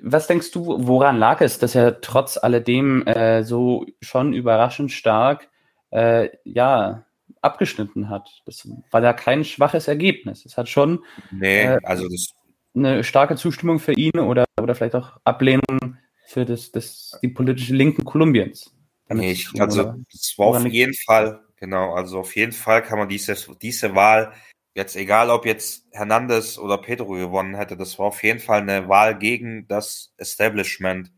was 0.00 0.26
denkst 0.26 0.52
du, 0.52 0.86
woran 0.86 1.18
lag 1.18 1.40
es, 1.40 1.58
dass 1.58 1.74
er 1.74 2.00
trotz 2.00 2.36
alledem 2.36 3.06
äh, 3.06 3.42
so 3.42 3.86
schon 4.00 4.32
überraschend 4.32 4.92
stark 4.92 5.48
äh, 5.90 6.28
ja, 6.44 7.06
abgeschnitten 7.42 8.08
hat? 8.08 8.42
Das 8.46 8.68
war 8.90 9.02
ja 9.02 9.12
kein 9.12 9.44
schwaches 9.44 9.88
Ergebnis. 9.88 10.46
Es 10.46 10.56
hat 10.56 10.68
schon 10.68 11.04
nee, 11.32 11.64
äh, 11.64 11.78
also 11.82 12.08
das 12.08 12.34
eine 12.74 13.02
starke 13.02 13.36
Zustimmung 13.36 13.78
für 13.80 13.92
ihn 13.92 14.18
oder, 14.18 14.44
oder 14.60 14.74
vielleicht 14.74 14.94
auch 14.94 15.18
Ablehnung 15.24 15.96
für 16.26 16.44
das, 16.44 16.70
das, 16.70 17.18
die 17.22 17.28
politische 17.28 17.74
Linken 17.74 18.04
Kolumbiens. 18.04 18.72
Nee, 19.08 19.32
ich, 19.32 19.48
also 19.60 19.94
es 20.12 20.34
war 20.36 20.48
auf 20.48 20.66
jeden 20.66 20.94
Fall 20.94 21.40
Genau, 21.60 21.94
also 21.94 22.20
auf 22.20 22.36
jeden 22.36 22.52
Fall 22.52 22.82
kann 22.82 22.98
man 22.98 23.08
diese, 23.08 23.34
diese 23.60 23.94
Wahl, 23.94 24.32
jetzt 24.74 24.94
egal 24.94 25.28
ob 25.30 25.44
jetzt 25.44 25.86
Hernandez 25.92 26.56
oder 26.56 26.78
Pedro 26.78 27.14
gewonnen 27.14 27.56
hätte, 27.56 27.76
das 27.76 27.98
war 27.98 28.06
auf 28.06 28.22
jeden 28.22 28.38
Fall 28.38 28.60
eine 28.62 28.88
Wahl 28.88 29.18
gegen 29.18 29.66
das 29.66 30.14
Establishment, 30.18 31.12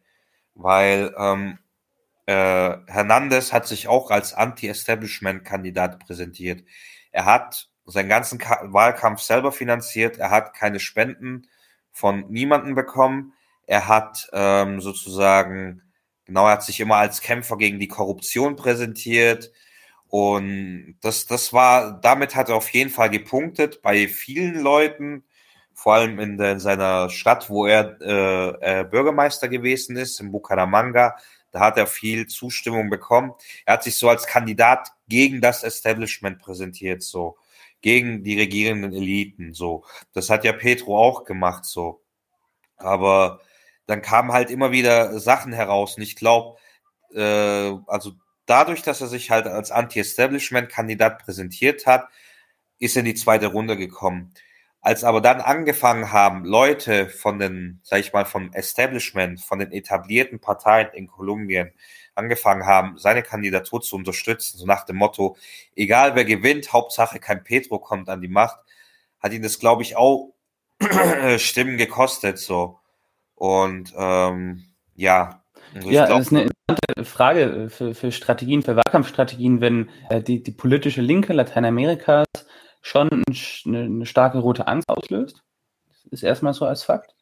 weil 0.54 1.14
ähm, 1.18 1.58
äh, 2.26 2.76
Hernandez 2.86 3.52
hat 3.52 3.66
sich 3.66 3.88
auch 3.88 4.10
als 4.10 4.32
Anti-Establishment-Kandidat 4.34 5.98
präsentiert. 5.98 6.64
Er 7.12 7.26
hat 7.26 7.68
seinen 7.84 8.08
ganzen 8.08 8.38
Ka 8.38 8.60
Wahlkampf 8.72 9.20
selber 9.20 9.52
finanziert, 9.52 10.18
er 10.18 10.30
hat 10.30 10.54
keine 10.54 10.80
Spenden 10.80 11.48
von 11.92 12.30
niemanden 12.30 12.74
bekommen, 12.74 13.34
er 13.66 13.88
hat 13.88 14.28
ähm, 14.32 14.80
sozusagen, 14.80 15.82
genau, 16.24 16.46
er 16.46 16.52
hat 16.52 16.64
sich 16.64 16.80
immer 16.80 16.96
als 16.96 17.20
Kämpfer 17.20 17.58
gegen 17.58 17.78
die 17.78 17.88
Korruption 17.88 18.56
präsentiert, 18.56 19.50
und 20.10 20.96
das, 21.02 21.26
das 21.26 21.52
war, 21.52 22.00
damit 22.00 22.34
hat 22.34 22.48
er 22.48 22.56
auf 22.56 22.68
jeden 22.70 22.90
Fall 22.90 23.10
gepunktet 23.10 23.80
bei 23.80 24.08
vielen 24.08 24.60
Leuten, 24.60 25.24
vor 25.72 25.94
allem 25.94 26.18
in, 26.18 26.36
der, 26.36 26.52
in 26.52 26.58
seiner 26.60 27.08
Stadt, 27.10 27.48
wo 27.48 27.64
er 27.66 27.96
äh, 28.00 28.80
äh, 28.80 28.84
Bürgermeister 28.84 29.48
gewesen 29.48 29.96
ist, 29.96 30.20
in 30.20 30.32
Bucaramanga. 30.32 31.16
Da 31.52 31.60
hat 31.60 31.78
er 31.78 31.86
viel 31.86 32.26
Zustimmung 32.26 32.90
bekommen. 32.90 33.32
Er 33.64 33.74
hat 33.74 33.84
sich 33.84 33.96
so 33.96 34.08
als 34.08 34.26
Kandidat 34.26 34.90
gegen 35.08 35.40
das 35.40 35.62
Establishment 35.62 36.40
präsentiert, 36.40 37.02
so 37.02 37.36
gegen 37.80 38.24
die 38.24 38.38
regierenden 38.38 38.92
Eliten, 38.92 39.54
so. 39.54 39.84
Das 40.12 40.28
hat 40.28 40.44
ja 40.44 40.52
Petro 40.52 40.98
auch 40.98 41.24
gemacht, 41.24 41.64
so. 41.64 42.02
Aber 42.76 43.40
dann 43.86 44.02
kamen 44.02 44.32
halt 44.32 44.50
immer 44.50 44.72
wieder 44.72 45.18
Sachen 45.20 45.52
heraus. 45.52 45.96
Und 45.96 46.02
ich 46.02 46.16
glaube, 46.16 46.58
äh, 47.14 47.72
also 47.86 48.12
dadurch, 48.50 48.82
dass 48.82 49.00
er 49.00 49.06
sich 49.06 49.30
halt 49.30 49.46
als 49.46 49.70
Anti-Establishment-Kandidat 49.70 51.18
präsentiert 51.24 51.86
hat, 51.86 52.08
ist 52.78 52.96
er 52.96 53.00
in 53.00 53.06
die 53.06 53.14
zweite 53.14 53.46
Runde 53.48 53.76
gekommen. 53.76 54.34
Als 54.80 55.04
aber 55.04 55.20
dann 55.20 55.40
angefangen 55.40 56.10
haben, 56.10 56.44
Leute 56.44 57.08
von 57.08 57.38
den, 57.38 57.80
sag 57.82 58.00
ich 58.00 58.12
mal, 58.12 58.24
vom 58.24 58.52
Establishment, 58.52 59.40
von 59.40 59.58
den 59.58 59.72
etablierten 59.72 60.40
Parteien 60.40 60.88
in 60.94 61.06
Kolumbien, 61.06 61.72
angefangen 62.14 62.66
haben, 62.66 62.98
seine 62.98 63.22
Kandidatur 63.22 63.82
zu 63.82 63.96
unterstützen, 63.96 64.58
so 64.58 64.66
nach 64.66 64.84
dem 64.84 64.96
Motto, 64.96 65.36
egal 65.76 66.16
wer 66.16 66.24
gewinnt, 66.24 66.72
Hauptsache 66.72 67.20
kein 67.20 67.44
Petro 67.44 67.78
kommt 67.78 68.08
an 68.08 68.20
die 68.20 68.28
Macht, 68.28 68.58
hat 69.20 69.32
ihn 69.32 69.42
das, 69.42 69.58
glaube 69.58 69.82
ich, 69.82 69.96
auch 69.96 70.32
Stimmen 71.38 71.76
gekostet, 71.76 72.38
so. 72.38 72.78
Und 73.34 73.94
ähm, 73.96 74.64
ja. 74.94 75.42
Also 75.74 75.90
ja, 75.90 76.06
das 76.06 76.26
ist 76.26 76.32
eine 76.32 76.42
interessante 76.42 77.04
Frage 77.04 77.68
für, 77.70 77.94
für 77.94 78.12
Strategien, 78.12 78.62
für 78.62 78.76
Wahlkampfstrategien, 78.76 79.60
wenn 79.60 79.88
äh, 80.08 80.22
die, 80.22 80.42
die 80.42 80.52
politische 80.52 81.00
Linke 81.00 81.32
Lateinamerikas 81.32 82.26
schon 82.82 83.08
eine, 83.10 83.78
eine 83.78 84.06
starke 84.06 84.38
rote 84.38 84.66
Angst 84.66 84.88
auslöst. 84.88 85.42
Das 85.88 86.04
ist 86.12 86.22
erstmal 86.22 86.54
so 86.54 86.64
als 86.64 86.82
Fakt. 86.82 87.14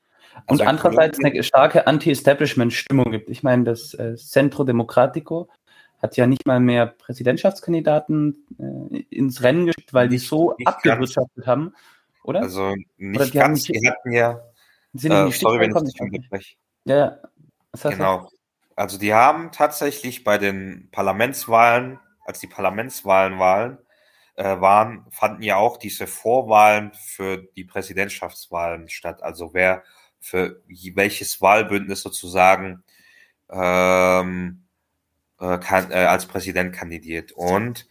Und 0.46 0.60
also 0.60 0.64
andererseits 0.64 1.18
eine 1.22 1.42
starke 1.42 1.86
Anti-Establishment-Stimmung 1.86 3.10
gibt. 3.10 3.28
Ich 3.28 3.42
meine, 3.42 3.64
das 3.64 3.92
äh, 3.94 4.16
Centro 4.16 4.62
Democrático 4.64 5.48
hat 6.00 6.16
ja 6.16 6.26
nicht 6.26 6.46
mal 6.46 6.60
mehr 6.60 6.86
Präsidentschaftskandidaten 6.86 8.46
äh, 8.92 8.98
ins 9.10 9.42
Rennen 9.42 9.66
geschickt, 9.66 9.92
weil 9.92 10.08
die 10.08 10.18
so 10.18 10.54
abgewirtschaftet 10.64 11.46
haben, 11.46 11.74
oder? 12.22 12.42
Also 12.42 12.74
nicht 12.96 13.16
oder 13.16 13.26
die 13.26 13.38
ganz, 13.38 13.64
die 13.64 13.88
hatten 13.88 14.12
ja, 14.12 14.40
sind 14.94 15.12
äh, 15.12 15.30
sorry, 15.32 15.60
wenn 15.60 15.76
ich 15.76 15.92
dich 15.92 16.00
unterbreche. 16.00 16.56
Ja, 16.84 17.18
was 17.72 17.84
heißt 17.84 17.96
genau. 17.96 18.28
Also 18.78 18.96
die 18.96 19.12
haben 19.12 19.50
tatsächlich 19.50 20.22
bei 20.22 20.38
den 20.38 20.88
Parlamentswahlen, 20.92 21.98
als 22.24 22.38
die 22.38 22.46
Parlamentswahlen 22.46 23.40
Wahlen, 23.40 23.78
äh, 24.36 24.60
waren, 24.60 25.04
fanden 25.10 25.42
ja 25.42 25.56
auch 25.56 25.78
diese 25.78 26.06
Vorwahlen 26.06 26.92
für 26.92 27.38
die 27.56 27.64
Präsidentschaftswahlen 27.64 28.88
statt. 28.88 29.20
Also 29.24 29.52
wer 29.52 29.82
für 30.20 30.62
welches 30.94 31.42
Wahlbündnis 31.42 32.02
sozusagen 32.02 32.84
ähm, 33.50 34.64
äh, 35.40 35.58
kann, 35.58 35.90
äh, 35.90 36.04
als 36.04 36.26
Präsident 36.26 36.72
kandidiert. 36.72 37.32
Und 37.32 37.88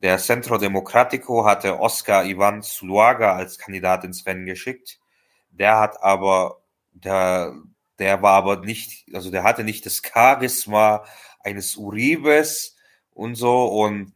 der 0.00 0.16
Centro 0.16 0.56
Democrático 0.56 1.44
hatte 1.44 1.78
Oscar 1.78 2.24
Ivan 2.24 2.62
Zuluaga 2.62 3.34
als 3.36 3.58
Kandidat 3.58 4.04
ins 4.04 4.24
Rennen 4.24 4.46
geschickt. 4.46 4.98
Der 5.50 5.78
hat 5.78 6.02
aber, 6.02 6.62
der, 6.92 7.54
der 8.02 8.20
war 8.20 8.32
aber 8.32 8.60
nicht, 8.60 9.06
also 9.14 9.30
der 9.30 9.44
hatte 9.44 9.62
nicht 9.62 9.86
das 9.86 10.02
Charisma 10.02 11.04
eines 11.38 11.76
Uribes 11.76 12.76
und 13.14 13.36
so 13.36 13.66
und 13.66 14.12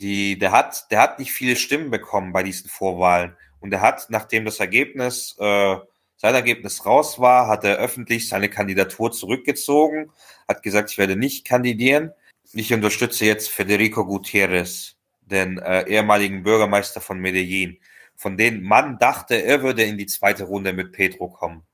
die, 0.00 0.38
der 0.38 0.52
hat, 0.52 0.90
der 0.90 1.00
hat 1.00 1.18
nicht 1.18 1.32
viele 1.32 1.54
Stimmen 1.54 1.90
bekommen 1.90 2.32
bei 2.32 2.42
diesen 2.42 2.70
Vorwahlen. 2.70 3.36
Und 3.60 3.72
er 3.74 3.82
hat, 3.82 4.08
nachdem 4.08 4.46
das 4.46 4.58
Ergebnis, 4.58 5.36
äh, 5.38 5.76
sein 6.16 6.34
Ergebnis 6.34 6.86
raus 6.86 7.18
war, 7.18 7.46
hat 7.48 7.64
er 7.64 7.76
öffentlich 7.76 8.26
seine 8.26 8.48
Kandidatur 8.48 9.12
zurückgezogen, 9.12 10.10
hat 10.48 10.62
gesagt, 10.62 10.90
ich 10.90 10.98
werde 10.98 11.16
nicht 11.16 11.46
kandidieren. 11.46 12.12
Ich 12.54 12.72
unterstütze 12.72 13.26
jetzt 13.26 13.50
Federico 13.50 14.06
Gutierrez, 14.06 14.96
den 15.20 15.58
äh, 15.58 15.86
ehemaligen 15.88 16.42
Bürgermeister 16.42 17.02
von 17.02 17.18
Medellin, 17.18 17.78
von 18.14 18.38
dem 18.38 18.62
man 18.62 18.98
dachte, 18.98 19.34
er 19.34 19.62
würde 19.62 19.82
in 19.82 19.98
die 19.98 20.06
zweite 20.06 20.44
Runde 20.44 20.72
mit 20.72 20.92
Pedro 20.92 21.28
kommen. 21.28 21.64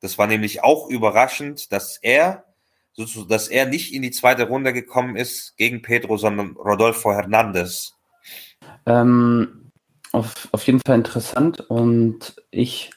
Das 0.00 0.18
war 0.18 0.26
nämlich 0.26 0.62
auch 0.62 0.88
überraschend, 0.88 1.72
dass 1.72 1.98
er 1.98 2.44
dass 3.28 3.46
er 3.48 3.66
nicht 3.66 3.94
in 3.94 4.02
die 4.02 4.10
zweite 4.10 4.48
Runde 4.48 4.72
gekommen 4.72 5.14
ist 5.14 5.56
gegen 5.56 5.82
Pedro, 5.82 6.16
sondern 6.16 6.56
Rodolfo 6.56 7.12
Hernandez. 7.12 7.94
Ähm, 8.86 9.70
auf, 10.12 10.48
auf 10.52 10.66
jeden 10.66 10.80
Fall 10.84 10.96
interessant 10.96 11.60
und 11.60 12.36
ich, 12.50 12.90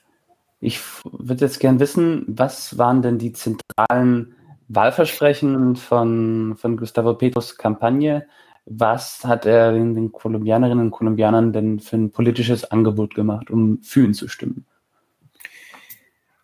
ich 0.59 0.79
würde 1.03 1.45
jetzt 1.45 1.59
gern 1.59 1.79
wissen, 1.79 2.25
was 2.27 2.77
waren 2.77 3.01
denn 3.01 3.19
die 3.19 3.33
zentralen 3.33 4.35
Wahlversprechen 4.69 5.75
von, 5.75 6.55
von 6.57 6.77
Gustavo 6.77 7.13
Petros 7.13 7.57
Kampagne? 7.57 8.25
Was 8.65 9.25
hat 9.25 9.45
er 9.45 9.73
den, 9.73 9.95
den 9.95 10.11
Kolumbianerinnen 10.11 10.85
und 10.85 10.91
Kolumbianern 10.91 11.51
denn 11.51 11.79
für 11.79 11.97
ein 11.97 12.11
politisches 12.11 12.63
Angebot 12.63 13.15
gemacht, 13.15 13.51
um 13.51 13.81
für 13.81 14.03
ihn 14.03 14.13
zu 14.13 14.27
stimmen? 14.27 14.65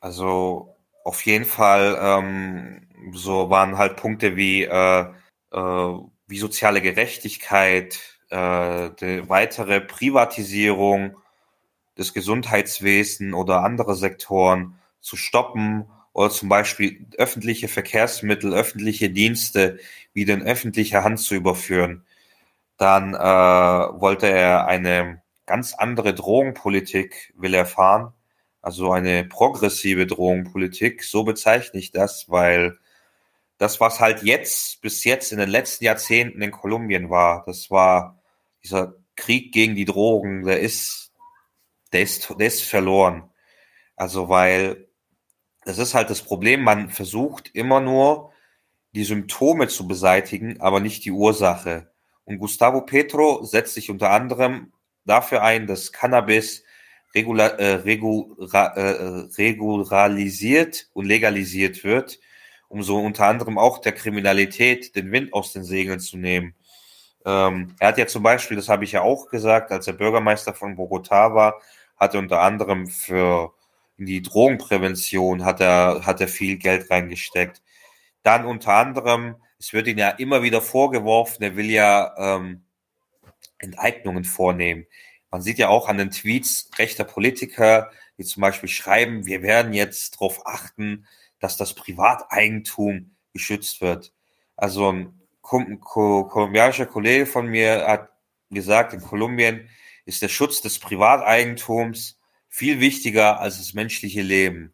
Also 0.07 0.77
auf 1.03 1.25
jeden 1.25 1.43
Fall 1.43 1.97
ähm, 2.01 2.87
so 3.11 3.49
waren 3.49 3.77
halt 3.77 3.97
Punkte 3.97 4.37
wie, 4.37 4.63
äh, 4.63 5.05
äh, 5.51 5.97
wie 6.27 6.37
soziale 6.37 6.81
Gerechtigkeit, 6.81 7.99
äh, 8.29 8.89
die 9.01 9.27
weitere 9.27 9.81
Privatisierung 9.81 11.17
des 11.97 12.13
Gesundheitswesens 12.13 13.33
oder 13.35 13.63
andere 13.63 13.95
Sektoren 13.95 14.79
zu 15.01 15.17
stoppen 15.17 15.87
oder 16.13 16.29
zum 16.29 16.47
Beispiel 16.47 17.05
öffentliche 17.17 17.67
Verkehrsmittel, 17.67 18.53
öffentliche 18.53 19.09
Dienste 19.09 19.77
wieder 20.13 20.35
in 20.35 20.43
öffentliche 20.43 21.03
Hand 21.03 21.19
zu 21.19 21.35
überführen. 21.35 22.05
Dann 22.77 23.13
äh, 23.13 23.17
wollte 23.19 24.27
er 24.27 24.67
eine 24.67 25.21
ganz 25.45 25.73
andere 25.73 26.13
Drogenpolitik 26.13 27.33
will 27.35 27.53
er 27.53 27.65
fahren, 27.65 28.13
also 28.67 28.91
eine 28.91 29.23
progressive 29.23 30.05
Drogenpolitik. 30.05 31.01
So 31.01 31.23
bezeichne 31.23 31.79
ich 31.79 31.91
das, 31.93 32.25
weil 32.27 32.77
das, 33.57 33.79
was 33.79 34.01
halt 34.01 34.23
jetzt, 34.23 34.81
bis 34.81 35.05
jetzt 35.05 35.31
in 35.31 35.37
den 35.37 35.47
letzten 35.47 35.85
Jahrzehnten 35.85 36.41
in 36.41 36.51
Kolumbien 36.51 37.09
war, 37.09 37.45
das 37.45 37.71
war 37.71 38.21
dieser 38.65 38.95
Krieg 39.15 39.53
gegen 39.53 39.75
die 39.75 39.85
Drogen, 39.85 40.43
der 40.43 40.59
ist, 40.59 41.13
der 41.93 42.01
ist, 42.01 42.29
der 42.37 42.47
ist 42.47 42.61
verloren. 42.61 43.29
Also, 43.95 44.27
weil 44.27 44.89
das 45.63 45.77
ist 45.77 45.93
halt 45.93 46.09
das 46.09 46.21
Problem, 46.21 46.61
man 46.61 46.89
versucht 46.89 47.49
immer 47.55 47.79
nur, 47.79 48.33
die 48.91 49.05
Symptome 49.05 49.69
zu 49.69 49.87
beseitigen, 49.87 50.59
aber 50.59 50.81
nicht 50.81 51.05
die 51.05 51.11
Ursache. 51.11 51.89
Und 52.25 52.39
Gustavo 52.39 52.81
Petro 52.81 53.45
setzt 53.45 53.75
sich 53.75 53.89
unter 53.89 54.09
anderem 54.11 54.73
dafür 55.05 55.41
ein, 55.41 55.67
dass 55.67 55.93
Cannabis 55.93 56.65
regula 57.15 57.47
äh, 57.47 57.75
regula 57.75 58.67
äh, 58.75 59.27
regularisiert 59.37 60.89
und 60.93 61.05
legalisiert 61.05 61.83
wird 61.83 62.19
um 62.69 62.83
so 62.83 62.97
unter 62.97 63.25
anderem 63.25 63.57
auch 63.57 63.79
der 63.79 63.93
Kriminalität 63.93 64.95
den 64.95 65.11
Wind 65.11 65.33
aus 65.33 65.53
den 65.53 65.63
Segeln 65.63 65.99
zu 65.99 66.17
nehmen. 66.17 66.55
Ähm, 67.25 67.75
er 67.79 67.89
hat 67.89 67.97
ja 67.97 68.07
zum 68.07 68.23
Beispiel, 68.23 68.57
das 68.57 68.69
habe 68.69 68.83
ich 68.83 68.93
ja 68.93 69.01
auch 69.01 69.29
gesagt, 69.29 69.71
als 69.71 69.87
er 69.87 69.93
Bürgermeister 69.93 70.53
von 70.53 70.77
Bogotá 70.77 71.33
war, 71.33 71.61
hat 71.97 72.13
er 72.13 72.19
unter 72.19 72.41
anderem 72.41 72.87
für 72.87 73.53
die 73.97 74.21
Drogenprävention 74.21 75.43
hat 75.43 75.59
er, 75.59 76.05
hat 76.05 76.21
er 76.21 76.27
viel 76.27 76.57
Geld 76.57 76.91
reingesteckt. 76.91 77.63
Dann 78.21 78.45
unter 78.45 78.73
anderem, 78.73 79.37
es 79.57 79.73
wird 79.73 79.87
ihm 79.87 79.97
ja 79.97 80.09
immer 80.09 80.43
wieder 80.43 80.61
vorgeworfen, 80.61 81.43
er 81.43 81.55
will 81.55 81.71
ja 81.71 82.13
ähm, 82.17 82.63
Enteignungen 83.57 84.23
vornehmen. 84.23 84.85
Man 85.31 85.41
sieht 85.41 85.57
ja 85.57 85.69
auch 85.69 85.87
an 85.87 85.97
den 85.97 86.11
Tweets 86.11 86.69
rechter 86.77 87.03
Politiker, 87.03 87.91
die 88.17 88.23
zum 88.23 88.41
Beispiel 88.41 88.69
schreiben, 88.69 89.25
wir 89.25 89.41
werden 89.41 89.73
jetzt 89.73 90.15
darauf 90.15 90.45
achten, 90.45 91.05
dass 91.39 91.57
das 91.57 91.73
Privateigentum 91.73 93.15
geschützt 93.33 93.81
wird. 93.81 94.13
Also 94.55 94.91
ein 94.91 95.21
kolumbianischer 95.41 96.87
Kollege 96.87 97.25
von 97.25 97.47
mir 97.47 97.85
hat 97.87 98.09
gesagt, 98.49 98.93
in 98.93 99.01
Kolumbien 99.01 99.69
ist 100.05 100.21
der 100.21 100.29
Schutz 100.29 100.61
des 100.61 100.79
Privateigentums 100.79 102.19
viel 102.49 102.79
wichtiger 102.79 103.39
als 103.39 103.57
das 103.57 103.73
menschliche 103.73 104.21
Leben. 104.21 104.73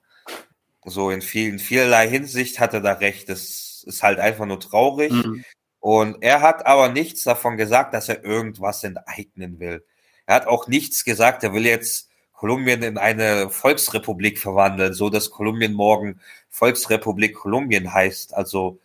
So 0.85 1.09
in 1.09 1.21
vielen, 1.21 1.59
vielerlei 1.59 2.07
Hinsicht 2.07 2.59
hat 2.59 2.73
er 2.73 2.81
da 2.81 2.93
recht. 2.93 3.29
Das 3.29 3.83
ist 3.85 4.03
halt 4.03 4.19
einfach 4.19 4.45
nur 4.45 4.59
traurig. 4.59 5.11
Mhm. 5.11 5.43
Und 5.79 6.21
er 6.21 6.41
hat 6.41 6.65
aber 6.65 6.89
nichts 6.89 7.23
davon 7.23 7.57
gesagt, 7.57 7.93
dass 7.93 8.09
er 8.09 8.23
irgendwas 8.23 8.83
enteignen 8.83 9.59
will. 9.59 9.85
Er 10.25 10.35
hat 10.35 10.47
auch 10.47 10.67
nichts 10.67 11.03
gesagt, 11.03 11.43
er 11.43 11.53
will 11.53 11.65
jetzt 11.65 12.09
Kolumbien 12.33 12.83
in 12.83 12.97
eine 12.97 13.49
Volksrepublik 13.49 14.39
verwandeln, 14.39 14.93
so 14.93 15.09
dass 15.09 15.29
Kolumbien 15.29 15.73
morgen 15.73 16.19
Volksrepublik 16.49 17.35
Kolumbien 17.35 17.93
heißt. 17.93 18.33
Also 18.33 18.79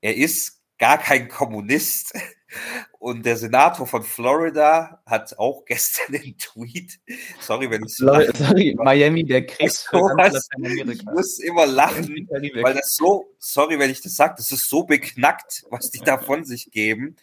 er 0.00 0.16
ist 0.16 0.60
gar 0.78 0.98
kein 0.98 1.28
Kommunist. 1.28 2.12
Und 2.98 3.26
der 3.26 3.36
Senator 3.36 3.86
von 3.86 4.02
Florida 4.02 5.02
hat 5.04 5.38
auch 5.38 5.64
gestern 5.66 6.12
den 6.12 6.36
Tweet, 6.38 6.98
sorry, 7.40 7.70
wenn 7.70 7.84
ich 7.84 7.94
so 7.94 8.06
sorry, 8.06 8.28
sorry, 8.34 8.76
Miami, 8.76 9.24
der 9.24 9.46
für 9.48 10.16
ganz 10.16 10.48
Ich 10.90 11.04
muss 11.04 11.38
immer 11.38 11.66
lachen, 11.66 12.26
weil 12.30 12.74
das 12.74 12.96
so, 12.96 13.34
sorry, 13.38 13.78
wenn 13.78 13.90
ich 13.90 14.00
das 14.00 14.16
sage, 14.16 14.34
das 14.38 14.50
ist 14.50 14.68
so 14.68 14.84
beknackt, 14.84 15.64
was 15.70 15.90
die 15.90 16.00
da 16.00 16.18
von 16.18 16.44
sich 16.44 16.70
geben. 16.70 17.16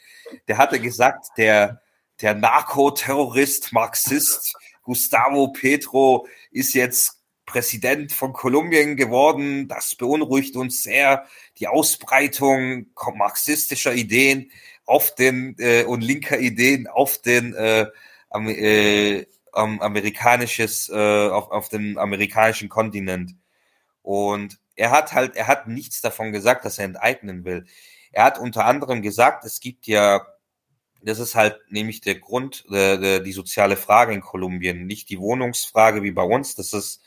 Der 0.47 0.57
hatte 0.57 0.79
gesagt, 0.79 1.29
der, 1.37 1.81
der 2.21 2.33
Narkoterrorist, 2.35 3.73
Marxist, 3.73 4.55
Gustavo 4.83 5.47
Petro 5.51 6.27
ist 6.51 6.73
jetzt 6.73 7.21
Präsident 7.45 8.11
von 8.11 8.33
Kolumbien 8.33 8.95
geworden. 8.95 9.67
Das 9.67 9.95
beunruhigt 9.95 10.55
uns 10.55 10.83
sehr. 10.83 11.25
Die 11.57 11.67
Ausbreitung 11.67 12.87
marxistischer 13.15 13.93
Ideen 13.93 14.51
auf 14.85 15.13
den 15.15 15.55
äh, 15.59 15.83
und 15.83 16.01
linker 16.01 16.39
Ideen 16.39 16.87
auf 16.87 17.19
den 17.19 17.53
äh, 17.55 17.87
äh, 18.31 19.25
amerikanisches 19.51 20.89
äh, 20.89 21.29
auf, 21.29 21.51
auf 21.51 21.69
dem 21.69 21.97
amerikanischen 21.97 22.69
Kontinent. 22.69 23.35
Und 24.01 24.59
er 24.75 24.91
hat 24.91 25.13
halt, 25.13 25.35
er 25.35 25.47
hat 25.47 25.67
nichts 25.67 26.01
davon 26.01 26.31
gesagt, 26.31 26.65
dass 26.65 26.77
er 26.77 26.85
enteignen 26.85 27.45
will. 27.45 27.65
Er 28.11 28.25
hat 28.25 28.39
unter 28.39 28.65
anderem 28.65 29.01
gesagt, 29.01 29.45
es 29.45 29.59
gibt 29.59 29.87
ja 29.87 30.25
das 31.05 31.19
ist 31.19 31.35
halt 31.35 31.59
nämlich 31.69 32.01
der 32.01 32.15
Grund, 32.15 32.65
äh, 32.71 33.21
die 33.21 33.31
soziale 33.31 33.77
Frage 33.77 34.13
in 34.13 34.21
Kolumbien, 34.21 34.85
nicht 34.85 35.09
die 35.09 35.19
Wohnungsfrage 35.19 36.03
wie 36.03 36.11
bei 36.11 36.23
uns, 36.23 36.55
das 36.55 36.73
ist 36.73 37.01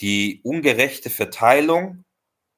die 0.00 0.40
ungerechte 0.42 1.10
Verteilung 1.10 2.04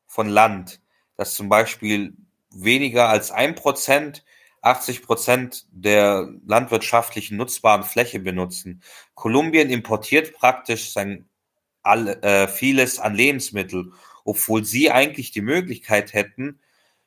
von 0.07 0.29
Land, 0.29 0.81
dass 1.17 1.35
zum 1.35 1.49
Beispiel 1.49 2.15
weniger 2.51 3.09
als 3.09 3.31
ein 3.31 3.55
Prozent 3.55 4.25
80 4.63 5.03
Prozent 5.03 5.67
der 5.71 6.29
landwirtschaftlichen 6.47 7.37
nutzbaren 7.37 7.85
Fläche 7.85 8.21
benutzen. 8.21 8.83
Kolumbien 9.15 9.71
importiert 9.71 10.35
praktisch 10.35 10.93
sein 10.93 11.29
all, 11.83 12.09
äh, 12.23 12.49
vieles 12.49 12.99
an 12.99 13.15
Lebensmittel, 13.15 13.93
obwohl 14.25 14.65
sie 14.65 14.91
eigentlich 14.91 15.31
die 15.31 15.41
Möglichkeit 15.41 16.13
hätten, 16.13 16.61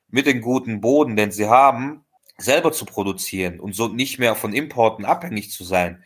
mit 0.09 0.25
dem 0.25 0.41
guten 0.41 0.81
Boden, 0.81 1.15
den 1.15 1.31
sie 1.31 1.47
haben, 1.47 2.03
selber 2.41 2.71
zu 2.71 2.85
produzieren 2.85 3.59
und 3.59 3.75
so 3.75 3.87
nicht 3.87 4.19
mehr 4.19 4.35
von 4.35 4.53
Importen 4.53 5.05
abhängig 5.05 5.51
zu 5.51 5.63
sein. 5.63 6.03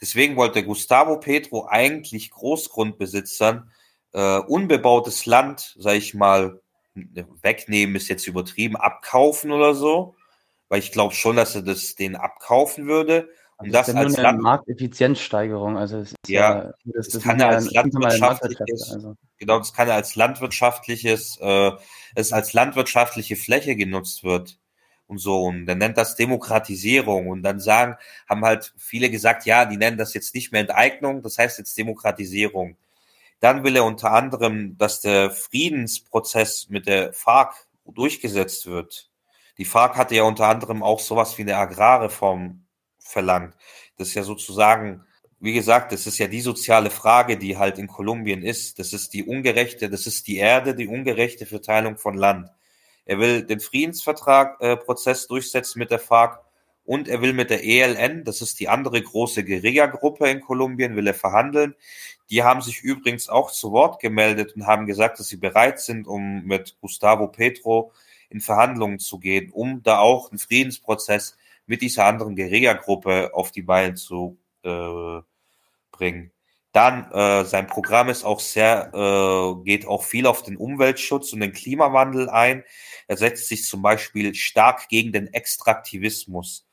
Deswegen 0.00 0.36
wollte 0.36 0.64
Gustavo 0.64 1.18
Petro 1.18 1.66
eigentlich 1.68 2.30
Großgrundbesitzern 2.30 3.70
äh, 4.12 4.38
unbebautes 4.38 5.26
Land, 5.26 5.76
sag 5.78 5.94
ich 5.94 6.14
mal, 6.14 6.60
wegnehmen 6.94 7.96
ist 7.96 8.08
jetzt 8.08 8.26
übertrieben, 8.26 8.76
abkaufen 8.76 9.52
oder 9.52 9.74
so, 9.74 10.16
weil 10.68 10.80
ich 10.80 10.92
glaube 10.92 11.14
schon, 11.14 11.36
dass 11.36 11.54
er 11.54 11.62
das 11.62 11.94
denen 11.94 12.16
abkaufen 12.16 12.86
würde. 12.86 13.28
Und 13.58 13.72
das, 13.72 13.86
das 13.86 13.96
als 13.96 14.08
nur 14.10 14.18
eine 14.18 14.28
Land 14.28 14.42
Markteffizienzsteigerung, 14.42 15.76
also 15.76 15.98
es 15.98 16.12
ist 16.12 16.16
ja, 16.28 16.40
ja 16.40 16.72
das, 16.84 17.06
das, 17.06 17.08
das 17.08 17.22
kann 17.22 17.40
er 17.40 17.48
als 17.48 17.72
landwirtschaftliches, 17.72 18.92
also. 18.92 19.16
genau, 19.36 19.58
das 19.58 19.72
kann 19.72 19.88
er 19.88 19.94
als 19.94 20.14
landwirtschaftliches, 20.14 21.38
äh, 21.40 21.72
es 22.14 22.32
als 22.32 22.52
landwirtschaftliche 22.52 23.34
Fläche 23.34 23.74
genutzt 23.74 24.22
wird 24.22 24.58
und 25.08 25.18
so. 25.18 25.42
Und 25.42 25.66
dann 25.66 25.78
nennt 25.78 25.98
das 25.98 26.14
Demokratisierung. 26.14 27.28
Und 27.28 27.42
dann 27.42 27.58
sagen, 27.58 27.96
haben 28.28 28.44
halt 28.44 28.72
viele 28.76 29.10
gesagt, 29.10 29.46
ja, 29.46 29.64
die 29.64 29.76
nennen 29.76 29.98
das 29.98 30.14
jetzt 30.14 30.34
nicht 30.34 30.52
mehr 30.52 30.60
Enteignung, 30.60 31.22
das 31.22 31.38
heißt 31.38 31.58
jetzt 31.58 31.76
Demokratisierung. 31.76 32.76
Dann 33.40 33.64
will 33.64 33.76
er 33.76 33.84
unter 33.84 34.12
anderem, 34.12 34.76
dass 34.78 35.00
der 35.00 35.30
Friedensprozess 35.30 36.68
mit 36.68 36.86
der 36.86 37.12
FARC 37.12 37.54
durchgesetzt 37.86 38.66
wird. 38.66 39.10
Die 39.58 39.64
FARC 39.64 39.96
hatte 39.96 40.14
ja 40.14 40.24
unter 40.24 40.46
anderem 40.46 40.82
auch 40.82 41.00
sowas 41.00 41.38
wie 41.38 41.42
eine 41.42 41.56
Agrarreform 41.56 42.64
verlangt. 42.98 43.54
Das 43.96 44.08
ist 44.08 44.14
ja 44.14 44.22
sozusagen, 44.22 45.04
wie 45.40 45.52
gesagt, 45.52 45.92
das 45.92 46.06
ist 46.06 46.18
ja 46.18 46.26
die 46.26 46.40
soziale 46.40 46.90
Frage, 46.90 47.38
die 47.38 47.56
halt 47.56 47.78
in 47.78 47.86
Kolumbien 47.86 48.42
ist. 48.42 48.78
Das 48.78 48.92
ist 48.92 49.14
die 49.14 49.24
ungerechte, 49.24 49.88
das 49.88 50.06
ist 50.06 50.26
die 50.26 50.36
Erde, 50.36 50.74
die 50.74 50.88
ungerechte 50.88 51.46
Verteilung 51.46 51.96
von 51.96 52.16
Land. 52.16 52.50
Er 53.08 53.18
will 53.18 53.42
den 53.42 53.58
Friedensvertrag 53.58 54.60
äh, 54.60 54.76
durchsetzen 55.28 55.78
mit 55.78 55.90
der 55.90 55.98
FARC 55.98 56.44
und 56.84 57.08
er 57.08 57.22
will 57.22 57.32
mit 57.32 57.48
der 57.48 57.64
ELN, 57.64 58.22
das 58.24 58.42
ist 58.42 58.60
die 58.60 58.68
andere 58.68 59.00
große 59.00 59.44
Guerilla-Gruppe 59.44 60.28
in 60.28 60.42
Kolumbien, 60.42 60.94
will 60.94 61.06
er 61.06 61.14
verhandeln. 61.14 61.74
Die 62.28 62.42
haben 62.42 62.60
sich 62.60 62.82
übrigens 62.82 63.30
auch 63.30 63.50
zu 63.50 63.72
Wort 63.72 63.98
gemeldet 64.00 64.54
und 64.54 64.66
haben 64.66 64.84
gesagt, 64.84 65.18
dass 65.18 65.28
sie 65.28 65.38
bereit 65.38 65.80
sind, 65.80 66.06
um 66.06 66.44
mit 66.44 66.76
Gustavo 66.82 67.28
Petro 67.28 67.92
in 68.28 68.42
Verhandlungen 68.42 68.98
zu 68.98 69.18
gehen, 69.18 69.50
um 69.52 69.82
da 69.82 70.00
auch 70.00 70.30
einen 70.30 70.38
Friedensprozess 70.38 71.38
mit 71.64 71.80
dieser 71.80 72.04
anderen 72.04 72.36
Guerilla-Gruppe 72.36 73.30
auf 73.32 73.52
die 73.52 73.62
Beine 73.62 73.94
zu 73.94 74.36
äh, 74.64 75.20
bringen. 75.92 76.30
Dann 76.72 77.10
äh, 77.12 77.44
sein 77.44 77.66
Programm 77.66 78.08
ist 78.08 78.24
auch 78.24 78.40
sehr, 78.40 78.92
äh, 78.92 79.64
geht 79.64 79.86
auch 79.86 80.04
viel 80.04 80.26
auf 80.26 80.42
den 80.42 80.56
Umweltschutz 80.56 81.32
und 81.32 81.40
den 81.40 81.52
Klimawandel 81.52 82.28
ein. 82.28 82.64
Er 83.06 83.16
setzt 83.16 83.48
sich 83.48 83.64
zum 83.64 83.80
Beispiel 83.80 84.34
stark 84.34 84.88
gegen 84.88 85.12
den 85.12 85.32
Extraktivismus. 85.32 86.66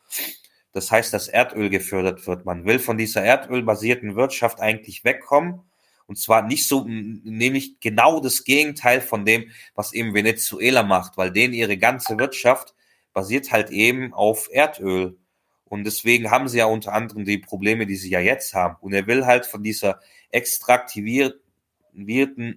Das 0.74 0.92
heißt, 0.92 1.14
dass 1.14 1.30
Erdöl 1.30 1.70
gefördert 1.70 2.28
wird. 2.28 2.46
Man 2.46 2.66
will 2.66 2.80
von 2.80 2.98
dieser 2.98 3.24
erdölbasierten 3.24 4.18
Wirtschaft 4.18 4.60
eigentlich 4.60 5.06
wegkommen. 5.06 5.62
Und 6.08 6.18
zwar 6.18 6.42
nicht 6.42 6.68
so, 6.68 6.84
nämlich 6.86 7.80
genau 7.80 8.20
das 8.20 8.44
Gegenteil 8.44 9.00
von 9.00 9.26
dem, 9.26 9.50
was 9.74 9.94
eben 9.94 10.14
Venezuela 10.14 10.84
macht, 10.84 11.18
weil 11.18 11.32
denen 11.32 11.54
ihre 11.54 11.78
ganze 11.78 12.18
Wirtschaft 12.20 12.76
basiert 13.14 13.52
halt 13.52 13.70
eben 13.72 14.14
auf 14.14 14.50
Erdöl. 14.52 15.18
Und 15.66 15.84
deswegen 15.84 16.32
haben 16.32 16.48
sie 16.48 16.60
ja 16.60 16.66
unter 16.66 16.94
anderem 16.94 17.26
die 17.26 17.40
Probleme, 17.40 17.86
die 17.86 17.96
sie 17.96 18.10
ja 18.10 18.20
jetzt 18.20 18.54
haben. 18.54 18.78
Und 18.82 18.94
er 18.94 19.08
will 19.08 19.26
halt 19.26 19.46
von 19.46 19.64
dieser 19.64 20.00
extraktivierten 20.30 21.38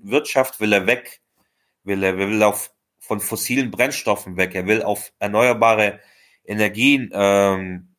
Wirtschaft 0.03 0.61
will 0.61 0.73
er 0.73 0.87
weg. 0.87 1.21
Will 1.85 2.03
er 2.03 2.19
will 2.19 2.43
auf 2.43 2.73
von 2.99 3.21
fossilen 3.21 3.71
Brennstoffen 3.71 4.37
weg. 4.37 4.55
Er 4.55 4.67
will 4.67 4.83
auf 4.83 5.13
erneuerbare 5.19 6.01
Energien 6.45 7.11
ähm, 7.15 7.95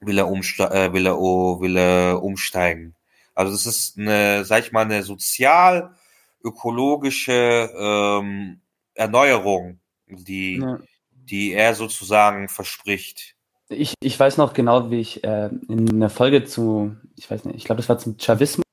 will 0.00 0.18
er, 0.18 0.28
umste 0.28 0.70
äh, 0.70 0.92
will, 0.92 1.06
er, 1.06 1.18
oh, 1.18 1.60
will 1.60 1.76
er 1.76 2.22
umsteigen. 2.22 2.94
Also 3.34 3.52
das 3.52 3.66
ist 3.66 3.98
eine, 3.98 4.44
sag 4.46 4.64
ich 4.64 4.72
mal, 4.72 4.86
eine 4.86 5.02
sozial-ökologische 5.02 7.70
ähm, 7.78 8.62
Erneuerung, 8.94 9.80
die, 10.06 10.56
ja. 10.56 10.80
die 11.10 11.52
er 11.52 11.74
sozusagen 11.74 12.48
verspricht. 12.48 13.35
Ich, 13.68 13.94
ich 14.00 14.18
weiß 14.18 14.36
noch 14.36 14.52
genau, 14.52 14.90
wie 14.90 15.00
ich 15.00 15.24
äh, 15.24 15.50
in 15.68 15.90
einer 15.90 16.10
Folge 16.10 16.44
zu, 16.44 16.96
ich 17.16 17.30
weiß 17.30 17.44
nicht, 17.44 17.56
ich 17.56 17.64
glaube, 17.64 17.80
das 17.80 17.88
war 17.88 17.98
zum 17.98 18.16
Chavismus 18.18 18.64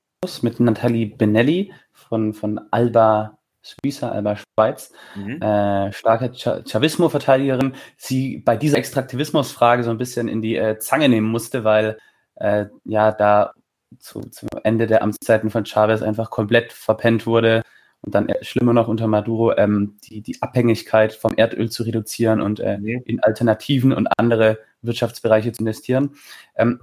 mit 0.42 0.60
Nathalie 0.60 1.08
Benelli 1.08 1.74
von, 1.92 2.34
von 2.34 2.62
Alba 2.70 3.40
Suiza, 3.64 4.10
Alba 4.12 4.36
Schweiz, 4.36 4.92
mhm. 5.16 5.42
äh, 5.42 5.92
starke 5.94 6.32
Chavismo-Verteidigerin, 6.34 7.74
sie 7.98 8.38
bei 8.38 8.56
dieser 8.56 8.78
Extraktivismusfrage 8.78 9.84
so 9.84 9.90
ein 9.90 9.98
bisschen 9.98 10.28
in 10.28 10.42
die 10.42 10.58
äh, 10.58 10.78
Zange 10.78 11.10
nehmen 11.10 11.28
musste, 11.28 11.64
weil 11.64 11.98
äh, 12.36 12.66
ja 12.84 13.12
da 13.12 13.54
zu, 14.00 14.22
zu 14.22 14.48
Ende 14.64 14.86
der 14.86 15.02
Amtszeiten 15.02 15.50
von 15.50 15.66
Chavez 15.66 16.02
einfach 16.02 16.30
komplett 16.30 16.74
verpennt 16.74 17.26
wurde 17.26 17.64
und 18.02 18.14
dann 18.14 18.28
äh, 18.28 18.44
schlimmer 18.44 18.74
noch 18.74 18.88
unter 18.90 19.08
Maduro 19.08 19.56
ähm, 19.56 19.98
die, 20.04 20.22
die 20.22 20.42
Abhängigkeit 20.42 21.14
vom 21.14 21.34
Erdöl 21.36 21.70
zu 21.72 21.84
reduzieren 21.84 22.42
und 22.42 22.60
äh, 22.60 22.78
mhm. 22.78 23.02
in 23.06 23.24
Alternativen 23.24 23.94
und 23.94 24.08
andere 24.18 24.60
Wirtschaftsbereiche 24.84 25.52
zu 25.52 25.62
investieren. 25.62 26.16
Ähm, 26.56 26.82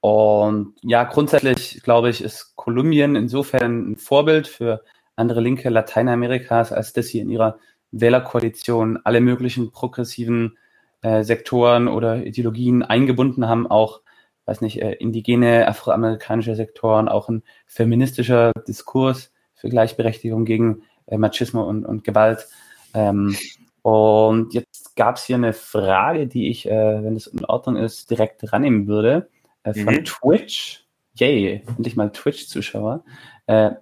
und 0.00 0.74
ja, 0.82 1.04
grundsätzlich 1.04 1.82
glaube 1.82 2.10
ich, 2.10 2.22
ist 2.22 2.56
Kolumbien 2.56 3.16
insofern 3.16 3.92
ein 3.92 3.96
Vorbild 3.96 4.48
für 4.48 4.82
andere 5.16 5.40
Linke 5.40 5.68
Lateinamerikas, 5.68 6.72
als 6.72 6.92
dass 6.92 7.08
sie 7.08 7.20
in 7.20 7.28
ihrer 7.28 7.58
Wählerkoalition 7.92 8.98
alle 9.04 9.20
möglichen 9.20 9.72
progressiven 9.72 10.56
äh, 11.02 11.22
Sektoren 11.22 11.88
oder 11.88 12.24
Ideologien 12.24 12.82
eingebunden 12.82 13.48
haben, 13.48 13.66
auch, 13.66 14.00
weiß 14.46 14.62
nicht, 14.62 14.80
äh, 14.80 14.92
indigene 14.92 15.68
afroamerikanische 15.68 16.54
Sektoren, 16.54 17.08
auch 17.08 17.28
ein 17.28 17.42
feministischer 17.66 18.52
Diskurs 18.66 19.32
für 19.54 19.68
Gleichberechtigung 19.68 20.44
gegen 20.44 20.82
äh, 21.06 21.18
Machismo 21.18 21.62
und, 21.62 21.84
und 21.84 22.04
Gewalt. 22.04 22.48
Ähm, 22.94 23.36
und 23.82 24.52
jetzt 24.52 24.94
gab 24.96 25.16
es 25.16 25.24
hier 25.24 25.36
eine 25.36 25.52
Frage, 25.52 26.26
die 26.26 26.50
ich, 26.50 26.66
äh, 26.66 27.04
wenn 27.04 27.16
es 27.16 27.26
in 27.26 27.44
Ordnung 27.44 27.76
ist, 27.76 28.10
direkt 28.10 28.52
rannehmen 28.52 28.86
würde, 28.86 29.28
äh, 29.62 29.74
von 29.74 29.94
mhm. 29.94 30.04
Twitch. 30.04 30.84
Yay, 31.14 31.62
endlich 31.66 31.96
mal 31.96 32.10
Twitch-Zuschauer. 32.10 33.04
Äh, 33.46 33.72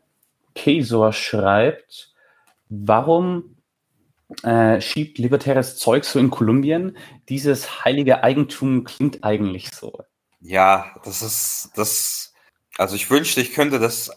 Kesor 0.55 1.13
schreibt, 1.13 2.13
warum 2.69 3.57
äh, 4.43 4.81
schiebt 4.81 5.19
libertäres 5.19 5.77
Zeug 5.77 6.05
so 6.05 6.19
in 6.19 6.31
Kolumbien? 6.31 6.97
Dieses 7.29 7.85
heilige 7.85 8.23
Eigentum 8.23 8.85
klingt 8.85 9.25
eigentlich 9.25 9.71
so. 9.71 10.01
Ja, 10.41 10.95
das 11.05 11.23
ist 11.23 11.73
das. 11.77 12.35
Also 12.77 12.95
ich 12.95 13.11
wünschte, 13.11 13.41
ich 13.41 13.53
könnte 13.53 13.79
das 13.79 14.11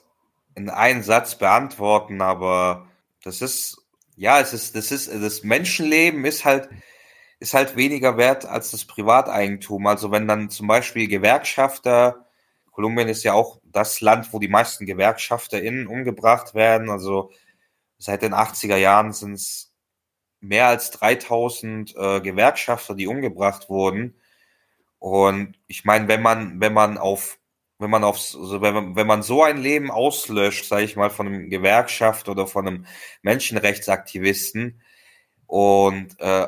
in 0.56 0.70
einen 0.70 1.02
Satz 1.02 1.36
beantworten, 1.36 2.22
aber 2.22 2.88
das 3.24 3.42
ist 3.42 3.81
ja, 4.16 4.40
es 4.40 4.54
ist 4.54 4.76
das 4.76 4.92
ist 4.92 5.12
das 5.14 5.44
Menschenleben 5.44 6.26
ist 6.26 6.46
halt 6.46 6.70
ist 7.40 7.54
halt 7.54 7.76
weniger 7.76 8.18
wert 8.18 8.46
als 8.46 8.72
das 8.72 8.86
Privateigentum. 8.86 9.88
Also 9.88 10.12
wenn 10.12 10.28
dann 10.28 10.50
zum 10.50 10.68
Beispiel 10.68 11.08
Gewerkschafter 11.08 12.26
Kolumbien 12.72 13.10
ist 13.10 13.24
ja 13.24 13.34
auch 13.34 13.60
das 13.64 14.02
Land, 14.02 14.34
wo 14.34 14.40
die 14.40 14.48
meisten 14.48 14.86
GewerkschafterInnen 14.86 15.88
umgebracht 15.88 16.56
werden. 16.56 16.90
Also 16.90 17.32
seit 17.98 18.22
den 18.22 18.34
80er 18.34 18.78
Jahren 18.78 19.14
sind 19.14 19.34
es 19.34 19.74
mehr 20.40 20.68
als 20.68 20.92
3000 20.92 21.96
äh, 21.96 22.22
Gewerkschafter, 22.22 22.96
die 22.96 23.08
umgebracht 23.08 23.70
wurden. 23.70 24.20
Und 25.00 25.60
ich 25.68 25.86
meine, 25.86 26.08
wenn 26.08 26.22
man, 26.22 26.62
wenn 26.62 26.74
man 26.74 26.98
auf, 26.98 27.40
wenn 27.82 27.90
man 27.90 28.04
auf, 28.04 28.18
also 28.18 28.62
wenn 28.62 28.74
man, 28.74 28.96
wenn 28.96 29.08
man 29.08 29.24
so 29.24 29.44
ein 29.44 29.58
Leben 29.58 29.92
auslöscht, 29.92 30.66
sage 30.66 30.84
ich 30.84 30.96
mal, 30.96 31.10
von 31.10 31.28
einem 31.28 31.50
Gewerkschaft 31.50 32.30
oder 32.30 32.48
von 32.48 32.68
einem 32.68 32.86
Menschenrechtsaktivisten, 33.22 34.82
und 35.52 36.18
äh, 36.20 36.48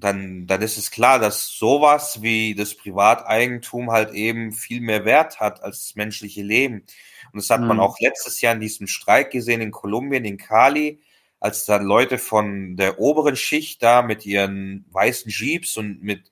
dann, 0.00 0.46
dann 0.46 0.62
ist 0.62 0.78
es 0.78 0.90
klar, 0.90 1.18
dass 1.18 1.48
sowas 1.48 2.22
wie 2.22 2.54
das 2.54 2.74
Privateigentum 2.74 3.90
halt 3.90 4.14
eben 4.14 4.52
viel 4.52 4.80
mehr 4.80 5.04
Wert 5.04 5.38
hat 5.38 5.62
als 5.62 5.84
das 5.84 5.96
menschliche 5.96 6.42
Leben. 6.42 6.86
Und 7.30 7.42
das 7.42 7.50
hat 7.50 7.60
mhm. 7.60 7.66
man 7.66 7.80
auch 7.80 8.00
letztes 8.00 8.40
Jahr 8.40 8.54
in 8.54 8.60
diesem 8.60 8.86
Streik 8.86 9.32
gesehen 9.32 9.60
in 9.60 9.70
Kolumbien, 9.70 10.24
in 10.24 10.38
Cali, 10.38 11.02
als 11.40 11.66
dann 11.66 11.84
Leute 11.84 12.16
von 12.16 12.74
der 12.78 12.98
oberen 12.98 13.36
Schicht 13.36 13.82
da 13.82 14.00
mit 14.00 14.24
ihren 14.24 14.86
weißen 14.92 15.30
Jeeps 15.30 15.76
und 15.76 16.02
mit, 16.02 16.30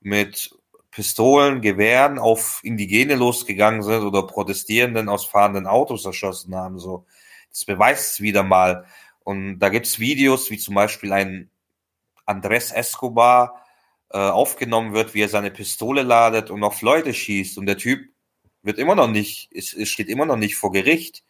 mit 0.00 0.50
Pistolen, 0.96 1.60
Gewehren 1.60 2.18
auf 2.18 2.60
Indigene 2.62 3.16
losgegangen 3.16 3.82
sind 3.82 4.02
oder 4.02 4.22
Protestierenden 4.22 5.10
aus 5.10 5.26
fahrenden 5.26 5.66
Autos 5.66 6.06
erschossen 6.06 6.54
haben. 6.56 6.78
So, 6.78 7.04
das 7.50 7.66
beweist 7.66 8.12
es 8.12 8.20
wieder 8.22 8.42
mal. 8.42 8.86
Und 9.22 9.58
da 9.58 9.68
gibt's 9.68 9.98
Videos, 9.98 10.50
wie 10.50 10.56
zum 10.56 10.74
Beispiel 10.74 11.12
ein 11.12 11.50
Andres 12.24 12.72
Escobar 12.72 13.62
äh, 14.08 14.16
aufgenommen 14.16 14.94
wird, 14.94 15.12
wie 15.12 15.20
er 15.20 15.28
seine 15.28 15.50
Pistole 15.50 16.02
ladet 16.02 16.50
und 16.50 16.64
auf 16.64 16.80
Leute 16.80 17.12
schießt. 17.12 17.58
Und 17.58 17.66
der 17.66 17.76
Typ 17.76 18.08
wird 18.62 18.78
immer 18.78 18.94
noch 18.94 19.08
nicht, 19.08 19.50
es, 19.52 19.74
es 19.74 19.90
steht 19.90 20.08
immer 20.08 20.24
noch 20.24 20.36
nicht 20.36 20.56
vor 20.56 20.72
Gericht. 20.72 21.24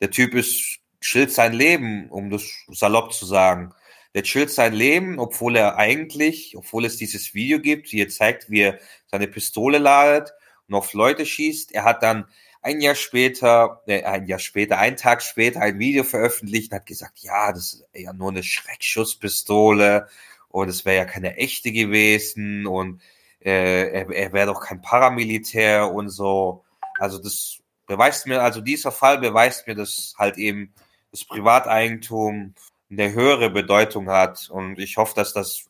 Der 0.00 0.12
Typ 0.12 0.32
ist, 0.34 0.78
schilt 1.00 1.32
sein 1.32 1.52
Leben, 1.52 2.08
um 2.08 2.30
das 2.30 2.44
salopp 2.68 3.12
zu 3.12 3.26
sagen. 3.26 3.74
Der 4.18 4.24
chillt 4.24 4.50
sein 4.50 4.72
Leben, 4.72 5.20
obwohl 5.20 5.54
er 5.54 5.76
eigentlich, 5.76 6.56
obwohl 6.56 6.84
es 6.84 6.96
dieses 6.96 7.34
Video 7.34 7.60
gibt, 7.60 7.92
wie 7.92 8.00
er 8.00 8.08
zeigt, 8.08 8.50
wie 8.50 8.62
er 8.62 8.80
seine 9.06 9.28
Pistole 9.28 9.78
ladet 9.78 10.32
und 10.66 10.74
auf 10.74 10.92
Leute 10.92 11.24
schießt. 11.24 11.70
Er 11.70 11.84
hat 11.84 12.02
dann 12.02 12.26
ein 12.60 12.80
Jahr 12.80 12.96
später, 12.96 13.80
äh, 13.86 14.02
ein 14.02 14.26
Jahr 14.26 14.40
später, 14.40 14.76
einen 14.78 14.96
Tag 14.96 15.22
später 15.22 15.60
ein 15.60 15.78
Video 15.78 16.02
veröffentlicht 16.02 16.72
und 16.72 16.78
hat 16.78 16.86
gesagt, 16.86 17.20
ja, 17.20 17.52
das 17.52 17.74
ist 17.74 17.86
ja 17.94 18.12
nur 18.12 18.30
eine 18.30 18.42
Schreckschusspistole 18.42 20.08
und 20.48 20.68
es 20.68 20.84
wäre 20.84 20.96
ja 20.96 21.04
keine 21.04 21.36
echte 21.36 21.70
gewesen 21.70 22.66
und 22.66 23.00
äh, 23.38 24.00
er, 24.00 24.10
er 24.10 24.32
wäre 24.32 24.48
doch 24.48 24.60
kein 24.60 24.82
Paramilitär 24.82 25.92
und 25.92 26.08
so. 26.08 26.64
Also 26.98 27.18
das 27.18 27.58
beweist 27.86 28.26
mir, 28.26 28.42
also 28.42 28.62
dieser 28.62 28.90
Fall 28.90 29.18
beweist 29.18 29.68
mir, 29.68 29.76
dass 29.76 30.16
halt 30.18 30.38
eben 30.38 30.74
das 31.12 31.24
Privateigentum 31.24 32.54
eine 32.90 33.12
höhere 33.12 33.50
Bedeutung 33.50 34.08
hat 34.08 34.48
und 34.50 34.78
ich 34.78 34.96
hoffe, 34.96 35.14
dass 35.14 35.32
das 35.32 35.66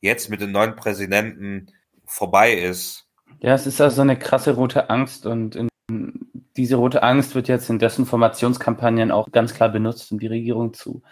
jetzt 0.00 0.30
mit 0.30 0.40
dem 0.40 0.52
neuen 0.52 0.76
Präsidenten 0.76 1.68
vorbei 2.04 2.52
ist. 2.54 3.06
Ja, 3.40 3.54
es 3.54 3.66
ist 3.66 3.80
also 3.80 4.02
eine 4.02 4.18
krasse 4.18 4.54
rote 4.54 4.90
Angst 4.90 5.26
und 5.26 5.56
in, 5.56 5.68
diese 6.56 6.76
rote 6.76 7.02
Angst 7.02 7.34
wird 7.34 7.48
jetzt 7.48 7.70
in 7.70 7.78
Desinformationskampagnen 7.78 9.10
auch 9.10 9.30
ganz 9.32 9.54
klar 9.54 9.70
benutzt, 9.70 10.12
um 10.12 10.18
die 10.18 10.26
Regierung 10.26 10.74
zu 10.74 11.02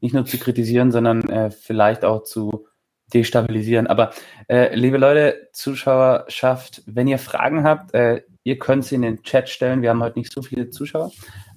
nicht 0.00 0.14
nur 0.14 0.24
zu 0.24 0.38
kritisieren, 0.38 0.90
sondern 0.90 1.28
äh, 1.28 1.50
vielleicht 1.50 2.04
auch 2.04 2.22
zu 2.22 2.66
destabilisieren. 3.12 3.86
Aber 3.86 4.12
äh, 4.48 4.74
liebe 4.74 4.98
Leute, 4.98 5.48
Zuschauerschaft, 5.52 6.82
wenn 6.86 7.08
ihr 7.08 7.18
Fragen 7.18 7.64
habt, 7.64 7.94
äh, 7.94 8.22
ihr 8.44 8.58
könnt 8.58 8.84
sie 8.84 8.94
in 8.94 9.02
den 9.02 9.22
Chat 9.22 9.48
stellen. 9.48 9.82
Wir 9.82 9.90
haben 9.90 10.02
heute 10.02 10.18
nicht 10.18 10.32
so 10.32 10.42
viele 10.42 10.70
Zuschauer, 10.70 11.12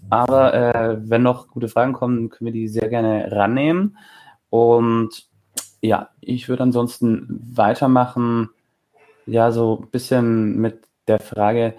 aber 0.09 0.53
äh, 0.53 0.97
wenn 1.09 1.23
noch 1.23 1.47
gute 1.47 1.67
Fragen 1.67 1.93
kommen, 1.93 2.29
können 2.29 2.45
wir 2.45 2.53
die 2.53 2.67
sehr 2.67 2.89
gerne 2.89 3.31
rannehmen. 3.31 3.97
Und 4.49 5.27
ja, 5.81 6.09
ich 6.21 6.49
würde 6.49 6.63
ansonsten 6.63 7.41
weitermachen, 7.53 8.49
ja, 9.25 9.51
so 9.51 9.81
ein 9.81 9.89
bisschen 9.89 10.57
mit 10.57 10.87
der 11.07 11.19
Frage, 11.19 11.75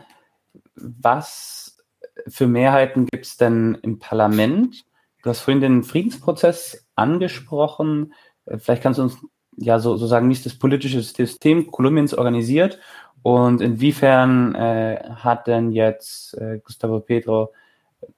was 0.75 1.79
für 2.27 2.47
Mehrheiten 2.47 3.07
gibt 3.07 3.27
es 3.27 3.37
denn 3.37 3.79
im 3.83 3.99
Parlament? 3.99 4.85
Du 5.23 5.31
hast 5.31 5.41
vorhin 5.41 5.61
den 5.61 5.85
Friedensprozess 5.85 6.87
angesprochen. 6.95 8.13
Vielleicht 8.59 8.83
kannst 8.83 8.99
du 8.99 9.05
uns 9.05 9.19
ja 9.57 9.79
so, 9.79 9.97
so 9.97 10.07
sagen, 10.07 10.29
wie 10.29 10.33
ist 10.33 10.47
das 10.47 10.59
politische 10.59 11.01
System 11.01 11.71
Kolumbiens 11.71 12.15
organisiert 12.15 12.79
und 13.23 13.63
inwiefern 13.63 14.55
äh, 14.55 15.03
hat 15.15 15.47
denn 15.47 15.73
jetzt 15.73 16.37
äh, 16.37 16.61
Gustavo 16.63 17.01
Petro 17.01 17.53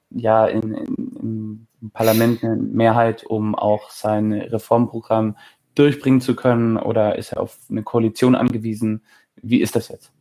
ja 0.09 0.45
in, 0.45 0.73
in, 0.73 1.67
im 1.81 1.91
Parlament 1.91 2.43
eine 2.43 2.55
Mehrheit, 2.55 3.23
um 3.23 3.55
auch 3.55 3.91
sein 3.91 4.33
Reformprogramm 4.33 5.37
durchbringen 5.75 6.21
zu 6.21 6.35
können 6.35 6.77
oder 6.77 7.17
ist 7.17 7.33
er 7.33 7.41
auf 7.41 7.57
eine 7.69 7.83
Koalition 7.83 8.35
angewiesen? 8.35 9.03
Wie 9.35 9.61
ist 9.61 9.75
das 9.75 9.89
jetzt? 9.89 10.11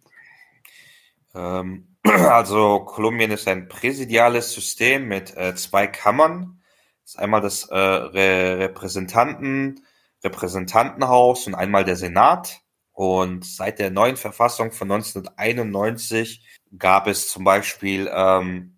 Ähm, 1.34 1.86
also 2.02 2.80
Kolumbien 2.80 3.30
ist 3.30 3.48
ein 3.48 3.68
präsidiales 3.68 4.52
System 4.52 5.08
mit 5.08 5.36
äh, 5.36 5.54
zwei 5.54 5.86
Kammern. 5.86 6.60
Das 7.02 7.12
ist 7.14 7.18
einmal 7.18 7.40
das 7.40 7.64
äh, 7.68 7.76
Re 7.76 8.58
Repräsentanten, 8.58 9.80
Repräsentantenhaus 10.24 11.46
und 11.46 11.54
einmal 11.54 11.84
der 11.84 11.96
Senat. 11.96 12.60
Und 12.92 13.44
seit 13.44 13.78
der 13.78 13.90
neuen 13.90 14.16
Verfassung 14.16 14.72
von 14.72 14.90
1991 14.90 16.46
gab 16.78 17.06
es 17.06 17.28
zum 17.28 17.44
Beispiel 17.44 18.10
ähm, 18.12 18.75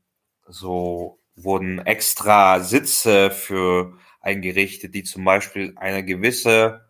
so 0.49 1.21
wurden 1.37 1.79
extra 1.81 2.61
Sitze 2.61 3.31
für 3.31 3.97
eingerichtet, 4.21 4.95
die 4.95 5.05
zum 5.05 5.25
Beispiel 5.25 5.75
eine 5.77 6.05
gewisse 6.05 6.89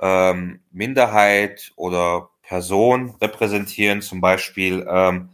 ähm, 0.00 0.60
Minderheit 0.70 1.72
oder 1.76 2.30
Person 2.42 3.16
repräsentieren. 3.20 4.02
Zum 4.02 4.20
Beispiel 4.20 4.86
ähm, 4.88 5.30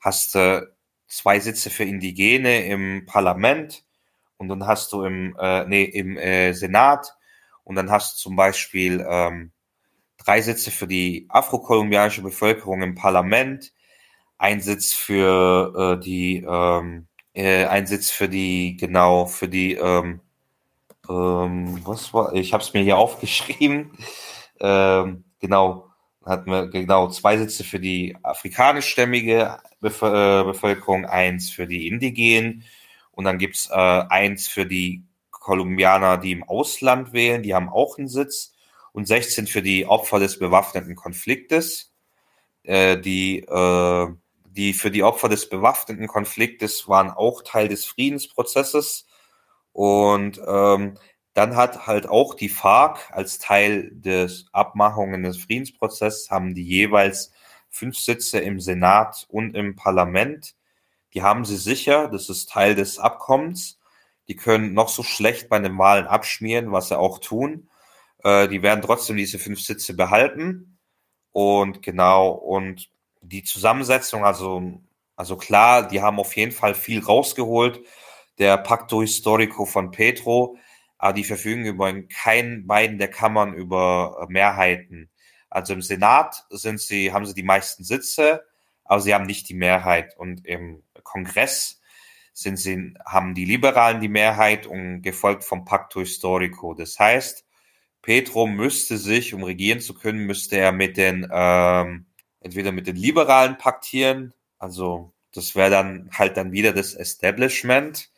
hast 0.00 0.34
du 0.34 0.72
zwei 1.08 1.40
Sitze 1.40 1.70
für 1.70 1.84
Indigene 1.84 2.66
im 2.66 3.06
Parlament 3.06 3.84
und 4.36 4.48
dann 4.48 4.66
hast 4.66 4.92
du 4.92 5.04
im, 5.04 5.36
äh, 5.38 5.64
nee, 5.66 5.84
im 5.84 6.16
äh, 6.16 6.52
Senat 6.52 7.14
und 7.64 7.76
dann 7.76 7.90
hast 7.90 8.14
du 8.14 8.22
zum 8.22 8.36
Beispiel 8.36 9.04
ähm, 9.08 9.52
drei 10.18 10.40
Sitze 10.40 10.70
für 10.70 10.86
die 10.86 11.26
afrokolumbianische 11.28 12.22
Bevölkerung 12.22 12.82
im 12.82 12.94
Parlament, 12.94 13.72
ein 14.44 14.60
Sitz 14.60 14.92
für 14.92 15.96
äh, 15.98 16.04
die, 16.04 16.44
ähm, 16.46 17.06
äh, 17.32 17.64
ein 17.64 17.86
Sitz 17.86 18.10
für 18.10 18.28
die, 18.28 18.76
genau, 18.76 19.24
für 19.24 19.48
die, 19.48 19.72
ähm, 19.72 20.20
ähm, 21.08 21.80
was 21.86 22.12
war, 22.12 22.34
ich 22.34 22.52
habe 22.52 22.62
es 22.62 22.74
mir 22.74 22.82
hier 22.82 22.98
aufgeschrieben, 23.04 23.92
ähm, 24.60 25.24
genau, 25.40 25.88
hatten 26.26 26.50
wir 26.50 26.68
genau 26.68 27.08
zwei 27.08 27.38
Sitze 27.38 27.64
für 27.64 27.80
die 27.80 28.16
afrikanischstämmige 28.22 29.60
äh, 29.82 30.44
Bevölkerung, 30.44 31.06
eins 31.06 31.48
für 31.48 31.66
die 31.66 31.88
Indigenen 31.88 32.64
und 33.12 33.24
dann 33.24 33.38
gibt's 33.38 33.70
äh, 33.70 33.74
eins 33.74 34.46
für 34.46 34.66
die 34.66 35.04
Kolumbianer, 35.30 36.18
die 36.18 36.32
im 36.32 36.44
Ausland 36.44 37.14
wählen, 37.14 37.42
die 37.42 37.54
haben 37.54 37.70
auch 37.70 37.96
einen 37.96 38.08
Sitz 38.08 38.54
und 38.92 39.08
16 39.08 39.46
für 39.46 39.62
die 39.62 39.86
Opfer 39.86 40.18
des 40.18 40.38
bewaffneten 40.38 40.96
Konfliktes. 40.96 41.94
Äh, 42.62 42.98
die, 42.98 43.40
äh, 43.40 44.08
die 44.54 44.72
für 44.72 44.90
die 44.90 45.02
Opfer 45.02 45.28
des 45.28 45.48
bewaffneten 45.48 46.06
Konfliktes 46.06 46.88
waren 46.88 47.10
auch 47.10 47.42
Teil 47.42 47.68
des 47.68 47.84
Friedensprozesses 47.84 49.06
und 49.72 50.40
ähm, 50.46 50.96
dann 51.34 51.56
hat 51.56 51.88
halt 51.88 52.08
auch 52.08 52.34
die 52.34 52.48
FARC 52.48 53.10
als 53.10 53.40
Teil 53.40 53.90
des 53.92 54.46
Abmachungen 54.52 55.24
des 55.24 55.36
Friedensprozesses 55.36 56.30
haben 56.30 56.54
die 56.54 56.62
jeweils 56.62 57.32
fünf 57.68 57.98
Sitze 57.98 58.38
im 58.38 58.60
Senat 58.60 59.26
und 59.28 59.56
im 59.56 59.74
Parlament. 59.74 60.54
Die 61.12 61.22
haben 61.22 61.44
sie 61.44 61.56
sicher, 61.56 62.08
das 62.08 62.28
ist 62.28 62.50
Teil 62.50 62.76
des 62.76 63.00
Abkommens. 63.00 63.80
Die 64.28 64.36
können 64.36 64.74
noch 64.74 64.88
so 64.88 65.02
schlecht 65.02 65.48
bei 65.48 65.58
den 65.58 65.76
Wahlen 65.76 66.06
abschmieren, 66.06 66.70
was 66.70 66.88
sie 66.88 66.98
auch 66.98 67.18
tun. 67.18 67.68
Äh, 68.22 68.46
die 68.48 68.62
werden 68.62 68.82
trotzdem 68.82 69.16
diese 69.16 69.40
fünf 69.40 69.60
Sitze 69.60 69.94
behalten. 69.94 70.78
Und 71.32 71.82
genau, 71.82 72.30
und 72.30 72.90
die 73.24 73.42
Zusammensetzung, 73.42 74.24
also, 74.24 74.80
also 75.16 75.36
klar, 75.36 75.88
die 75.88 76.02
haben 76.02 76.18
auf 76.18 76.36
jeden 76.36 76.52
Fall 76.52 76.74
viel 76.74 77.00
rausgeholt. 77.00 77.80
Der 78.38 78.56
Pacto 78.58 79.00
Historico 79.00 79.64
von 79.64 79.90
Petro, 79.92 80.56
aber 80.98 81.12
die 81.12 81.24
verfügen 81.24 81.66
über 81.66 81.88
in 81.88 82.08
keinen 82.08 82.66
beiden 82.66 82.98
der 82.98 83.08
Kammern 83.08 83.54
über 83.54 84.18
äh, 84.22 84.32
Mehrheiten. 84.32 85.10
Also 85.50 85.72
im 85.72 85.82
Senat 85.82 86.44
sind 86.50 86.80
sie, 86.80 87.12
haben 87.12 87.26
sie 87.26 87.34
die 87.34 87.44
meisten 87.44 87.84
Sitze, 87.84 88.44
aber 88.84 89.00
sie 89.00 89.14
haben 89.14 89.26
nicht 89.26 89.48
die 89.48 89.54
Mehrheit. 89.54 90.16
Und 90.16 90.44
im 90.46 90.82
Kongress 91.04 91.80
sind 92.32 92.56
sie, 92.56 92.94
haben 93.06 93.34
die 93.34 93.44
Liberalen 93.44 94.00
die 94.00 94.08
Mehrheit 94.08 94.66
und 94.66 95.02
gefolgt 95.02 95.44
vom 95.44 95.64
Pacto 95.64 96.00
Historico. 96.00 96.74
Das 96.74 96.98
heißt, 96.98 97.46
Petro 98.02 98.46
müsste 98.46 98.98
sich, 98.98 99.32
um 99.32 99.44
regieren 99.44 99.80
zu 99.80 99.94
können, 99.94 100.26
müsste 100.26 100.56
er 100.58 100.72
mit 100.72 100.96
den, 100.96 101.26
ähm, 101.32 102.06
entweder 102.44 102.72
mit 102.72 102.86
den 102.86 102.96
Liberalen 102.96 103.58
paktieren, 103.58 104.34
also 104.58 105.12
das 105.32 105.56
wäre 105.56 105.70
dann 105.70 106.10
halt 106.12 106.36
dann 106.36 106.52
wieder 106.52 106.72
das 106.72 106.94
Establishment, 106.94 108.10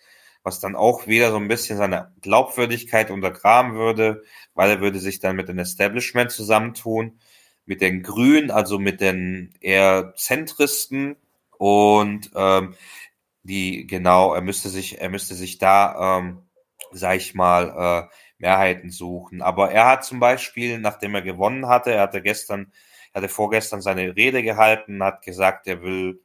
was 0.43 0.61
dann 0.61 0.77
auch 0.77 1.07
wieder 1.07 1.31
so 1.31 1.39
ein 1.39 1.49
bisschen 1.49 1.79
seine 1.79 2.13
Glaubwürdigkeit 2.21 3.11
untergraben 3.11 3.75
würde, 3.75 4.23
weil 4.55 4.71
er 4.71 4.81
würde 4.81 4.99
sich 4.99 5.19
dann 5.19 5.37
mit 5.37 5.49
dem 5.49 5.59
Establishment 5.59 6.31
zusammentun, 6.31 7.19
mit 7.65 7.81
den 7.81 8.03
Grünen, 8.03 8.51
also 8.51 8.79
mit 8.79 9.01
den 9.01 9.55
eher 9.61 10.15
Zentristen 10.17 11.17
und 11.59 12.31
ähm, 12.35 12.75
die 13.43 13.87
genau, 13.87 14.35
er 14.35 14.43
müsste 14.43 14.69
sich, 14.69 15.01
er 15.01 15.09
müsste 15.09 15.35
sich 15.35 15.59
da, 15.59 16.19
ähm, 16.19 16.43
sag 16.93 17.17
ich 17.17 17.35
mal, 17.35 18.09
äh, 18.11 18.15
Mehrheiten 18.39 18.91
suchen. 18.91 19.41
Aber 19.43 19.71
er 19.71 19.87
hat 19.87 20.05
zum 20.05 20.21
Beispiel, 20.21 20.79
nachdem 20.79 21.15
er 21.15 21.23
gewonnen 21.23 21.69
hatte, 21.69 21.93
er 21.93 22.03
hatte 22.03 22.23
gestern, 22.23 22.73
er 23.17 23.23
hatte 23.23 23.33
vorgestern 23.33 23.81
seine 23.81 24.15
Rede 24.15 24.43
gehalten, 24.43 25.03
hat 25.03 25.23
gesagt, 25.23 25.67
er 25.67 25.81
will 25.81 26.21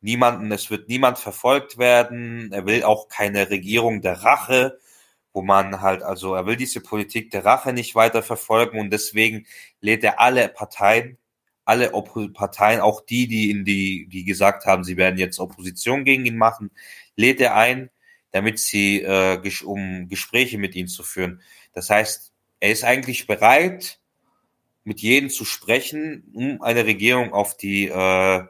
niemanden, 0.00 0.52
es 0.52 0.70
wird 0.70 0.88
niemand 0.88 1.18
verfolgt 1.18 1.78
werden. 1.78 2.52
Er 2.52 2.64
will 2.64 2.84
auch 2.84 3.08
keine 3.08 3.50
Regierung 3.50 4.02
der 4.02 4.22
Rache, 4.22 4.78
wo 5.32 5.42
man 5.42 5.80
halt, 5.80 6.04
also 6.04 6.36
er 6.36 6.46
will 6.46 6.54
diese 6.54 6.80
Politik 6.80 7.32
der 7.32 7.44
Rache 7.44 7.72
nicht 7.72 7.96
weiter 7.96 8.22
verfolgen 8.22 8.78
und 8.78 8.90
deswegen 8.90 9.46
lädt 9.80 10.04
er 10.04 10.20
alle 10.20 10.48
Parteien, 10.48 11.18
alle 11.64 11.92
Oppo 11.92 12.28
Parteien, 12.28 12.78
auch 12.82 13.00
die, 13.00 13.26
die 13.26 13.50
in 13.50 13.64
die, 13.64 14.06
die 14.06 14.24
gesagt 14.24 14.64
haben, 14.64 14.84
sie 14.84 14.96
werden 14.96 15.18
jetzt 15.18 15.40
Opposition 15.40 16.04
gegen 16.04 16.24
ihn 16.24 16.38
machen, 16.38 16.70
lädt 17.16 17.40
er 17.40 17.56
ein, 17.56 17.90
damit 18.30 18.60
sie, 18.60 19.02
äh, 19.02 19.40
um 19.64 20.08
Gespräche 20.08 20.58
mit 20.58 20.76
ihm 20.76 20.86
zu 20.86 21.02
führen. 21.02 21.42
Das 21.72 21.90
heißt, 21.90 22.32
er 22.60 22.70
ist 22.70 22.84
eigentlich 22.84 23.26
bereit, 23.26 23.98
mit 24.88 25.00
jedem 25.00 25.28
zu 25.28 25.44
sprechen, 25.44 26.30
um 26.32 26.62
eine 26.62 26.86
Regierung 26.86 27.34
auf 27.34 27.58
die 27.58 27.88
äh, 27.88 28.42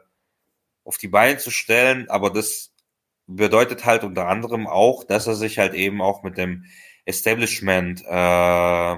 auf 0.85 0.97
die 0.97 1.09
Beine 1.09 1.37
zu 1.37 1.51
stellen, 1.51 2.09
aber 2.09 2.29
das 2.31 2.73
bedeutet 3.27 3.85
halt 3.85 4.03
unter 4.05 4.27
anderem 4.27 4.65
auch, 4.65 5.03
dass 5.03 5.27
er 5.27 5.35
sich 5.35 5.59
halt 5.59 5.73
eben 5.73 6.01
auch 6.01 6.23
mit 6.23 6.37
dem 6.37 6.63
Establishment 7.03 8.03
äh, 8.07 8.97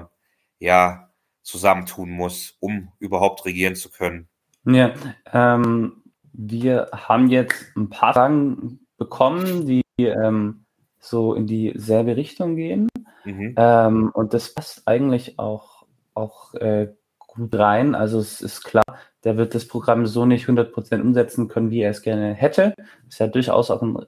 ja 0.60 1.10
zusammentun 1.42 2.10
muss, 2.10 2.56
um 2.60 2.92
überhaupt 3.00 3.44
regieren 3.44 3.74
zu 3.74 3.90
können. 3.90 4.28
Ja, 4.64 4.94
ähm, 5.32 6.04
wir 6.32 6.90
haben 6.92 7.28
jetzt 7.28 7.76
ein 7.76 7.90
paar 7.90 8.14
Fragen 8.14 8.86
bekommen, 8.96 9.66
die 9.66 9.82
ähm, 9.98 10.64
so 11.00 11.34
in 11.34 11.48
dieselbe 11.48 12.16
Richtung 12.16 12.54
gehen. 12.54 12.88
Mhm. 13.24 13.54
Ähm, 13.56 14.10
und 14.14 14.32
das 14.32 14.54
passt 14.54 14.86
eigentlich 14.86 15.40
auch, 15.40 15.84
auch 16.14 16.54
äh, 16.54 16.94
gut 17.34 17.54
rein. 17.54 17.94
Also 17.94 18.18
es 18.18 18.40
ist 18.40 18.62
klar, 18.62 18.84
der 19.24 19.36
wird 19.36 19.54
das 19.54 19.66
Programm 19.66 20.06
so 20.06 20.26
nicht 20.26 20.46
100% 20.48 21.00
umsetzen 21.00 21.48
können, 21.48 21.70
wie 21.70 21.80
er 21.80 21.90
es 21.90 22.02
gerne 22.02 22.34
hätte. 22.34 22.74
Ist 23.08 23.20
ja 23.20 23.26
durchaus 23.26 23.70
auch 23.70 23.82
ein, 23.82 23.98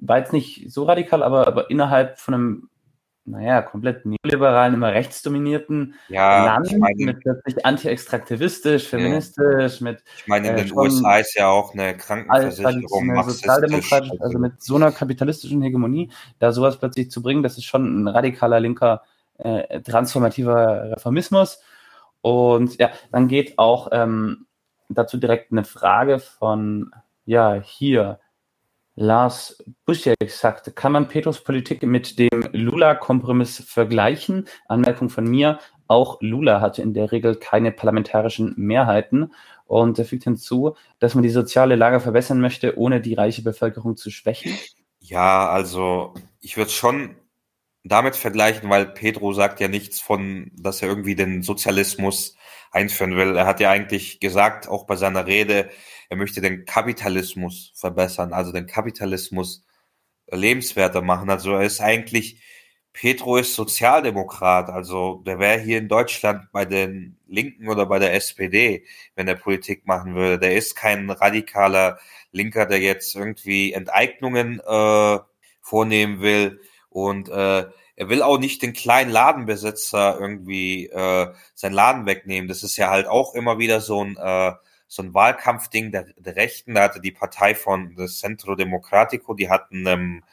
war 0.00 0.18
jetzt 0.18 0.32
nicht 0.32 0.70
so 0.70 0.84
radikal, 0.84 1.22
aber, 1.22 1.46
aber 1.46 1.70
innerhalb 1.70 2.18
von 2.18 2.34
einem 2.34 2.68
naja, 3.24 3.62
komplett 3.62 4.04
neoliberalen, 4.04 4.74
immer 4.74 4.92
rechtsdominierten 4.92 5.94
ja, 6.08 6.44
Land, 6.44 6.76
meine, 6.76 7.04
mit 7.04 7.20
plötzlich 7.20 7.64
anti-extraktivistisch, 7.64 8.88
feministisch, 8.88 9.80
ja. 9.80 9.84
mit. 9.84 10.02
Ich 10.16 10.26
meine, 10.26 10.48
in 10.48 10.56
äh, 10.56 10.64
den 10.64 10.76
USA 10.76 11.18
ist 11.18 11.34
ja 11.36 11.48
auch 11.48 11.72
eine 11.72 11.96
Krankenversicherung 11.96 13.10
eine 13.10 13.22
sozialdemokratisch, 13.22 14.10
also, 14.10 14.24
also 14.24 14.38
mit 14.40 14.60
so 14.60 14.74
einer 14.74 14.90
kapitalistischen 14.90 15.62
Hegemonie, 15.62 16.10
da 16.40 16.50
sowas 16.50 16.78
plötzlich 16.78 17.12
zu 17.12 17.22
bringen, 17.22 17.44
das 17.44 17.58
ist 17.58 17.64
schon 17.64 18.02
ein 18.02 18.08
radikaler 18.08 18.58
linker 18.58 19.02
äh, 19.38 19.80
transformativer 19.80 20.90
Reformismus. 20.90 21.60
Und 22.22 22.78
ja, 22.78 22.90
dann 23.10 23.28
geht 23.28 23.58
auch 23.58 23.88
ähm, 23.92 24.46
dazu 24.88 25.18
direkt 25.18 25.52
eine 25.52 25.64
Frage 25.64 26.18
von, 26.18 26.90
ja, 27.24 27.54
hier, 27.54 28.18
Lars 28.94 29.62
Buschek 29.86 30.30
sagte, 30.30 30.70
kann 30.70 30.92
man 30.92 31.08
Petros 31.08 31.42
Politik 31.42 31.82
mit 31.82 32.18
dem 32.18 32.48
Lula-Kompromiss 32.52 33.64
vergleichen? 33.66 34.48
Anmerkung 34.68 35.08
von 35.08 35.24
mir, 35.24 35.58
auch 35.86 36.20
Lula 36.20 36.60
hatte 36.60 36.82
in 36.82 36.92
der 36.92 37.10
Regel 37.10 37.36
keine 37.36 37.72
parlamentarischen 37.72 38.52
Mehrheiten 38.56 39.32
und 39.64 39.98
er 39.98 40.04
fügt 40.04 40.24
hinzu, 40.24 40.76
dass 40.98 41.14
man 41.14 41.22
die 41.22 41.30
soziale 41.30 41.76
Lage 41.76 42.00
verbessern 42.00 42.40
möchte, 42.40 42.78
ohne 42.78 43.00
die 43.00 43.14
reiche 43.14 43.42
Bevölkerung 43.42 43.96
zu 43.96 44.10
schwächen. 44.10 44.52
Ja, 45.00 45.48
also 45.48 46.12
ich 46.40 46.58
würde 46.58 46.70
schon 46.70 47.16
damit 47.84 48.16
vergleichen, 48.16 48.70
weil 48.70 48.86
Pedro 48.86 49.32
sagt 49.32 49.60
ja 49.60 49.68
nichts 49.68 50.00
von, 50.00 50.50
dass 50.54 50.82
er 50.82 50.88
irgendwie 50.88 51.14
den 51.16 51.42
Sozialismus 51.42 52.36
einführen 52.70 53.16
will. 53.16 53.36
Er 53.36 53.46
hat 53.46 53.60
ja 53.60 53.70
eigentlich 53.70 54.20
gesagt, 54.20 54.68
auch 54.68 54.86
bei 54.86 54.96
seiner 54.96 55.26
Rede, 55.26 55.70
er 56.08 56.16
möchte 56.16 56.40
den 56.40 56.64
Kapitalismus 56.64 57.72
verbessern, 57.74 58.32
also 58.32 58.52
den 58.52 58.66
Kapitalismus 58.66 59.64
lebenswerter 60.30 61.02
machen. 61.02 61.30
Also 61.30 61.54
er 61.54 61.62
ist 61.62 61.80
eigentlich, 61.80 62.40
Pedro 62.92 63.36
ist 63.38 63.54
Sozialdemokrat, 63.54 64.70
also 64.70 65.22
der 65.26 65.38
wäre 65.38 65.58
hier 65.60 65.78
in 65.78 65.88
Deutschland 65.88 66.52
bei 66.52 66.64
den 66.64 67.18
Linken 67.26 67.68
oder 67.68 67.86
bei 67.86 67.98
der 67.98 68.14
SPD, 68.14 68.86
wenn 69.16 69.28
er 69.28 69.34
Politik 69.34 69.86
machen 69.86 70.14
würde. 70.14 70.38
Der 70.38 70.56
ist 70.56 70.76
kein 70.76 71.10
radikaler 71.10 71.98
Linker, 72.32 72.66
der 72.66 72.80
jetzt 72.80 73.16
irgendwie 73.16 73.72
Enteignungen 73.72 74.60
äh, 74.60 75.18
vornehmen 75.60 76.20
will 76.20 76.60
und 76.92 77.28
äh, 77.28 77.66
er 77.96 78.08
will 78.08 78.22
auch 78.22 78.38
nicht 78.38 78.62
den 78.62 78.72
kleinen 78.72 79.10
Ladenbesitzer 79.10 80.18
irgendwie 80.20 80.86
äh, 80.86 81.32
sein 81.54 81.72
Laden 81.72 82.06
wegnehmen. 82.06 82.48
Das 82.48 82.62
ist 82.62 82.76
ja 82.76 82.90
halt 82.90 83.06
auch 83.06 83.34
immer 83.34 83.58
wieder 83.58 83.80
so 83.80 84.04
ein 84.04 84.16
äh, 84.16 84.52
so 84.88 85.02
ein 85.02 85.14
Wahlkampfding 85.14 85.90
der, 85.90 86.06
der 86.18 86.36
Rechten. 86.36 86.74
Da 86.74 86.82
hatte 86.82 87.00
die 87.00 87.12
Partei 87.12 87.54
von 87.54 87.94
das 87.96 88.18
Centro 88.18 88.54
Democratico, 88.56 89.32
die 89.32 89.48
hatten 89.48 89.86
ähm, 89.86 90.24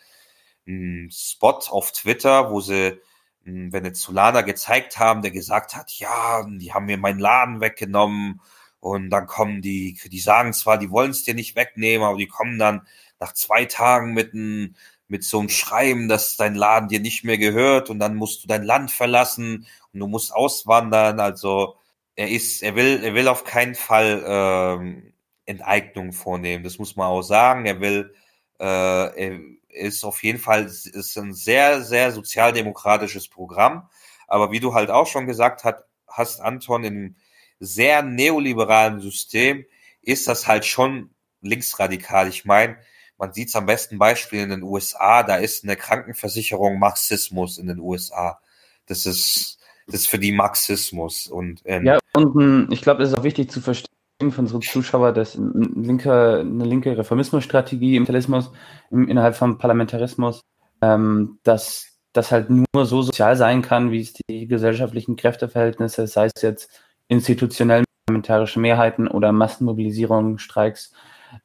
einen 0.67 1.09
Spot 1.11 1.59
auf 1.69 1.93
Twitter, 1.93 2.51
wo 2.51 2.59
sie 2.59 2.99
einen 3.45 3.71
Venezolaner 3.71 4.43
gezeigt 4.43 4.99
haben, 4.99 5.21
der 5.21 5.31
gesagt 5.31 5.75
hat, 5.75 5.91
ja, 5.93 6.45
die 6.45 6.73
haben 6.73 6.87
mir 6.87 6.97
meinen 6.97 7.19
Laden 7.19 7.61
weggenommen 7.61 8.41
und 8.81 9.09
dann 9.09 9.27
kommen 9.27 9.61
die, 9.61 9.97
die 10.05 10.19
sagen 10.19 10.53
zwar, 10.53 10.77
die 10.77 10.91
wollen 10.91 11.11
es 11.11 11.23
dir 11.23 11.33
nicht 11.33 11.55
wegnehmen, 11.55 12.05
aber 12.05 12.17
die 12.17 12.27
kommen 12.27 12.59
dann 12.59 12.85
nach 13.19 13.33
zwei 13.33 13.65
Tagen 13.65 14.13
mit 14.13 14.33
einem 14.33 14.75
mit 15.09 15.23
so 15.23 15.39
einem 15.39 15.49
Schreiben, 15.49 16.07
dass 16.07 16.37
dein 16.37 16.55
Laden 16.55 16.87
dir 16.87 16.99
nicht 16.99 17.23
mehr 17.23 17.37
gehört 17.37 17.89
und 17.89 17.99
dann 17.99 18.15
musst 18.15 18.43
du 18.43 18.47
dein 18.47 18.63
Land 18.63 18.91
verlassen 18.91 19.67
und 19.91 19.99
du 19.99 20.07
musst 20.07 20.33
auswandern. 20.33 21.19
Also 21.19 21.75
er 22.15 22.29
ist, 22.29 22.61
er 22.63 22.75
will, 22.75 23.03
er 23.03 23.13
will 23.15 23.27
auf 23.27 23.43
keinen 23.43 23.75
Fall 23.75 24.23
ähm, 24.25 25.13
Enteignung 25.45 26.13
vornehmen. 26.13 26.63
Das 26.63 26.77
muss 26.77 26.95
man 26.95 27.07
auch 27.07 27.23
sagen. 27.23 27.65
Er 27.65 27.81
will, 27.81 28.13
äh, 28.59 28.63
er 28.63 29.39
ist 29.73 30.03
auf 30.03 30.23
jeden 30.23 30.39
Fall, 30.39 30.65
ist 30.65 31.17
ein 31.17 31.33
sehr, 31.33 31.81
sehr 31.81 32.11
sozialdemokratisches 32.11 33.27
Programm. 33.29 33.89
Aber 34.27 34.51
wie 34.51 34.59
du 34.59 34.75
halt 34.75 34.91
auch 34.91 35.07
schon 35.07 35.25
gesagt 35.25 35.63
hast, 35.63 35.83
hast 36.07 36.39
Anton, 36.39 36.83
in 36.83 37.15
sehr 37.59 38.03
neoliberalen 38.03 38.99
System 38.99 39.65
ist 40.01 40.27
das 40.27 40.47
halt 40.47 40.65
schon 40.65 41.09
linksradikal. 41.41 42.27
Ich 42.27 42.45
meine, 42.45 42.77
man 43.19 43.33
sieht 43.33 43.49
es 43.49 43.55
am 43.55 43.65
besten 43.65 43.99
Beispiel 43.99 44.39
in 44.39 44.49
den 44.49 44.63
USA, 44.63 45.23
da 45.23 45.35
ist 45.35 45.63
eine 45.63 45.75
Krankenversicherung 45.75 46.79
Marxismus 46.79 47.57
in 47.57 47.67
den 47.67 47.79
USA. 47.79 48.39
Das 48.87 49.05
ist, 49.05 49.59
das 49.87 50.01
ist 50.01 50.09
für 50.09 50.19
die 50.19 50.31
Marxismus. 50.31 51.27
Und, 51.27 51.61
ähm, 51.65 51.85
ja, 51.85 51.99
und 52.13 52.71
ich 52.71 52.81
glaube, 52.81 53.03
es 53.03 53.11
ist 53.11 53.17
auch 53.17 53.23
wichtig 53.23 53.51
zu 53.51 53.59
verstehen 53.59 53.89
für 54.31 54.39
unsere 54.41 54.61
Zuschauer, 54.61 55.11
dass 55.11 55.35
ein 55.35 55.83
linker, 55.83 56.39
eine 56.39 56.63
linke 56.63 56.97
Reformismusstrategie 56.97 57.97
im 57.97 58.03
Kapitalismus, 58.03 58.51
im, 58.89 59.07
innerhalb 59.07 59.35
vom 59.35 59.57
Parlamentarismus, 59.57 60.41
ähm, 60.81 61.39
dass 61.43 61.99
das 62.13 62.31
halt 62.31 62.49
nur 62.49 62.85
so 62.85 63.01
sozial 63.01 63.35
sein 63.35 63.61
kann, 63.61 63.91
wie 63.91 64.01
es 64.01 64.13
die 64.13 64.47
gesellschaftlichen 64.47 65.17
Kräfteverhältnisse, 65.17 66.07
sei 66.07 66.29
es 66.33 66.41
jetzt 66.41 66.81
institutionell 67.07 67.83
parlamentarische 68.07 68.59
Mehrheiten 68.59 69.07
oder 69.07 69.31
Massenmobilisierung, 69.31 70.37
Streiks, 70.37 70.91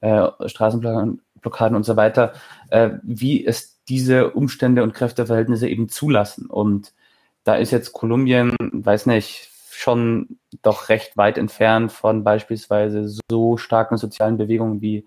äh, 0.01 0.29
Straßenplan 0.47 1.21
Blockaden 1.45 1.77
und 1.77 1.85
so 1.85 1.97
weiter, 1.97 2.33
äh, 2.71 2.91
wie 3.03 3.47
es 3.47 3.83
diese 3.85 4.31
Umstände 4.31 4.83
und 4.83 4.95
Kräfteverhältnisse 4.95 5.69
eben 5.69 5.89
zulassen. 5.89 6.47
Und 6.47 6.95
da 7.45 7.55
ist 7.57 7.71
jetzt 7.71 7.93
Kolumbien, 7.93 8.57
weiß 8.59 9.07
nicht, 9.07 9.51
schon 9.71 10.39
doch 10.63 10.89
recht 10.89 11.17
weit 11.17 11.37
entfernt 11.37 11.93
von 11.93 12.25
beispielsweise 12.25 13.07
so 13.31 13.57
starken 13.57 13.99
sozialen 13.99 14.39
Bewegungen 14.39 14.81
wie 14.81 15.07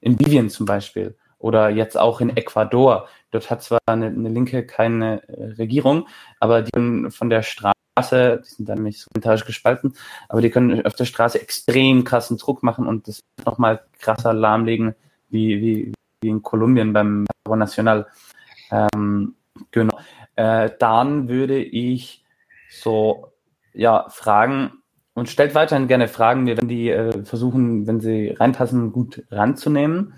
in 0.00 0.16
Bolivien 0.16 0.50
zum 0.50 0.66
Beispiel 0.66 1.16
oder 1.38 1.70
jetzt 1.70 1.96
auch 1.96 2.20
in 2.20 2.36
Ecuador. 2.36 3.08
Dort 3.30 3.50
hat 3.50 3.62
zwar 3.62 3.78
eine, 3.86 4.06
eine 4.06 4.28
Linke 4.28 4.66
keine 4.66 5.22
äh, 5.28 5.44
Regierung, 5.58 6.08
aber 6.40 6.62
die 6.62 6.70
können 6.72 7.10
von 7.10 7.30
der 7.30 7.42
Straße, 7.42 8.42
die 8.44 8.48
sind 8.48 8.68
dann 8.68 8.78
nämlich 8.78 9.00
solidarisch 9.00 9.44
gespalten, 9.44 9.94
aber 10.28 10.40
die 10.40 10.50
können 10.50 10.84
auf 10.84 10.94
der 10.94 11.04
Straße 11.04 11.40
extrem 11.40 12.04
krassen 12.04 12.38
Druck 12.38 12.62
machen 12.62 12.86
und 12.86 13.06
das 13.06 13.20
nochmal 13.44 13.84
krasser 14.00 14.32
lahmlegen, 14.32 14.94
wie, 15.28 15.60
wie, 15.60 15.92
wie 16.20 16.28
in 16.28 16.42
Kolumbien 16.42 16.92
beim 16.92 17.26
Paro 17.44 17.56
Nacional. 17.56 18.06
Ähm, 18.70 19.34
genau. 19.70 19.98
Äh, 20.36 20.70
dann 20.78 21.28
würde 21.28 21.62
ich 21.62 22.24
so 22.70 23.32
ja, 23.72 24.06
fragen 24.08 24.82
und 25.14 25.28
stellt 25.28 25.54
weiterhin 25.54 25.88
gerne 25.88 26.08
Fragen. 26.08 26.46
Wir 26.46 26.56
werden 26.56 26.68
die 26.68 26.90
äh, 26.90 27.24
versuchen, 27.24 27.86
wenn 27.86 28.00
sie 28.00 28.28
reinpassen, 28.28 28.92
gut 28.92 29.24
ranzunehmen. 29.30 30.14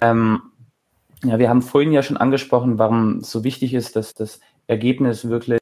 Ähm, 0.00 0.42
ja, 1.24 1.38
wir 1.38 1.48
haben 1.48 1.62
vorhin 1.62 1.92
ja 1.92 2.02
schon 2.02 2.16
angesprochen, 2.16 2.78
warum 2.78 3.18
es 3.18 3.30
so 3.30 3.42
wichtig 3.42 3.74
ist, 3.74 3.96
dass 3.96 4.14
das 4.14 4.40
Ergebnis 4.66 5.28
wirklich 5.28 5.60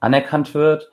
anerkannt 0.00 0.54
wird 0.54 0.90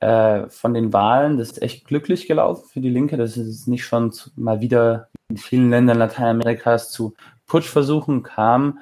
äh, 0.00 0.48
von 0.48 0.72
den 0.72 0.92
Wahlen. 0.92 1.36
Das 1.36 1.50
ist 1.50 1.62
echt 1.62 1.84
glücklich 1.84 2.26
gelaufen 2.28 2.68
für 2.72 2.80
die 2.80 2.88
Linke. 2.88 3.16
Das 3.16 3.36
ist 3.36 3.66
nicht 3.66 3.84
schon 3.84 4.12
mal 4.36 4.60
wieder 4.60 5.08
in 5.32 5.38
vielen 5.38 5.70
Ländern 5.70 5.98
Lateinamerikas 5.98 6.90
zu 6.90 7.14
Putschversuchen 7.46 8.22
kam. 8.22 8.80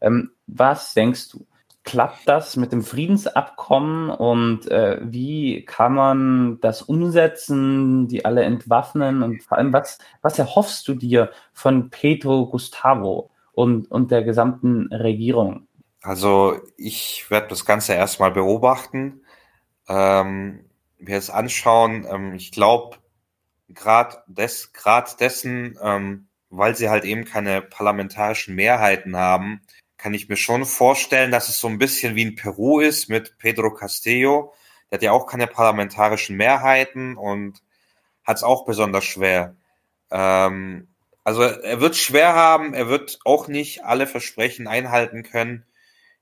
Ähm, 0.00 0.32
was 0.46 0.92
denkst 0.92 1.30
du? 1.30 1.46
Klappt 1.84 2.28
das 2.28 2.56
mit 2.56 2.72
dem 2.72 2.82
Friedensabkommen 2.82 4.10
und 4.10 4.68
äh, 4.70 4.98
wie 5.02 5.64
kann 5.64 5.94
man 5.94 6.60
das 6.60 6.82
umsetzen, 6.82 8.08
die 8.08 8.24
alle 8.24 8.42
entwaffnen 8.42 9.22
und 9.22 9.42
vor 9.42 9.56
allem, 9.56 9.72
was, 9.72 9.98
was 10.20 10.38
erhoffst 10.38 10.86
du 10.88 10.94
dir 10.94 11.30
von 11.52 11.88
Pedro 11.90 12.46
Gustavo 12.46 13.30
und, 13.52 13.90
und 13.90 14.10
der 14.10 14.22
gesamten 14.22 14.92
Regierung? 14.92 15.68
Also 16.02 16.58
ich 16.76 17.30
werde 17.30 17.48
das 17.48 17.64
Ganze 17.64 17.94
erstmal 17.94 18.32
beobachten, 18.32 19.22
ähm, 19.88 20.66
wir 20.98 21.16
es 21.16 21.30
anschauen. 21.30 22.04
Ähm, 22.10 22.34
ich 22.34 22.50
glaube, 22.52 22.96
gerade 23.68 24.22
des, 24.26 24.72
grad 24.72 25.20
dessen, 25.20 25.78
ähm, 25.82 26.28
weil 26.50 26.76
sie 26.76 26.88
halt 26.88 27.04
eben 27.04 27.24
keine 27.24 27.62
parlamentarischen 27.62 28.54
Mehrheiten 28.54 29.16
haben, 29.16 29.62
kann 29.96 30.14
ich 30.14 30.28
mir 30.28 30.36
schon 30.36 30.64
vorstellen, 30.64 31.30
dass 31.30 31.48
es 31.48 31.58
so 31.58 31.68
ein 31.68 31.78
bisschen 31.78 32.14
wie 32.14 32.22
in 32.22 32.36
Peru 32.36 32.80
ist 32.80 33.08
mit 33.08 33.38
Pedro 33.38 33.72
Castillo. 33.72 34.54
Der 34.90 34.98
hat 34.98 35.02
ja 35.02 35.12
auch 35.12 35.26
keine 35.26 35.46
parlamentarischen 35.46 36.36
Mehrheiten 36.36 37.16
und 37.16 37.62
hat 38.24 38.36
es 38.36 38.42
auch 38.42 38.64
besonders 38.66 39.04
schwer. 39.04 39.56
Ähm, 40.10 40.88
also 41.24 41.42
er 41.42 41.80
wird 41.80 41.96
schwer 41.96 42.34
haben, 42.34 42.72
er 42.74 42.88
wird 42.88 43.18
auch 43.24 43.48
nicht 43.48 43.84
alle 43.84 44.06
Versprechen 44.06 44.68
einhalten 44.68 45.24
können, 45.24 45.64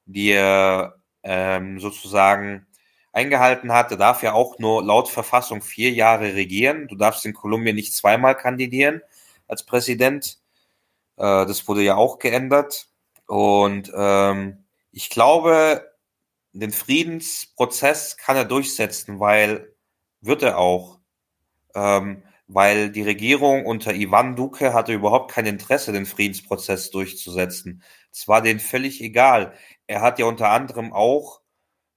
die 0.07 0.30
er 0.30 0.97
ähm, 1.22 1.78
sozusagen 1.78 2.66
eingehalten 3.15 3.73
hat. 3.73 3.91
Er 3.91 3.97
darf 3.97 4.23
ja 4.23 4.33
auch 4.33 4.59
nur 4.59 4.85
laut 4.85 5.09
Verfassung 5.09 5.62
vier 5.62 5.93
Jahre 5.93 6.35
regieren. 6.35 6.89
Du 6.89 6.97
darfst 6.97 7.25
in 7.25 7.33
Kolumbien 7.33 7.77
nicht 7.77 7.95
zweimal 7.95 8.37
kandidieren 8.37 9.03
als 9.47 9.65
Präsident. 9.65 10.39
Äh, 11.17 11.47
das 11.47 11.67
wurde 11.69 11.83
ja 11.83 11.97
auch 11.97 12.19
geändert. 12.19 12.89
Und 13.27 13.93
ähm, 13.97 14.65
ich 14.91 15.11
glaube, 15.11 15.93
den 16.53 16.73
Friedensprozess 16.73 18.17
kann 18.17 18.37
er 18.37 18.45
durchsetzen, 18.45 19.21
weil 19.21 19.75
wird 20.21 20.43
er 20.43 20.59
auch. 20.59 20.99
Ähm, 21.75 22.23
weil 22.47 22.91
die 22.91 23.03
Regierung 23.03 23.65
unter 23.65 23.95
Ivan 23.95 24.37
Duque 24.37 24.75
hatte 24.75 24.93
überhaupt 24.93 25.33
kein 25.33 25.47
Interesse, 25.47 25.93
den 25.93 26.07
Friedensprozess 26.07 26.91
durchzusetzen. 26.91 27.83
Es 28.12 28.29
war 28.29 28.43
denen 28.43 28.61
völlig 28.61 29.01
egal. 29.01 29.55
Er 29.87 30.03
hat 30.03 30.19
ja 30.19 30.27
unter 30.27 30.51
anderem 30.51 30.93
auch 30.93 31.41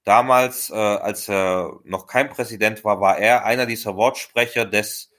damals, 0.04 0.70
äh, 0.70 0.74
als 0.74 1.28
er 1.28 1.80
noch 1.84 2.06
kein 2.06 2.28
Präsident 2.30 2.84
war, 2.84 3.00
war 3.00 3.18
er 3.18 3.44
einer 3.44 3.66
dieser 3.66 3.96
Wortsprecher 3.96 4.64
des 4.64 5.10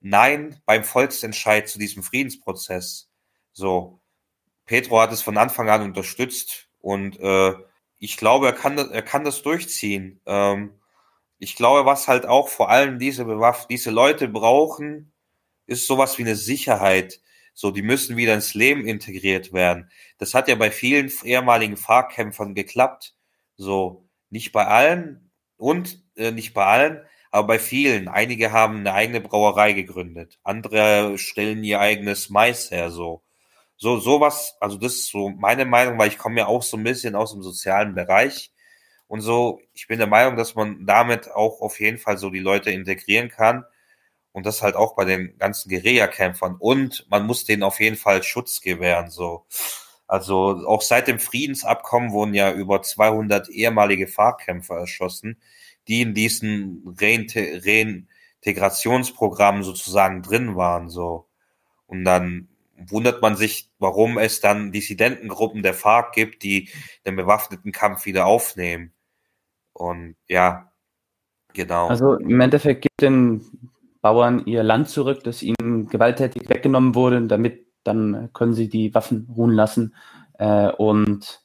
Nein 0.00 0.60
beim 0.66 0.84
Volksentscheid 0.84 1.68
zu 1.68 1.78
diesem 1.78 2.02
Friedensprozess. 2.02 3.10
So, 3.52 4.00
Petro 4.66 5.00
hat 5.00 5.12
es 5.12 5.22
von 5.22 5.38
Anfang 5.38 5.68
an 5.70 5.82
unterstützt 5.82 6.68
und 6.80 7.18
äh, 7.20 7.54
ich 7.98 8.16
glaube, 8.16 8.46
er 8.46 8.52
kann 8.52 8.76
das, 8.76 8.88
er 8.90 9.02
kann 9.02 9.24
das 9.24 9.42
durchziehen. 9.42 10.20
Ähm, 10.26 10.78
ich 11.38 11.56
glaube, 11.56 11.86
was 11.86 12.08
halt 12.08 12.26
auch 12.26 12.48
vor 12.48 12.70
allem 12.70 12.98
diese 12.98 13.24
bewaff 13.24 13.66
diese 13.66 13.90
Leute 13.90 14.28
brauchen, 14.28 15.12
ist 15.66 15.86
sowas 15.86 16.18
wie 16.18 16.22
eine 16.22 16.36
Sicherheit. 16.36 17.20
So, 17.54 17.70
die 17.70 17.82
müssen 17.82 18.16
wieder 18.16 18.34
ins 18.34 18.54
Leben 18.54 18.86
integriert 18.86 19.52
werden. 19.52 19.90
Das 20.18 20.34
hat 20.34 20.48
ja 20.48 20.54
bei 20.56 20.70
vielen 20.70 21.10
ehemaligen 21.22 21.76
Fahrkämpfern 21.76 22.54
geklappt. 22.54 23.14
So, 23.56 24.03
nicht 24.34 24.50
bei 24.50 24.66
allen 24.66 25.30
und 25.56 26.02
äh, 26.16 26.32
nicht 26.32 26.54
bei 26.54 26.66
allen, 26.66 27.06
aber 27.30 27.46
bei 27.46 27.58
vielen. 27.60 28.08
Einige 28.08 28.50
haben 28.50 28.78
eine 28.78 28.92
eigene 28.92 29.20
Brauerei 29.20 29.72
gegründet. 29.74 30.40
Andere 30.42 31.16
stellen 31.18 31.62
ihr 31.62 31.78
eigenes 31.80 32.30
Mais 32.30 32.70
her, 32.72 32.90
so. 32.90 33.22
So, 33.76 33.98
sowas, 34.00 34.56
also 34.60 34.76
das 34.76 34.94
ist 34.94 35.10
so 35.12 35.30
meine 35.30 35.64
Meinung, 35.64 35.98
weil 35.98 36.08
ich 36.08 36.18
komme 36.18 36.40
ja 36.40 36.46
auch 36.46 36.64
so 36.64 36.76
ein 36.76 36.82
bisschen 36.82 37.14
aus 37.14 37.32
dem 37.32 37.42
sozialen 37.42 37.94
Bereich. 37.94 38.52
Und 39.06 39.20
so, 39.20 39.60
ich 39.72 39.86
bin 39.86 39.98
der 39.98 40.08
Meinung, 40.08 40.36
dass 40.36 40.56
man 40.56 40.84
damit 40.84 41.30
auch 41.30 41.60
auf 41.60 41.78
jeden 41.78 41.98
Fall 41.98 42.18
so 42.18 42.30
die 42.30 42.40
Leute 42.40 42.72
integrieren 42.72 43.28
kann. 43.28 43.64
Und 44.32 44.46
das 44.46 44.62
halt 44.62 44.74
auch 44.74 44.96
bei 44.96 45.04
den 45.04 45.38
ganzen 45.38 45.68
Guerilla-Kämpfern. 45.70 46.56
Und 46.58 47.06
man 47.08 47.24
muss 47.24 47.44
denen 47.44 47.62
auf 47.62 47.78
jeden 47.78 47.96
Fall 47.96 48.24
Schutz 48.24 48.60
gewähren, 48.60 49.10
so. 49.10 49.46
Also 50.14 50.62
auch 50.68 50.80
seit 50.80 51.08
dem 51.08 51.18
Friedensabkommen 51.18 52.12
wurden 52.12 52.34
ja 52.34 52.52
über 52.52 52.82
200 52.82 53.48
ehemalige 53.48 54.06
Fahrkämpfer 54.06 54.76
erschossen, 54.76 55.38
die 55.88 56.02
in 56.02 56.14
diesen 56.14 56.96
Reintegrationsprogrammen 56.96 59.64
sozusagen 59.64 60.22
drin 60.22 60.54
waren, 60.54 60.88
so. 60.88 61.26
Und 61.88 62.04
dann 62.04 62.46
wundert 62.76 63.22
man 63.22 63.34
sich, 63.34 63.72
warum 63.80 64.16
es 64.16 64.40
dann 64.40 64.70
Dissidentengruppen 64.70 65.64
der 65.64 65.74
FARC 65.74 66.12
gibt, 66.12 66.44
die 66.44 66.68
den 67.04 67.16
bewaffneten 67.16 67.72
Kampf 67.72 68.06
wieder 68.06 68.26
aufnehmen. 68.26 68.92
Und 69.72 70.14
ja, 70.28 70.70
genau. 71.54 71.88
Also 71.88 72.14
im 72.14 72.40
Endeffekt 72.40 72.82
gibt 72.82 73.02
den 73.02 73.68
Bauern 74.00 74.46
ihr 74.46 74.62
Land 74.62 74.90
zurück, 74.90 75.24
das 75.24 75.42
ihnen 75.42 75.88
gewalttätig 75.88 76.48
weggenommen 76.48 76.94
wurde, 76.94 77.20
damit 77.26 77.63
dann 77.84 78.30
können 78.32 78.54
sie 78.54 78.68
die 78.68 78.94
Waffen 78.94 79.28
ruhen 79.36 79.52
lassen 79.52 79.94
äh, 80.38 80.68
und 80.70 81.42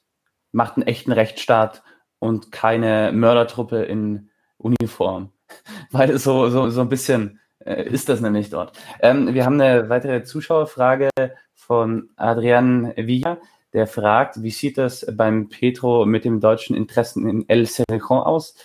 macht 0.52 0.78
einen 0.78 0.88
echten 0.88 1.12
Rechtsstaat 1.12 1.84
und 2.20 2.52
keine 2.52 3.12
Mördertruppe 3.14 3.84
in 3.84 4.30
Uniform. 4.58 5.32
Weil 5.92 6.18
so, 6.18 6.50
so, 6.50 6.70
so 6.70 6.82
ein 6.82 6.90
bisschen 6.90 7.40
äh, 7.60 7.84
ist 7.84 8.10
das 8.10 8.22
nämlich 8.22 8.50
dort. 8.50 8.78
Ähm, 9.02 9.34
wir 9.34 9.46
haben 9.46 9.60
eine 9.60 9.90
weitere 9.90 10.24
Zuschauerfrage 10.24 11.10
von 11.54 12.10
Adrian 12.16 12.94
Villa, 12.96 13.38
der 13.74 13.88
fragt, 13.88 14.42
wie 14.42 14.50
sieht 14.50 14.78
das 14.78 15.06
beim 15.12 15.50
Petro 15.50 16.06
mit 16.06 16.26
dem 16.26 16.40
deutschen 16.40 16.76
Interessen 16.76 17.28
in 17.30 17.48
El 17.48 17.66
Cerrejón 17.66 18.24
aus? 18.24 18.56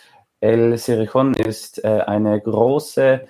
El 0.41 0.75
Cerrejón 0.75 1.35
ist 1.35 1.85
äh, 1.85 2.03
eine 2.07 2.41
große, 2.41 3.27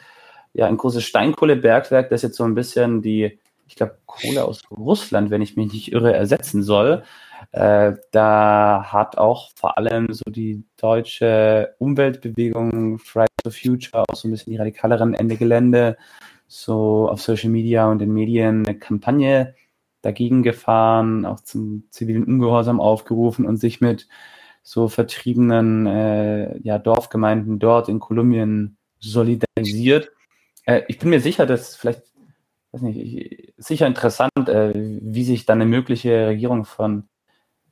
ja, 0.52 0.66
ein 0.66 0.76
großes 0.76 1.04
Steinkohlebergwerk, 1.04 2.10
das 2.10 2.22
jetzt 2.22 2.36
so 2.36 2.44
ein 2.44 2.54
bisschen 2.54 3.02
die, 3.02 3.38
ich 3.74 3.76
glaube, 3.76 3.98
Kohle 4.06 4.44
aus 4.44 4.62
Russland, 4.70 5.30
wenn 5.30 5.42
ich 5.42 5.56
mich 5.56 5.72
nicht 5.72 5.90
irre, 5.90 6.14
ersetzen 6.14 6.62
soll. 6.62 7.02
Äh, 7.50 7.94
da 8.12 8.84
hat 8.86 9.18
auch 9.18 9.50
vor 9.56 9.76
allem 9.76 10.12
so 10.12 10.30
die 10.30 10.62
deutsche 10.76 11.74
Umweltbewegung 11.80 13.00
Fridays 13.00 13.30
for 13.42 13.50
Future 13.50 14.04
auch 14.06 14.14
so 14.14 14.28
ein 14.28 14.30
bisschen 14.30 14.52
die 14.52 14.58
radikaleren 14.58 15.14
Ende 15.14 15.36
Gelände 15.36 15.96
so 16.46 17.08
auf 17.08 17.20
Social 17.20 17.50
Media 17.50 17.90
und 17.90 17.98
den 17.98 18.12
Medien 18.12 18.64
eine 18.64 18.78
Kampagne 18.78 19.56
dagegen 20.02 20.44
gefahren, 20.44 21.26
auch 21.26 21.40
zum 21.40 21.88
zivilen 21.90 22.22
Ungehorsam 22.22 22.80
aufgerufen 22.80 23.44
und 23.44 23.56
sich 23.56 23.80
mit 23.80 24.06
so 24.62 24.86
vertriebenen 24.86 25.86
äh, 25.86 26.58
ja, 26.58 26.78
Dorfgemeinden 26.78 27.58
dort 27.58 27.88
in 27.88 27.98
Kolumbien 27.98 28.76
solidarisiert. 29.00 30.12
Äh, 30.64 30.82
ich 30.86 31.00
bin 31.00 31.10
mir 31.10 31.20
sicher, 31.20 31.44
dass 31.44 31.74
vielleicht, 31.74 32.13
weiß 32.74 32.82
nicht, 32.82 33.54
sicher 33.56 33.86
interessant, 33.86 34.48
äh, 34.48 34.72
wie 34.74 35.24
sich 35.24 35.46
dann 35.46 35.60
eine 35.60 35.70
mögliche 35.70 36.28
Regierung 36.28 36.64
von 36.64 37.08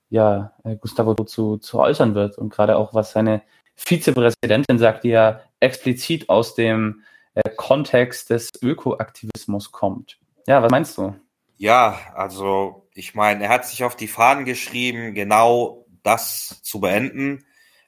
ja, 0.08 0.52
äh, 0.64 0.76
Gustavo 0.76 1.14
zu, 1.24 1.58
zu 1.58 1.78
äußern 1.80 2.14
wird 2.14 2.38
und 2.38 2.50
gerade 2.50 2.76
auch, 2.76 2.94
was 2.94 3.12
seine 3.12 3.42
Vizepräsidentin 3.74 4.78
sagt, 4.78 5.04
die 5.04 5.08
ja 5.08 5.40
explizit 5.60 6.28
aus 6.28 6.54
dem 6.54 7.02
äh, 7.34 7.48
Kontext 7.56 8.30
des 8.30 8.50
Ökoaktivismus 8.60 9.72
kommt. 9.72 10.18
Ja, 10.46 10.62
was 10.62 10.70
meinst 10.70 10.98
du? 10.98 11.14
Ja, 11.56 11.98
also 12.14 12.88
ich 12.94 13.14
meine, 13.14 13.44
er 13.44 13.50
hat 13.50 13.66
sich 13.66 13.84
auf 13.84 13.96
die 13.96 14.08
Fahnen 14.08 14.44
geschrieben, 14.44 15.14
genau 15.14 15.86
das 16.02 16.60
zu 16.62 16.80
beenden, 16.80 17.44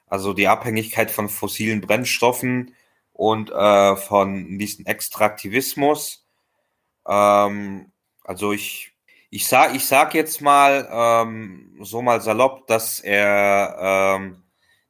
also 0.07 0.33
die 0.33 0.47
Abhängigkeit 0.47 1.11
von 1.11 1.29
fossilen 1.29 1.81
Brennstoffen 1.81 2.73
und 3.11 3.51
äh, 3.51 3.95
von 3.95 4.57
diesem 4.57 4.85
Extraktivismus. 4.85 6.24
Ähm, 7.07 7.91
also 8.23 8.53
ich 8.53 8.95
ich 9.35 9.47
sag, 9.47 9.75
ich 9.75 9.85
sag 9.85 10.13
jetzt 10.13 10.41
mal 10.41 10.87
ähm, 10.89 11.77
so 11.81 12.01
mal 12.01 12.21
salopp, 12.21 12.67
dass 12.67 13.01
er, 13.01 14.15
ähm, 14.17 14.43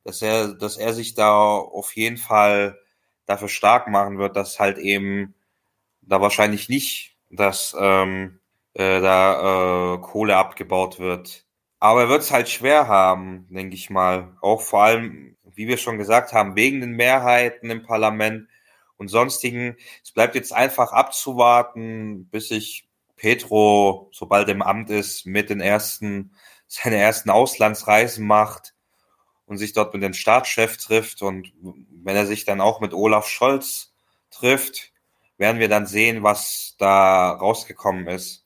dass 0.04 0.22
er, 0.22 0.54
dass 0.54 0.78
er 0.78 0.94
sich 0.94 1.16
da 1.16 1.34
auf 1.36 1.96
jeden 1.96 2.18
Fall 2.18 2.78
dafür 3.26 3.50
stark 3.50 3.88
machen 3.88 4.20
wird, 4.20 4.36
dass 4.36 4.60
halt 4.60 4.78
eben 4.78 5.34
da 6.02 6.22
wahrscheinlich 6.22 6.70
nicht, 6.70 7.18
dass 7.32 7.76
ähm, 7.80 8.40
äh, 8.76 9.02
da 9.02 9.96
äh, 9.96 9.98
Kohle 10.02 10.38
abgebaut 10.38 11.00
wird. 11.00 11.46
Aber 11.80 12.02
er 12.02 12.10
wird 12.10 12.22
es 12.22 12.32
halt 12.32 12.50
schwer 12.50 12.88
haben, 12.88 13.48
denke 13.50 13.76
ich 13.76 13.90
mal. 13.90 14.38
Auch 14.42 14.62
vor 14.62 14.84
allem, 14.84 15.38
wie 15.56 15.68
wir 15.68 15.78
schon 15.78 15.98
gesagt 15.98 16.34
haben, 16.34 16.56
wegen 16.56 16.82
den 16.82 16.92
Mehrheiten 16.92 17.70
im 17.72 17.84
Parlament 17.84 18.48
und 18.98 19.08
sonstigen. 19.08 19.78
Es 20.04 20.12
bleibt 20.12 20.36
jetzt 20.36 20.54
einfach 20.54 20.92
abzuwarten, 20.92 22.28
bis 22.30 22.50
sich 22.50 22.88
Petro, 23.16 24.10
sobald 24.12 24.48
er 24.48 24.56
im 24.56 24.62
Amt 24.62 24.90
ist, 24.90 25.26
mit 25.26 25.50
den 25.50 25.62
ersten, 25.62 26.32
seine 26.68 26.98
ersten 26.98 27.30
Auslandsreisen 27.30 28.26
macht 28.26 28.74
und 29.46 29.58
sich 29.58 29.74
dort 29.74 29.94
mit 29.94 30.04
dem 30.04 30.14
Staatschef 30.14 30.78
trifft 30.78 31.22
und 31.22 31.54
wenn 32.04 32.16
er 32.16 32.26
sich 32.26 32.46
dann 32.46 32.62
auch 32.62 32.82
mit 32.82 32.94
Olaf 32.94 33.28
Scholz 33.28 33.94
trifft, 34.32 34.92
werden 35.38 35.60
wir 35.60 35.70
dann 35.70 35.86
sehen, 35.86 36.24
was 36.24 36.76
da 36.78 37.32
rausgekommen 37.32 38.08
ist. 38.08 38.46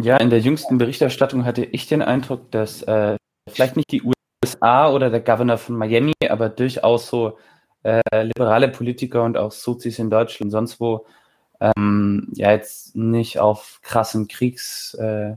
Ja, 0.00 0.16
in 0.16 0.30
der 0.30 0.40
jüngsten 0.40 0.78
Berichterstattung 0.78 1.44
hatte 1.44 1.64
ich 1.64 1.88
den 1.88 2.00
Eindruck, 2.00 2.50
dass 2.52 2.82
äh, 2.82 3.16
vielleicht 3.48 3.76
nicht 3.76 3.90
die 3.90 4.02
USA 4.02 4.90
oder 4.90 5.10
der 5.10 5.20
Governor 5.20 5.58
von 5.58 5.76
Miami, 5.76 6.12
aber 6.28 6.48
durchaus 6.48 7.08
so 7.08 7.38
äh, 7.82 8.00
liberale 8.22 8.68
Politiker 8.68 9.24
und 9.24 9.36
auch 9.36 9.52
Sozis 9.52 9.98
in 9.98 10.10
Deutschland 10.10 10.46
und 10.46 10.50
sonst 10.50 10.80
wo 10.80 11.06
ähm, 11.60 12.28
ja 12.32 12.52
jetzt 12.52 12.96
nicht 12.96 13.38
auf 13.38 13.80
krassen 13.82 14.28
Kriegsfuß 14.28 14.98
äh, 14.98 15.36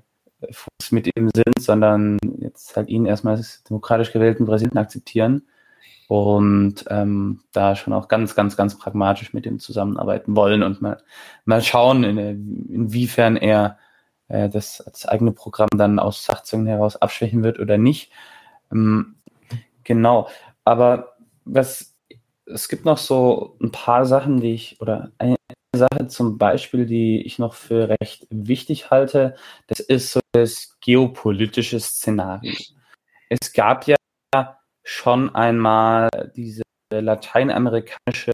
mit 0.92 1.10
ihm 1.16 1.30
sind, 1.36 1.60
sondern 1.60 2.18
jetzt 2.40 2.76
halt 2.76 2.90
ihn 2.90 3.06
erstmal 3.06 3.36
als 3.36 3.64
demokratisch 3.64 4.12
gewählten 4.12 4.46
Präsidenten 4.46 4.78
akzeptieren 4.78 5.44
und 6.08 6.86
ähm, 6.90 7.42
da 7.52 7.76
schon 7.76 7.94
auch 7.94 8.08
ganz, 8.08 8.36
ganz, 8.36 8.56
ganz 8.58 8.78
pragmatisch 8.78 9.34
mit 9.34 9.46
ihm 9.46 9.60
zusammenarbeiten 9.60 10.36
wollen 10.36 10.64
und 10.64 10.82
mal, 10.82 11.02
mal 11.46 11.62
schauen, 11.62 12.04
in, 12.04 12.18
inwiefern 12.18 13.38
er 13.38 13.78
äh, 14.28 14.50
das 14.50 14.82
als 14.82 15.06
eigene 15.06 15.32
Programm 15.32 15.70
dann 15.76 16.00
aus 16.00 16.26
Sachzwängen 16.26 16.68
heraus 16.68 16.98
abschwächen 16.98 17.44
wird 17.44 17.60
oder 17.60 17.78
nicht. 17.78 18.12
Ähm, 18.72 19.16
genau, 19.84 20.30
aber 20.66 21.16
was 21.46 21.93
es 22.54 22.68
gibt 22.70 22.86
noch 22.86 22.98
so 22.98 23.58
ein 23.62 23.72
paar 23.72 24.06
Sachen, 24.06 24.40
die 24.40 24.54
ich, 24.54 24.80
oder 24.80 25.12
eine, 25.18 25.36
Sache 25.76 26.08
zum 26.08 26.38
Beispiel, 26.38 26.86
die 26.86 27.24
ich 27.26 27.40
noch 27.40 27.56
für 27.56 27.90
recht 28.00 28.28
wichtig 28.30 28.92
halte, 28.92 29.36
das 29.66 29.80
ist 29.80 30.12
so 30.12 30.20
das 30.32 30.78
geopolitische 30.82 31.80
Szenario. 31.80 32.54
Es 33.28 33.52
gab 33.54 33.88
ja 33.88 33.96
schon 34.84 35.34
einmal 35.34 36.10
diese 36.36 36.62
lateinamerikanische 36.92 38.34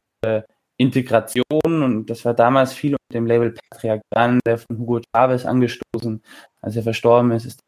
Integration 0.75 1.43
und 1.61 2.09
das 2.09 2.25
war 2.25 2.33
damals 2.33 2.73
viel 2.73 2.91
unter 2.91 3.13
dem 3.13 3.25
Label 3.25 3.55
Patriarchan, 3.71 4.41
der 4.45 4.57
von 4.57 4.77
Hugo 4.77 4.99
Chavez 5.15 5.45
angestoßen, 5.45 6.21
als 6.61 6.75
er 6.75 6.83
verstorben 6.83 7.31
ist, 7.31 7.45
ist 7.45 7.61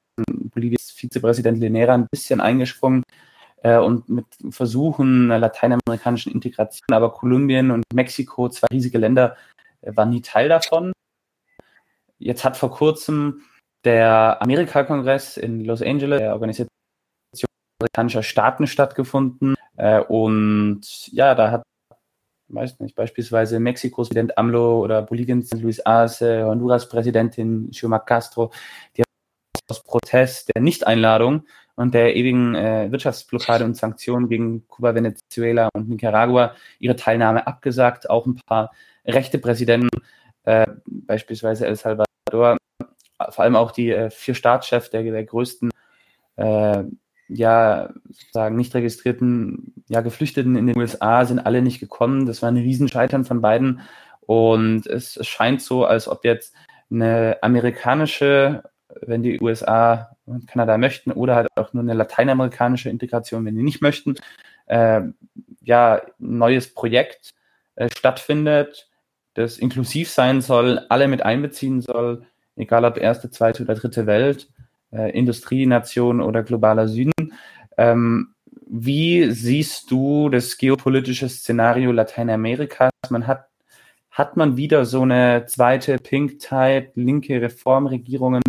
Boliviens 0.53 0.91
Vizepräsident 0.91 1.59
Linera 1.59 1.93
ein 1.93 2.07
bisschen 2.11 2.41
eingesprungen 2.41 3.03
äh, 3.63 3.77
und 3.77 4.09
mit 4.09 4.25
Versuchen 4.49 5.25
einer 5.25 5.39
lateinamerikanischen 5.39 6.31
Integration, 6.31 6.85
aber 6.91 7.11
Kolumbien 7.11 7.71
und 7.71 7.83
Mexiko, 7.93 8.49
zwei 8.49 8.67
riesige 8.71 8.97
Länder, 8.97 9.35
äh, 9.81 9.95
waren 9.95 10.09
nie 10.09 10.21
Teil 10.21 10.49
davon. 10.49 10.91
Jetzt 12.19 12.43
hat 12.43 12.57
vor 12.57 12.71
kurzem 12.71 13.41
der 13.83 14.41
Amerika-Kongress 14.41 15.37
in 15.37 15.65
Los 15.65 15.81
Angeles, 15.81 16.19
der 16.19 16.33
Organisation 16.33 16.67
amerikanischer 17.79 18.23
Staaten 18.23 18.67
stattgefunden. 18.67 19.55
Äh, 19.77 20.01
und 20.01 21.07
ja, 21.11 21.33
da 21.35 21.51
hat 21.51 21.63
weiß 22.53 22.79
nicht, 22.79 22.95
beispielsweise 22.95 23.59
Mexikos 23.59 24.09
Präsident 24.09 24.37
AMLO 24.37 24.81
oder 24.81 25.01
Boliviens 25.01 25.51
Luis 25.53 25.79
Arce, 25.79 26.43
Honduras 26.43 26.89
Präsidentin 26.89 27.71
Xiomara 27.71 28.03
Castro, 28.03 28.51
die 28.97 29.03
aus 29.69 29.83
Protest 29.83 30.51
der 30.53 30.61
Nichteinladung 30.61 31.45
und 31.75 31.93
der 31.93 32.15
ewigen 32.15 32.55
äh, 32.55 32.91
Wirtschaftsblockade 32.91 33.65
und 33.65 33.77
Sanktionen 33.77 34.29
gegen 34.29 34.67
Kuba, 34.67 34.95
Venezuela 34.95 35.69
und 35.73 35.89
Nicaragua 35.89 36.55
ihre 36.79 36.95
Teilnahme 36.95 37.47
abgesagt. 37.47 38.09
Auch 38.09 38.25
ein 38.25 38.35
paar 38.45 38.71
rechte 39.05 39.37
Präsidenten, 39.37 39.89
äh, 40.43 40.67
beispielsweise 40.85 41.67
El 41.67 41.75
Salvador, 41.75 42.57
vor 43.29 43.43
allem 43.43 43.55
auch 43.55 43.71
die 43.71 43.91
äh, 43.91 44.09
vier 44.09 44.35
Staatschefs 44.35 44.89
der, 44.89 45.03
der 45.03 45.23
größten 45.23 45.71
äh, 46.37 46.83
ja, 47.33 47.89
sozusagen 48.09 48.57
nicht 48.57 48.75
registrierten 48.75 49.73
ja, 49.87 50.01
Geflüchteten 50.01 50.57
in 50.57 50.67
den 50.67 50.77
USA 50.77 51.25
sind 51.25 51.39
alle 51.39 51.61
nicht 51.61 51.79
gekommen. 51.79 52.25
Das 52.25 52.41
war 52.41 52.51
ein 52.51 52.57
Riesenscheitern 52.57 53.23
von 53.23 53.41
beiden. 53.41 53.81
Und 54.21 54.85
es 54.87 55.17
scheint 55.25 55.61
so, 55.61 55.85
als 55.85 56.07
ob 56.07 56.25
jetzt 56.25 56.53
eine 56.91 57.37
amerikanische 57.41 58.63
wenn 59.01 59.23
die 59.23 59.39
USA 59.39 60.15
und 60.25 60.47
Kanada 60.47 60.77
möchten, 60.77 61.11
oder 61.11 61.35
halt 61.35 61.47
auch 61.55 61.73
nur 61.73 61.83
eine 61.83 61.93
lateinamerikanische 61.93 62.89
Integration, 62.89 63.45
wenn 63.45 63.55
die 63.55 63.63
nicht 63.63 63.81
möchten, 63.81 64.15
äh, 64.65 65.01
ja, 65.61 65.95
ein 65.95 66.37
neues 66.37 66.73
Projekt 66.73 67.31
äh, 67.75 67.89
stattfindet, 67.95 68.89
das 69.33 69.57
inklusiv 69.57 70.09
sein 70.09 70.41
soll, 70.41 70.85
alle 70.89 71.07
mit 71.07 71.23
einbeziehen 71.23 71.81
soll, 71.81 72.25
egal 72.55 72.85
ob 72.85 72.97
erste, 72.97 73.29
zweite 73.29 73.63
oder 73.63 73.75
dritte 73.75 74.05
Welt, 74.05 74.49
äh, 74.91 75.11
Industrienation 75.17 76.21
oder 76.21 76.43
globaler 76.43 76.87
Süden. 76.87 77.13
Ähm, 77.77 78.33
wie 78.67 79.31
siehst 79.31 79.91
du 79.91 80.29
das 80.29 80.57
geopolitische 80.57 81.29
Szenario 81.29 81.91
Lateinamerikas? 81.91 82.91
Man 83.09 83.27
hat 83.27 83.51
hat 84.11 84.35
man 84.35 84.57
wieder 84.57 84.85
so 84.85 85.01
eine 85.01 85.45
zweite 85.47 85.97
Pink-Tide, 85.97 86.91
linke 86.95 87.41
Reformregierungen, 87.41 88.41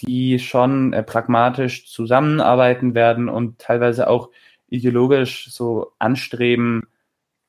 die 0.00 0.38
schon 0.38 0.92
äh, 0.92 1.02
pragmatisch 1.02 1.86
zusammenarbeiten 1.86 2.94
werden 2.94 3.28
und 3.28 3.58
teilweise 3.58 4.08
auch 4.08 4.30
ideologisch 4.68 5.48
so 5.50 5.92
anstreben, 5.98 6.86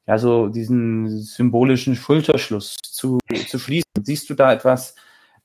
ja, 0.06 0.18
so 0.18 0.48
diesen 0.48 1.10
symbolischen 1.20 1.96
Schulterschluss 1.96 2.78
zu, 2.82 3.20
zu 3.48 3.60
schließen. 3.60 3.92
Siehst 4.02 4.30
du 4.30 4.34
da 4.36 4.54
etwas 4.54 4.96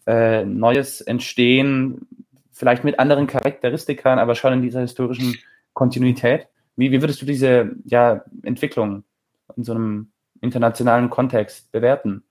äh, 0.06 0.44
Neues 0.44 1.00
entstehen, 1.00 2.06
vielleicht 2.52 2.84
mit 2.84 2.98
anderen 2.98 3.26
Charakteristikern, 3.26 4.18
aber 4.18 4.34
schon 4.34 4.52
in 4.52 4.62
dieser 4.62 4.80
historischen 4.80 5.36
Kontinuität? 5.72 6.46
Wie, 6.76 6.92
wie 6.92 7.00
würdest 7.00 7.20
du 7.22 7.26
diese 7.26 7.72
ja, 7.84 8.24
Entwicklung 8.42 9.04
in 9.56 9.64
so 9.64 9.72
einem 9.72 10.12
internationalen 10.40 11.10
Kontext 11.10 11.72
bewerten? 11.72 12.22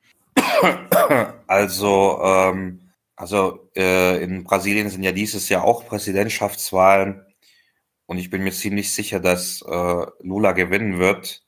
Also, 1.48 2.20
ähm, 2.24 2.81
also 3.22 3.70
äh, 3.76 4.24
in 4.24 4.44
Brasilien 4.44 4.90
sind 4.90 5.04
ja 5.04 5.12
dieses 5.12 5.48
Jahr 5.48 5.64
auch 5.64 5.86
Präsidentschaftswahlen 5.86 7.24
und 8.08 8.18
ich 8.18 8.32
bin 8.32 8.44
mir 8.44 8.52
ziemlich 8.52 8.94
sicher, 8.94 9.20
dass 9.20 9.62
äh, 9.62 10.06
Lula 10.22 10.54
gewinnen 10.54 10.98
wird. 10.98 11.44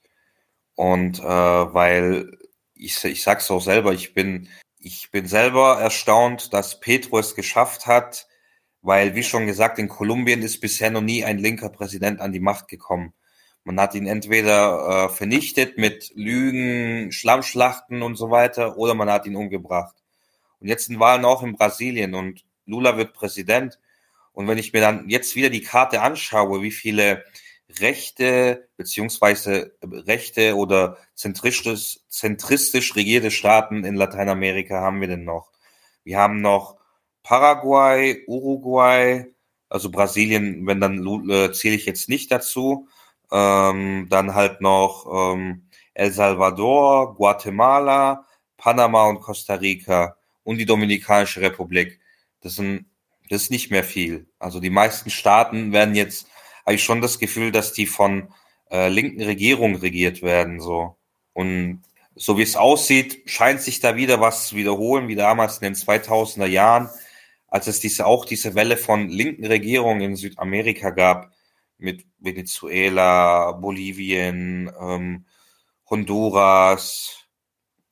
Und 0.75 1.19
äh, 1.19 1.23
weil 1.23 2.37
ich, 2.75 3.03
ich 3.03 3.23
sag's 3.23 3.49
auch 3.49 3.61
selber, 3.61 3.91
ich 3.93 4.13
bin, 4.13 4.49
ich 4.77 5.09
bin 5.09 5.25
selber 5.25 5.79
erstaunt, 5.81 6.53
dass 6.53 6.79
Petro 6.79 7.17
es 7.17 7.33
geschafft 7.33 7.87
hat, 7.87 8.27
weil, 8.81 9.15
wie 9.15 9.23
schon 9.23 9.47
gesagt, 9.47 9.79
in 9.79 9.89
Kolumbien 9.89 10.43
ist 10.43 10.61
bisher 10.61 10.91
noch 10.91 11.01
nie 11.01 11.23
ein 11.23 11.39
linker 11.39 11.69
Präsident 11.69 12.21
an 12.21 12.33
die 12.33 12.39
Macht 12.39 12.67
gekommen. 12.67 13.13
Man 13.63 13.79
hat 13.79 13.95
ihn 13.95 14.05
entweder 14.05 15.07
äh, 15.07 15.09
vernichtet 15.09 15.79
mit 15.79 16.11
Lügen, 16.13 17.11
Schlammschlachten 17.11 18.03
und 18.03 18.15
so 18.15 18.29
weiter, 18.29 18.77
oder 18.77 18.93
man 18.93 19.09
hat 19.09 19.25
ihn 19.25 19.35
umgebracht. 19.35 20.02
Und 20.63 20.69
jetzt 20.69 20.85
sind 20.85 20.99
Wahlen 21.01 21.25
auch 21.25 21.43
in 21.43 21.57
Brasilien 21.57 22.15
und 22.15 22.45
Lula 22.65 22.95
wird 22.95 23.13
Präsident. 23.13 23.79
Und 24.31 24.47
wenn 24.47 24.57
ich 24.57 24.71
mir 24.71 24.79
dann 24.79 25.09
jetzt 25.09 25.35
wieder 25.35 25.49
die 25.49 25.61
Karte 25.61 26.01
anschaue, 26.01 26.61
wie 26.61 26.71
viele 26.71 27.25
rechte 27.81 28.69
beziehungsweise 28.77 29.75
rechte 29.83 30.55
oder 30.55 30.97
zentristisch, 31.15 31.99
zentristisch 32.07 32.95
regierte 32.95 33.29
Staaten 33.29 33.83
in 33.83 33.95
Lateinamerika 33.95 34.79
haben 34.79 35.01
wir 35.01 35.09
denn 35.09 35.25
noch? 35.25 35.51
Wir 36.05 36.17
haben 36.17 36.39
noch 36.39 36.77
Paraguay, 37.23 38.23
Uruguay, 38.27 39.25
also 39.67 39.91
Brasilien, 39.91 40.65
wenn 40.65 40.79
dann 40.79 41.05
äh, 41.29 41.51
zähle 41.51 41.75
ich 41.75 41.85
jetzt 41.85 42.07
nicht 42.07 42.31
dazu. 42.31 42.87
Ähm, 43.33 44.07
dann 44.09 44.33
halt 44.33 44.61
noch 44.61 45.33
ähm, 45.33 45.67
El 45.93 46.13
Salvador, 46.13 47.15
Guatemala, 47.15 48.25
Panama 48.55 49.07
und 49.09 49.19
Costa 49.19 49.55
Rica 49.55 50.15
und 50.43 50.57
die 50.57 50.65
Dominikanische 50.65 51.41
Republik. 51.41 51.99
Das 52.41 52.55
sind 52.55 52.85
das 53.29 53.43
ist 53.43 53.51
nicht 53.51 53.71
mehr 53.71 53.83
viel. 53.83 54.27
Also 54.39 54.59
die 54.59 54.69
meisten 54.69 55.09
Staaten 55.09 55.71
werden 55.71 55.95
jetzt, 55.95 56.27
habe 56.65 56.75
ich 56.75 56.83
schon 56.83 57.01
das 57.01 57.19
Gefühl, 57.19 57.51
dass 57.51 57.73
die 57.73 57.87
von 57.87 58.33
äh, 58.69 58.89
linken 58.89 59.21
Regierungen 59.21 59.75
regiert 59.75 60.21
werden. 60.21 60.59
so 60.59 60.97
Und 61.33 61.81
so 62.15 62.37
wie 62.37 62.43
es 62.43 62.55
aussieht, 62.55 63.23
scheint 63.25 63.61
sich 63.61 63.79
da 63.79 63.95
wieder 63.95 64.21
was 64.21 64.47
zu 64.47 64.55
wiederholen, 64.55 65.07
wie 65.07 65.15
damals 65.15 65.57
in 65.57 65.65
den 65.65 65.75
2000er 65.75 66.45
Jahren, 66.45 66.89
als 67.47 67.67
es 67.67 67.79
diese 67.79 68.05
auch 68.05 68.25
diese 68.25 68.55
Welle 68.55 68.77
von 68.77 69.09
linken 69.09 69.45
Regierungen 69.45 70.01
in 70.01 70.15
Südamerika 70.15 70.89
gab, 70.91 71.31
mit 71.77 72.05
Venezuela, 72.19 73.51
Bolivien, 73.53 74.71
ähm, 74.79 75.25
Honduras, 75.89 77.25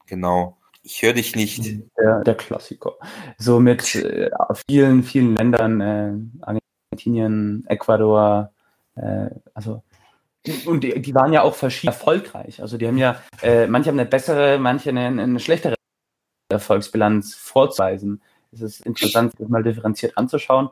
genau. 0.05 0.60
Ich 0.83 1.01
höre 1.03 1.13
dich 1.13 1.35
nicht. 1.35 1.63
Der, 1.97 2.21
der, 2.21 2.35
Klassiker. 2.35 2.93
So 3.37 3.59
mit 3.59 3.95
äh, 3.95 4.31
vielen, 4.67 5.03
vielen 5.03 5.35
Ländern, 5.35 5.81
äh, 5.81 6.51
Argentinien, 6.91 7.63
Ecuador, 7.67 8.51
äh, 8.95 9.29
also 9.53 9.83
und 10.65 10.83
die, 10.83 10.99
die, 10.99 11.13
waren 11.13 11.33
ja 11.33 11.43
auch 11.43 11.53
verschieden 11.53 11.93
erfolgreich. 11.93 12.61
Also 12.61 12.77
die 12.77 12.87
haben 12.87 12.97
ja, 12.97 13.21
äh, 13.43 13.67
manche 13.67 13.89
haben 13.89 13.99
eine 13.99 14.09
bessere, 14.09 14.57
manche 14.57 14.89
eine, 14.89 15.05
eine 15.21 15.39
schlechtere 15.39 15.75
Erfolgsbilanz 16.49 17.35
vorzuweisen. 17.35 18.21
Es 18.51 18.61
ist 18.61 18.85
interessant, 18.85 19.33
das 19.37 19.47
mal 19.49 19.63
differenziert 19.63 20.17
anzuschauen. 20.17 20.69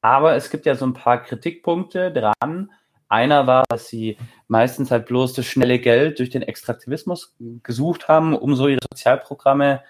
Aber 0.00 0.34
es 0.34 0.50
gibt 0.50 0.66
ja 0.66 0.74
so 0.74 0.86
ein 0.86 0.92
paar 0.92 1.22
Kritikpunkte 1.22 2.12
dran, 2.12 2.72
einer 3.08 3.46
war, 3.46 3.64
dass 3.68 3.88
sie 3.88 4.16
meistens 4.48 4.90
halt 4.90 5.06
bloß 5.06 5.34
das 5.34 5.46
schnelle 5.46 5.78
Geld 5.78 6.18
durch 6.18 6.30
den 6.30 6.42
Extraktivismus 6.42 7.34
gesucht 7.62 8.08
haben, 8.08 8.36
um 8.36 8.54
so 8.56 8.68
ihre 8.68 8.80
Sozialprogramme 8.90 9.82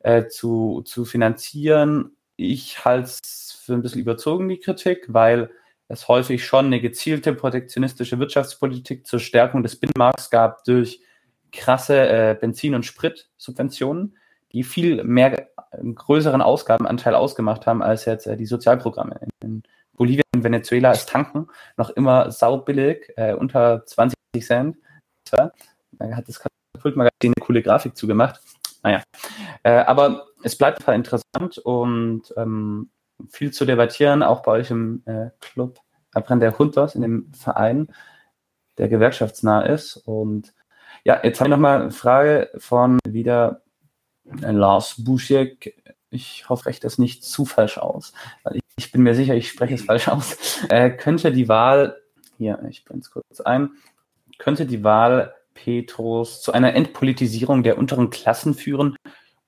äh, 0.00 0.26
zu, 0.26 0.82
zu 0.84 1.04
finanzieren. 1.04 2.16
Ich 2.36 2.84
halte 2.84 3.04
es 3.04 3.62
für 3.64 3.74
ein 3.74 3.82
bisschen 3.82 4.00
überzogen, 4.00 4.48
die 4.48 4.58
Kritik, 4.58 5.06
weil 5.08 5.50
es 5.88 6.08
häufig 6.08 6.44
schon 6.44 6.66
eine 6.66 6.80
gezielte 6.80 7.34
protektionistische 7.34 8.18
Wirtschaftspolitik 8.18 9.06
zur 9.06 9.18
Stärkung 9.18 9.62
des 9.62 9.76
Binnenmarkts 9.76 10.30
gab 10.30 10.64
durch 10.64 11.00
krasse 11.52 12.08
äh, 12.08 12.36
Benzin- 12.40 12.76
und 12.76 12.86
Spritsubventionen, 12.86 14.16
die 14.52 14.62
viel 14.62 15.02
mehr 15.04 15.48
einen 15.72 15.94
größeren 15.94 16.42
Ausgabenanteil 16.42 17.14
ausgemacht 17.14 17.66
haben 17.66 17.82
als 17.82 18.04
jetzt 18.04 18.26
äh, 18.26 18.36
die 18.36 18.46
Sozialprogramme. 18.46 19.20
In, 19.42 19.62
Bolivien 20.00 20.24
und 20.34 20.44
Venezuela 20.44 20.92
ist 20.92 21.10
Tanken 21.10 21.48
noch 21.76 21.90
immer 21.90 22.30
saubillig, 22.30 23.12
äh, 23.16 23.34
unter 23.34 23.84
20 23.84 24.16
Cent. 24.40 24.78
Da 25.30 25.52
hat 26.12 26.26
das 26.26 26.40
Katapultmagazin 26.40 27.34
eine 27.36 27.44
coole 27.44 27.62
Grafik 27.62 27.94
zugemacht. 27.98 28.40
Naja, 28.82 29.02
äh, 29.62 29.72
aber 29.72 30.24
es 30.42 30.56
bleibt 30.56 30.78
einfach 30.78 30.94
interessant 30.94 31.58
und 31.58 32.32
ähm, 32.38 32.88
viel 33.28 33.50
zu 33.50 33.66
debattieren, 33.66 34.22
auch 34.22 34.40
bei 34.42 34.52
euch 34.52 34.70
im 34.70 35.02
äh, 35.04 35.32
Club 35.40 35.80
Aprender 36.14 36.54
Juntos, 36.58 36.94
in 36.94 37.02
dem 37.02 37.30
Verein, 37.34 37.88
der 38.78 38.88
gewerkschaftsnah 38.88 39.66
ist. 39.66 39.98
Und 39.98 40.54
ja, 41.04 41.20
jetzt 41.22 41.40
habe 41.40 41.48
ich 41.48 41.54
nochmal 41.54 41.82
eine 41.82 41.90
Frage 41.90 42.50
von 42.56 42.98
wieder 43.06 43.60
äh, 44.24 44.50
Lars 44.50 44.94
Buschek. 45.04 45.94
Ich 46.08 46.48
hoffe, 46.48 46.70
ich 46.70 46.80
das 46.80 46.96
nicht 46.96 47.22
zu 47.22 47.44
falsch 47.44 47.76
aus, 47.76 48.14
weil 48.44 48.56
ich 48.56 48.62
ich 48.80 48.92
bin 48.92 49.02
mir 49.02 49.14
sicher, 49.14 49.34
ich 49.34 49.48
spreche 49.48 49.74
es 49.74 49.82
falsch 49.82 50.08
aus, 50.08 50.64
äh, 50.70 50.90
könnte 50.90 51.32
die 51.32 51.48
Wahl 51.48 52.00
hier, 52.38 52.58
ich 52.70 52.84
blende 52.84 53.02
es 53.02 53.10
kurz 53.10 53.40
ein, 53.42 53.70
könnte 54.38 54.64
die 54.64 54.82
Wahl 54.82 55.34
Petros 55.52 56.40
zu 56.40 56.52
einer 56.52 56.74
Entpolitisierung 56.74 57.62
der 57.62 57.76
unteren 57.76 58.08
Klassen 58.08 58.54
führen, 58.54 58.96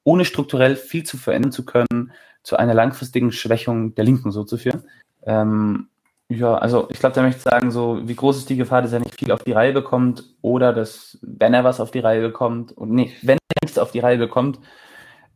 ohne 0.05 0.27
strukturell 0.27 0.77
viel 0.77 1.05
zu 1.05 1.17
verändern 1.17 1.51
zu 1.51 1.65
können, 1.65 2.13
zu 2.43 2.57
einer 2.57 2.75
langfristigen 2.75 3.33
Schwächung 3.33 3.95
der 3.95 4.05
Linken 4.05 4.33
so 4.33 4.45
zu 4.45 4.59
führen. 4.59 4.85
Ähm, 5.25 5.89
ja, 6.29 6.55
also 6.55 6.89
ich 6.91 6.99
glaube, 6.99 7.15
da 7.15 7.23
möchte 7.23 7.39
ich 7.39 7.45
sagen, 7.45 7.71
so 7.71 8.07
wie 8.07 8.15
groß 8.15 8.37
ist 8.37 8.51
die 8.51 8.57
Gefahr, 8.57 8.83
dass 8.83 8.93
er 8.93 9.01
nicht 9.01 9.19
viel 9.19 9.33
auf 9.33 9.45
die 9.45 9.53
Reihe 9.53 9.73
bekommt 9.73 10.25
oder 10.43 10.75
dass, 10.75 11.19
wenn 11.23 11.55
er 11.55 11.65
was 11.65 11.81
auf 11.81 11.91
die 11.91 12.01
Reihe 12.01 12.21
bekommt, 12.21 12.73
und 12.73 12.91
nee, 12.91 13.15
wenn 13.23 13.39
er 13.39 13.65
nichts 13.65 13.79
auf 13.79 13.93
die 13.93 14.01
Reihe 14.01 14.19
bekommt, 14.19 14.61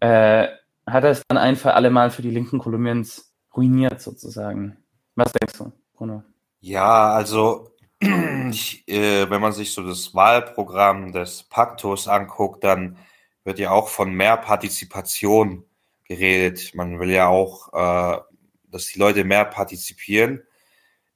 äh, 0.00 0.48
hat 0.86 1.04
er 1.04 1.10
es 1.10 1.22
dann 1.28 1.38
ein 1.38 1.56
für 1.56 1.72
alle 1.72 1.88
Mal 1.88 2.10
für 2.10 2.22
die 2.22 2.30
linken 2.30 2.58
Kolumbiens 2.58 3.32
ruiniert 3.56 4.00
sozusagen. 4.00 4.76
Was 5.14 5.32
denkst 5.32 5.58
du, 5.58 5.72
Bruno? 5.94 6.22
Ja, 6.60 7.12
also 7.12 7.70
ich, 8.00 8.86
äh, 8.88 9.28
wenn 9.30 9.40
man 9.40 9.52
sich 9.52 9.72
so 9.72 9.86
das 9.86 10.14
Wahlprogramm 10.14 11.12
des 11.12 11.44
Paktos 11.44 12.08
anguckt, 12.08 12.64
dann 12.64 12.98
wird 13.44 13.58
ja 13.58 13.70
auch 13.70 13.88
von 13.88 14.12
mehr 14.12 14.36
Partizipation 14.36 15.64
geredet. 16.04 16.74
Man 16.74 17.00
will 17.00 17.10
ja 17.10 17.28
auch, 17.28 17.72
äh, 17.72 18.20
dass 18.64 18.86
die 18.86 18.98
Leute 18.98 19.24
mehr 19.24 19.44
partizipieren. 19.44 20.42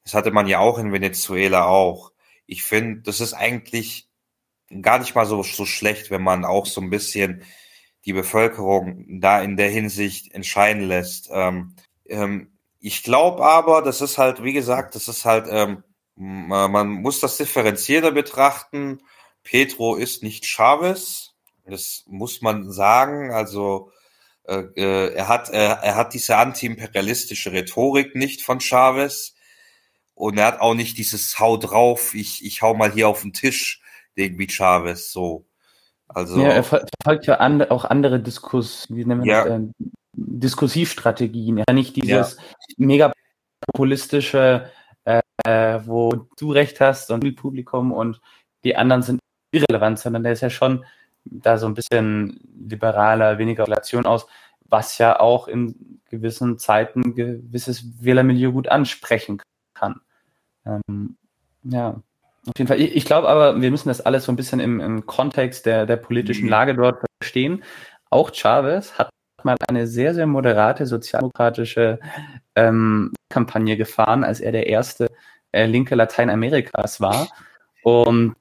Das 0.05 0.15
hatte 0.15 0.31
man 0.31 0.47
ja 0.47 0.61
auch 0.61 0.79
in 0.79 0.93
Venezuela 0.93 1.67
auch. 1.67 2.12
Ich 2.47 2.62
finde, 2.62 3.03
das 3.03 3.21
ist 3.21 3.35
eigentlich 3.35 4.09
gar 4.83 4.99
nicht 4.99 5.15
mal 5.15 5.27
so, 5.27 5.43
so 5.43 5.67
schlecht, 5.67 6.11
wenn 6.11 6.23
man 6.23 6.45
auch 6.45 6.67
so 6.67 6.81
ein 6.81 6.91
bisschen 6.91 7.45
die 8.05 8.12
Bevölkerung 8.12 9.21
da 9.21 9.43
in 9.43 9.57
der 9.57 9.69
Hinsicht 9.69 10.33
entscheiden 10.33 10.83
lässt. 10.83 11.29
Ähm, 11.33 11.75
ähm, 12.11 12.53
ich 12.81 13.03
glaube 13.03 13.45
aber, 13.45 13.82
das 13.82 14.01
ist 14.01 14.19
halt, 14.19 14.43
wie 14.43 14.53
gesagt, 14.53 14.95
das 14.95 15.09
ist 15.09 15.24
halt, 15.24 15.47
ähm, 15.49 15.85
man 16.16 16.89
muss 16.89 17.20
das 17.20 17.37
differenzierter 17.39 18.12
betrachten. 18.12 19.01
Petro 19.43 19.97
ist 19.97 20.23
nicht 20.23 20.45
Chavez, 20.45 21.35
das 21.65 22.05
muss 22.07 22.43
man 22.43 22.70
sagen. 22.70 23.32
Also 23.32 23.91
äh, 24.45 24.65
äh 24.77 25.15
er 25.15 25.28
hat 25.28 25.51
äh, 25.51 25.57
er 25.57 25.97
hat 25.97 26.12
diese 26.12 26.37
antiimperialistische 26.37 27.53
Rhetorik 27.53 28.15
nicht 28.16 28.43
von 28.43 28.61
Chavez 28.61 29.35
und 30.15 30.39
er 30.39 30.47
hat 30.47 30.61
auch 30.61 30.74
nicht 30.74 30.99
dieses 30.99 31.39
Hau 31.39 31.57
drauf, 31.57 32.15
ich 32.15 32.45
ich 32.45 32.61
hau 32.61 32.74
mal 32.74 32.93
hier 32.93 33.09
auf 33.09 33.23
den 33.23 33.32
Tisch 33.32 33.82
irgendwie 34.15 34.49
Chavez 34.49 35.12
so. 35.12 35.47
Also 36.09 36.41
ja, 36.41 36.49
er 36.49 36.65
verfolgt 36.65 37.27
ja 37.27 37.37
and, 37.37 37.70
auch 37.70 37.85
andere 37.85 38.20
Diskurs, 38.20 38.87
wie 38.91 39.05
nennen 39.05 39.24
wir 39.24 39.32
ja. 39.32 39.45
das, 39.45 39.61
äh, 39.61 39.91
Diskursivstrategien. 40.12 41.59
Ja, 41.59 41.73
nicht 41.73 41.97
dieses 41.97 42.37
ja. 42.37 42.43
mega 42.78 43.12
populistische, 43.61 44.70
äh, 45.05 45.81
wo 45.85 46.27
du 46.39 46.53
recht 46.53 46.81
hast 46.81 47.11
und 47.11 47.23
viel 47.23 47.32
Publikum 47.32 47.93
und 47.93 48.20
die 48.65 48.77
anderen 48.77 49.03
sind 49.03 49.20
irrelevant, 49.53 49.99
sondern 49.99 50.23
der 50.23 50.32
ist 50.32 50.43
ja 50.43 50.51
schon 50.51 50.85
da 51.24 51.59
so 51.59 51.66
ein 51.66 51.74
bisschen 51.74 52.41
liberaler, 52.59 53.39
weniger 53.39 53.65
Relation 53.65 54.07
aus, 54.07 54.27
was 54.65 54.99
ja 54.99 55.19
auch 55.20 55.49
in 55.49 56.01
gewissen 56.09 56.59
Zeiten 56.59 57.15
gewisses 57.15 58.03
Wählermilieu 58.03 58.53
gut 58.53 58.69
ansprechen 58.69 59.41
kann. 59.74 60.01
Ähm, 60.66 61.16
ja, 61.62 62.03
auf 62.47 62.59
jeden 62.59 62.69
Fall. 62.69 62.81
Ich, 62.81 62.97
ich 62.97 63.05
glaube 63.05 63.28
aber, 63.28 63.61
wir 63.61 63.70
müssen 63.70 63.89
das 63.89 64.01
alles 64.01 64.24
so 64.24 64.32
ein 64.32 64.37
bisschen 64.37 64.61
im, 64.61 64.81
im 64.81 65.07
Kontext 65.07 65.66
der, 65.66 65.87
der 65.87 65.97
politischen 65.97 66.45
mhm. 66.45 66.51
Lage 66.51 66.74
dort 66.74 67.05
verstehen. 67.20 67.62
Auch 68.09 68.32
Chavez 68.32 68.99
hat 68.99 69.10
mal 69.45 69.57
eine 69.69 69.87
sehr, 69.87 70.15
sehr 70.15 70.27
moderate 70.27 70.87
sozialdemokratische 70.87 71.99
ähm, 72.55 73.12
Kampagne 73.29 73.77
gefahren, 73.77 74.25
als 74.25 74.41
er 74.41 74.53
der 74.53 74.67
erste 74.67 75.09
äh, 75.53 75.67
Linke 75.67 75.95
Lateinamerikas 75.95 77.01
war. 77.01 77.29
Und 77.83 78.35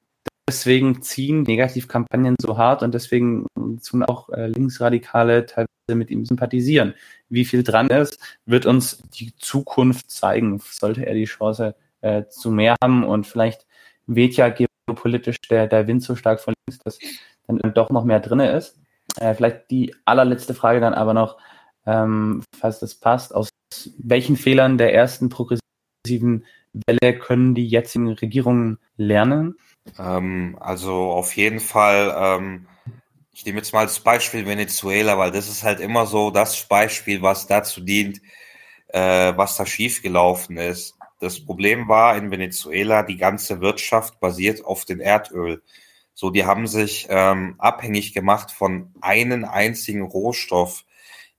deswegen 0.48 1.02
ziehen 1.02 1.42
Negativkampagnen 1.42 2.36
so 2.40 2.58
hart 2.58 2.82
und 2.82 2.92
deswegen 2.94 3.46
tun 3.84 4.02
auch 4.02 4.28
äh, 4.30 4.48
Linksradikale 4.48 5.46
teilweise 5.46 5.94
mit 5.94 6.10
ihm 6.10 6.24
sympathisieren. 6.24 6.94
Wie 7.28 7.44
viel 7.44 7.62
dran 7.62 7.88
ist, 7.88 8.18
wird 8.46 8.66
uns 8.66 9.02
die 9.14 9.34
Zukunft 9.36 10.10
zeigen, 10.10 10.60
sollte 10.60 11.06
er 11.06 11.14
die 11.14 11.24
Chance 11.24 11.74
äh, 12.00 12.24
zu 12.28 12.50
mehr 12.50 12.76
haben 12.82 13.04
und 13.04 13.26
vielleicht 13.26 13.66
weht 14.06 14.36
ja 14.36 14.48
geopolitisch 14.48 15.36
der, 15.48 15.66
der 15.66 15.86
Wind 15.86 16.02
so 16.02 16.16
stark 16.16 16.40
von 16.40 16.54
links, 16.66 16.82
dass 16.84 16.98
dann 17.46 17.74
doch 17.74 17.90
noch 17.90 18.04
mehr 18.04 18.20
drin 18.20 18.40
ist. 18.40 18.79
Äh, 19.18 19.34
vielleicht 19.34 19.70
die 19.70 19.94
allerletzte 20.04 20.54
Frage 20.54 20.80
dann 20.80 20.94
aber 20.94 21.14
noch, 21.14 21.38
ähm, 21.86 22.42
falls 22.58 22.78
das 22.78 22.94
passt, 22.94 23.34
aus 23.34 23.48
welchen 23.98 24.36
Fehlern 24.36 24.78
der 24.78 24.94
ersten 24.94 25.28
progressiven 25.28 26.44
Welle 26.86 27.18
können 27.18 27.54
die 27.54 27.66
jetzigen 27.66 28.12
Regierungen 28.12 28.78
lernen? 28.96 29.56
Ähm, 29.98 30.56
also 30.60 30.92
auf 30.92 31.34
jeden 31.36 31.60
Fall, 31.60 32.14
ähm, 32.16 32.66
ich 33.32 33.44
nehme 33.44 33.58
jetzt 33.58 33.72
mal 33.72 33.86
das 33.86 34.00
Beispiel 34.00 34.46
Venezuela, 34.46 35.18
weil 35.18 35.30
das 35.30 35.48
ist 35.48 35.62
halt 35.62 35.80
immer 35.80 36.06
so 36.06 36.30
das 36.30 36.66
Beispiel, 36.68 37.22
was 37.22 37.46
dazu 37.46 37.80
dient, 37.80 38.20
äh, 38.88 39.32
was 39.36 39.56
da 39.56 39.66
schiefgelaufen 39.66 40.56
ist. 40.58 40.96
Das 41.18 41.44
Problem 41.44 41.88
war 41.88 42.16
in 42.16 42.30
Venezuela, 42.30 43.02
die 43.02 43.16
ganze 43.16 43.60
Wirtschaft 43.60 44.20
basiert 44.20 44.64
auf 44.64 44.84
dem 44.84 45.00
Erdöl. 45.00 45.62
So, 46.20 46.28
die 46.28 46.44
haben 46.44 46.66
sich 46.66 47.06
ähm, 47.08 47.54
abhängig 47.56 48.12
gemacht 48.12 48.50
von 48.50 48.92
einem 49.00 49.46
einzigen 49.46 50.02
Rohstoff. 50.02 50.84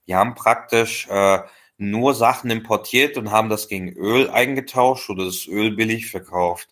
Die 0.08 0.16
haben 0.16 0.34
praktisch 0.34 1.06
äh, 1.08 1.38
nur 1.78 2.16
Sachen 2.16 2.50
importiert 2.50 3.16
und 3.16 3.30
haben 3.30 3.48
das 3.48 3.68
gegen 3.68 3.92
Öl 3.92 4.28
eingetauscht 4.28 5.08
oder 5.08 5.24
das 5.24 5.46
Öl 5.46 5.76
billig 5.76 6.10
verkauft. 6.10 6.68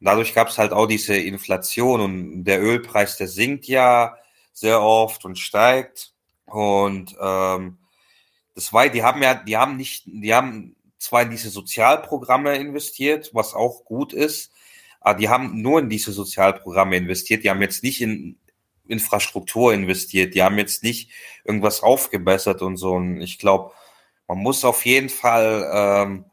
Dadurch 0.00 0.34
gab 0.34 0.48
es 0.48 0.58
halt 0.58 0.74
auch 0.74 0.84
diese 0.84 1.16
Inflation 1.16 2.02
und 2.02 2.44
der 2.44 2.60
Ölpreis, 2.60 3.16
der 3.16 3.28
sinkt 3.28 3.64
ja 3.64 4.18
sehr 4.52 4.82
oft 4.82 5.24
und 5.24 5.38
steigt. 5.38 6.12
Und 6.44 7.16
ähm, 7.18 7.78
das 8.54 8.70
war, 8.74 8.86
die 8.90 9.02
haben 9.02 9.22
ja, 9.22 9.32
die 9.32 9.56
haben 9.56 9.78
nicht, 9.78 10.02
die 10.04 10.34
haben 10.34 10.76
zwar 10.98 11.22
in 11.22 11.30
diese 11.30 11.48
Sozialprogramme 11.48 12.56
investiert, 12.56 13.30
was 13.32 13.54
auch 13.54 13.86
gut 13.86 14.12
ist, 14.12 14.52
aber 15.00 15.18
die 15.18 15.28
haben 15.28 15.60
nur 15.62 15.80
in 15.80 15.88
diese 15.88 16.12
Sozialprogramme 16.12 16.96
investiert. 16.96 17.44
Die 17.44 17.50
haben 17.50 17.62
jetzt 17.62 17.82
nicht 17.82 18.00
in 18.02 18.38
Infrastruktur 18.86 19.72
investiert. 19.72 20.34
Die 20.34 20.42
haben 20.42 20.58
jetzt 20.58 20.82
nicht 20.82 21.10
irgendwas 21.44 21.82
aufgebessert 21.82 22.60
und 22.62 22.76
so. 22.76 22.92
Und 22.92 23.20
ich 23.20 23.38
glaube, 23.38 23.72
man 24.28 24.38
muss 24.38 24.64
auf 24.64 24.84
jeden 24.84 25.08
Fall, 25.08 25.70
ähm, 25.72 26.24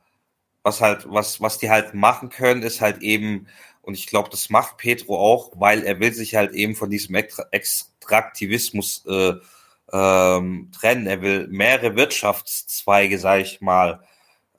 was 0.63 0.81
halt, 0.81 1.05
was, 1.09 1.39
was 1.41 1.57
die 1.59 1.69
halt 1.69 1.93
machen 1.93 2.29
können, 2.29 2.63
ist 2.63 2.81
halt 2.81 3.01
eben, 3.01 3.47
und 3.81 3.93
ich 3.93 4.07
glaube, 4.07 4.29
das 4.29 4.49
macht 4.49 4.77
Petro 4.77 5.17
auch, 5.17 5.53
weil 5.55 5.83
er 5.83 5.99
will 5.99 6.13
sich 6.13 6.35
halt 6.35 6.53
eben 6.53 6.75
von 6.75 6.89
diesem 6.89 7.15
Extraktivismus 7.15 9.05
äh, 9.07 9.33
ähm, 9.93 10.71
trennen. 10.77 11.07
Er 11.07 11.21
will 11.21 11.47
mehrere 11.47 11.95
Wirtschaftszweige, 11.95 13.17
sag 13.17 13.41
ich 13.41 13.61
mal, 13.61 14.01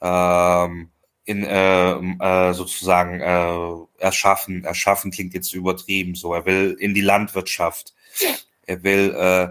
ähm, 0.00 0.90
in 1.28 1.44
äh, 1.44 1.90
äh, 1.92 2.54
sozusagen 2.54 3.20
äh, 3.20 4.02
erschaffen. 4.02 4.64
Erschaffen 4.64 5.10
klingt 5.10 5.34
jetzt 5.34 5.52
übertrieben. 5.52 6.14
So, 6.14 6.32
er 6.32 6.46
will 6.46 6.74
in 6.80 6.94
die 6.94 7.02
Landwirtschaft. 7.02 7.94
Er 8.66 8.82
will 8.82 9.14
äh, 9.14 9.48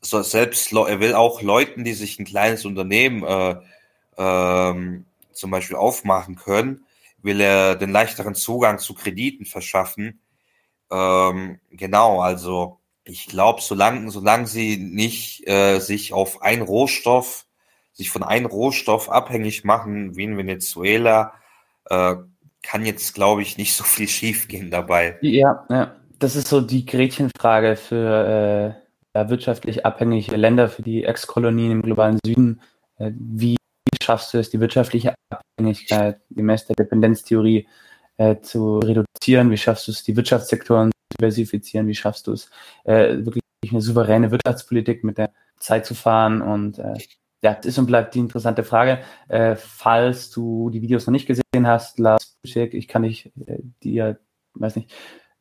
so 0.00 0.20
selbst, 0.22 0.72
er 0.72 0.98
will 0.98 1.14
auch 1.14 1.42
Leuten, 1.42 1.84
die 1.84 1.92
sich 1.92 2.18
ein 2.18 2.24
kleines 2.24 2.64
Unternehmen 2.64 3.22
äh, 3.22 3.56
ähm, 4.18 5.06
zum 5.32 5.50
Beispiel 5.52 5.76
aufmachen 5.76 6.34
können, 6.34 6.84
will 7.22 7.40
er 7.40 7.76
den 7.76 7.92
leichteren 7.92 8.34
Zugang 8.34 8.80
zu 8.80 8.94
Krediten 8.94 9.44
verschaffen. 9.44 10.20
Ähm, 10.90 11.60
genau, 11.70 12.20
also 12.20 12.80
ich 13.04 13.26
glaube, 13.26 13.62
solange 13.62 14.10
solange 14.10 14.48
sie 14.48 14.76
nicht 14.76 15.46
äh, 15.46 15.78
sich 15.78 16.12
auf 16.12 16.42
einen 16.42 16.62
Rohstoff 16.62 17.45
sich 17.96 18.10
von 18.10 18.22
einem 18.22 18.46
Rohstoff 18.46 19.10
abhängig 19.10 19.64
machen, 19.64 20.16
wie 20.16 20.24
in 20.24 20.36
Venezuela, 20.36 21.32
äh, 21.86 22.16
kann 22.62 22.84
jetzt, 22.84 23.14
glaube 23.14 23.42
ich, 23.42 23.56
nicht 23.56 23.74
so 23.74 23.84
viel 23.84 24.06
schiefgehen 24.06 24.70
dabei. 24.70 25.16
Ja, 25.22 25.64
ja, 25.70 25.96
das 26.18 26.36
ist 26.36 26.48
so 26.48 26.60
die 26.60 26.84
Gretchenfrage 26.84 27.76
für 27.76 28.76
äh, 29.14 29.28
wirtschaftlich 29.30 29.86
abhängige 29.86 30.36
Länder, 30.36 30.68
für 30.68 30.82
die 30.82 31.04
Ex-Kolonien 31.04 31.72
im 31.72 31.82
globalen 31.82 32.18
Süden. 32.24 32.60
Äh, 32.98 33.12
wie 33.14 33.56
schaffst 34.02 34.34
du 34.34 34.38
es, 34.38 34.50
die 34.50 34.60
wirtschaftliche 34.60 35.14
Abhängigkeit 35.30 36.20
gemäß 36.30 36.66
der 36.66 36.76
Dependenztheorie 36.76 37.66
äh, 38.18 38.36
zu 38.40 38.78
reduzieren? 38.78 39.50
Wie 39.50 39.56
schaffst 39.56 39.86
du 39.88 39.92
es, 39.92 40.02
die 40.02 40.16
Wirtschaftssektoren 40.16 40.90
zu 40.90 41.18
diversifizieren? 41.18 41.86
Wie 41.86 41.94
schaffst 41.94 42.26
du 42.26 42.32
es, 42.32 42.50
äh, 42.84 43.16
wirklich 43.24 43.42
eine 43.70 43.80
souveräne 43.80 44.30
Wirtschaftspolitik 44.30 45.02
mit 45.02 45.16
der 45.16 45.30
Zeit 45.58 45.86
zu 45.86 45.94
fahren 45.94 46.42
und 46.42 46.78
äh, 46.78 46.94
ja, 47.42 47.54
das 47.54 47.66
ist 47.66 47.78
und 47.78 47.86
bleibt 47.86 48.14
die 48.14 48.20
interessante 48.20 48.64
Frage. 48.64 49.00
Äh, 49.28 49.56
falls 49.56 50.30
du 50.30 50.70
die 50.70 50.82
Videos 50.82 51.06
noch 51.06 51.12
nicht 51.12 51.26
gesehen 51.26 51.66
hast, 51.66 51.98
Lars 51.98 52.36
ich 52.54 52.88
kann 52.88 53.02
dich 53.02 53.32
äh, 53.46 53.58
dir, 53.82 54.18
weiß 54.54 54.76
nicht, 54.76 54.92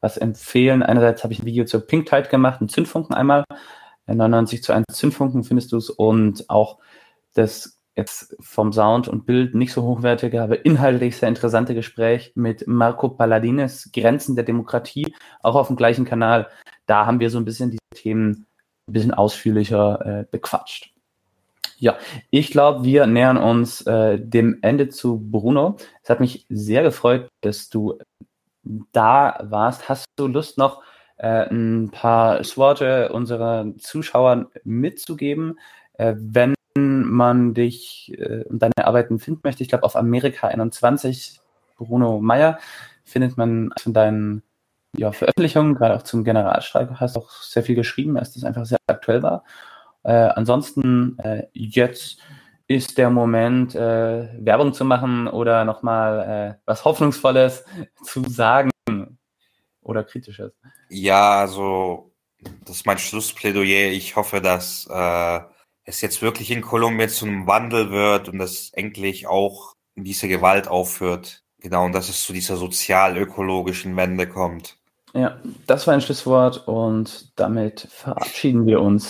was 0.02 0.18
empfehlen. 0.18 0.84
Einerseits 0.84 1.24
habe 1.24 1.34
ich 1.34 1.40
ein 1.40 1.46
Video 1.46 1.66
zur 1.66 1.82
Pink 1.82 2.08
Tide 2.08 2.30
gemacht, 2.30 2.62
ein 2.62 2.70
Zündfunken 2.70 3.16
einmal. 3.16 3.44
99 4.08 4.60
äh, 4.60 4.62
zu 4.62 4.74
1 4.74 4.86
Zündfunken 4.92 5.44
findest 5.44 5.72
du 5.72 5.78
es 5.78 5.90
und 5.90 6.50
auch 6.50 6.80
das 7.34 7.80
jetzt 7.96 8.36
vom 8.42 8.74
Sound 8.74 9.08
und 9.08 9.26
Bild 9.26 9.56
nicht 9.56 9.72
so 9.72 9.84
hochwertige, 9.84 10.42
aber 10.42 10.66
inhaltlich 10.66 11.16
sehr 11.16 11.30
interessante 11.30 11.74
Gespräch 11.74 12.34
mit 12.36 12.68
Marco 12.68 13.10
Palladines, 13.10 13.90
Grenzen 13.94 14.36
der 14.36 14.44
Demokratie, 14.44 15.16
auch 15.42 15.56
auf 15.56 15.68
dem 15.68 15.78
gleichen 15.78 16.06
Kanal. 16.06 16.50
Da 16.88 17.06
haben 17.06 17.20
wir 17.20 17.30
so 17.30 17.38
ein 17.38 17.46
bisschen 17.46 17.72
diese 17.72 17.80
Themen 17.96 18.48
ein 18.88 18.94
bisschen 18.94 19.14
ausführlicher 19.14 20.06
äh, 20.06 20.26
bequatscht. 20.30 20.95
Ja, 21.78 21.98
ich 22.30 22.52
glaube, 22.52 22.84
wir 22.84 23.06
nähern 23.06 23.38
uns 23.38 23.82
äh, 23.82 24.20
dem 24.20 24.60
Ende 24.62 24.90
zu 24.90 25.20
Bruno. 25.20 25.78
Es 26.04 26.10
hat 26.10 26.20
mich 26.20 26.46
sehr 26.50 26.84
gefreut, 26.84 27.28
dass 27.42 27.70
du 27.70 28.00
da 28.92 29.38
warst. 29.44 29.90
Hast 29.90 30.06
du 30.16 30.28
Lust 30.28 30.58
noch 30.58 30.82
äh, 31.18 31.48
ein 31.50 31.92
paar 31.92 32.40
Worte 32.56 33.12
unseren 33.12 33.78
Zuschauern 33.80 34.48
mitzugeben, 34.64 35.60
äh, 35.94 36.16
wenn 36.18 36.54
man 36.78 37.54
dich 37.54 38.14
äh, 38.18 38.44
und 38.46 38.62
deine 38.62 38.86
Arbeiten 38.86 39.20
finden 39.20 39.42
möchte? 39.44 39.64
Ich 39.64 39.70
glaube, 39.70 39.84
auf 39.84 39.96
Amerika 39.96 40.48
21, 40.48 41.40
Bruno 41.78 42.20
Meyer, 42.20 42.60
findet 43.04 43.38
man 43.38 43.72
von 43.80 43.94
deinen 43.94 44.44
ja, 44.98 45.12
Veröffentlichungen, 45.12 45.76
gerade 45.76 45.96
auch 45.96 46.04
zum 46.04 46.24
Generalstreik, 46.24 46.90
hast 46.96 47.18
auch 47.18 47.30
sehr 47.30 47.64
viel 47.64 47.76
geschrieben, 47.76 48.18
als 48.18 48.34
das 48.34 48.44
einfach 48.44 48.66
sehr 48.66 48.80
aktuell 48.88 49.22
war. 49.22 49.44
Äh, 50.06 50.30
ansonsten, 50.36 51.18
äh, 51.19 51.48
jetzt 51.53 52.19
ist 52.68 52.98
der 52.98 53.10
Moment, 53.10 53.73
äh, 53.73 54.30
Werbung 54.40 54.73
zu 54.73 54.86
machen 54.86 55.27
oder 55.27 55.65
nochmal 55.65 56.57
äh, 56.57 56.61
was 56.65 56.86
Hoffnungsvolles 56.86 57.65
zu 58.03 58.23
sagen 58.30 58.69
oder 59.82 60.03
Kritisches. 60.03 60.53
Ja, 60.90 61.40
also 61.40 62.11
das 62.65 62.77
ist 62.77 62.86
mein 62.86 62.99
Schlussplädoyer. 62.99 63.91
Ich 63.91 64.15
hoffe, 64.15 64.41
dass 64.41 64.88
äh, 64.91 65.40
es 65.84 66.02
jetzt 66.02 66.22
wirklich 66.22 66.52
in 66.52 66.61
Kolumbien 66.61 67.10
zu 67.10 67.26
einem 67.26 67.48
Wandel 67.48 67.90
wird 67.90 68.30
und 68.30 68.38
dass 68.38 68.69
endlich 68.73 69.26
auch 69.26 69.73
diese 69.95 70.27
Gewalt 70.27 70.68
aufhört. 70.68 71.44
Genau, 71.60 71.86
und 71.86 71.94
dass 71.94 72.10
es 72.10 72.23
zu 72.23 72.32
dieser 72.32 72.57
sozial-ökologischen 72.57 73.95
Wende 73.95 74.27
kommt. 74.27 74.77
Ja, 75.15 75.40
das 75.65 75.88
war 75.88 75.95
ein 75.95 76.02
Schlusswort 76.02 76.68
und 76.68 77.32
damit 77.40 77.88
verabschieden 77.90 78.68
wir 78.68 78.82
uns. 78.82 79.10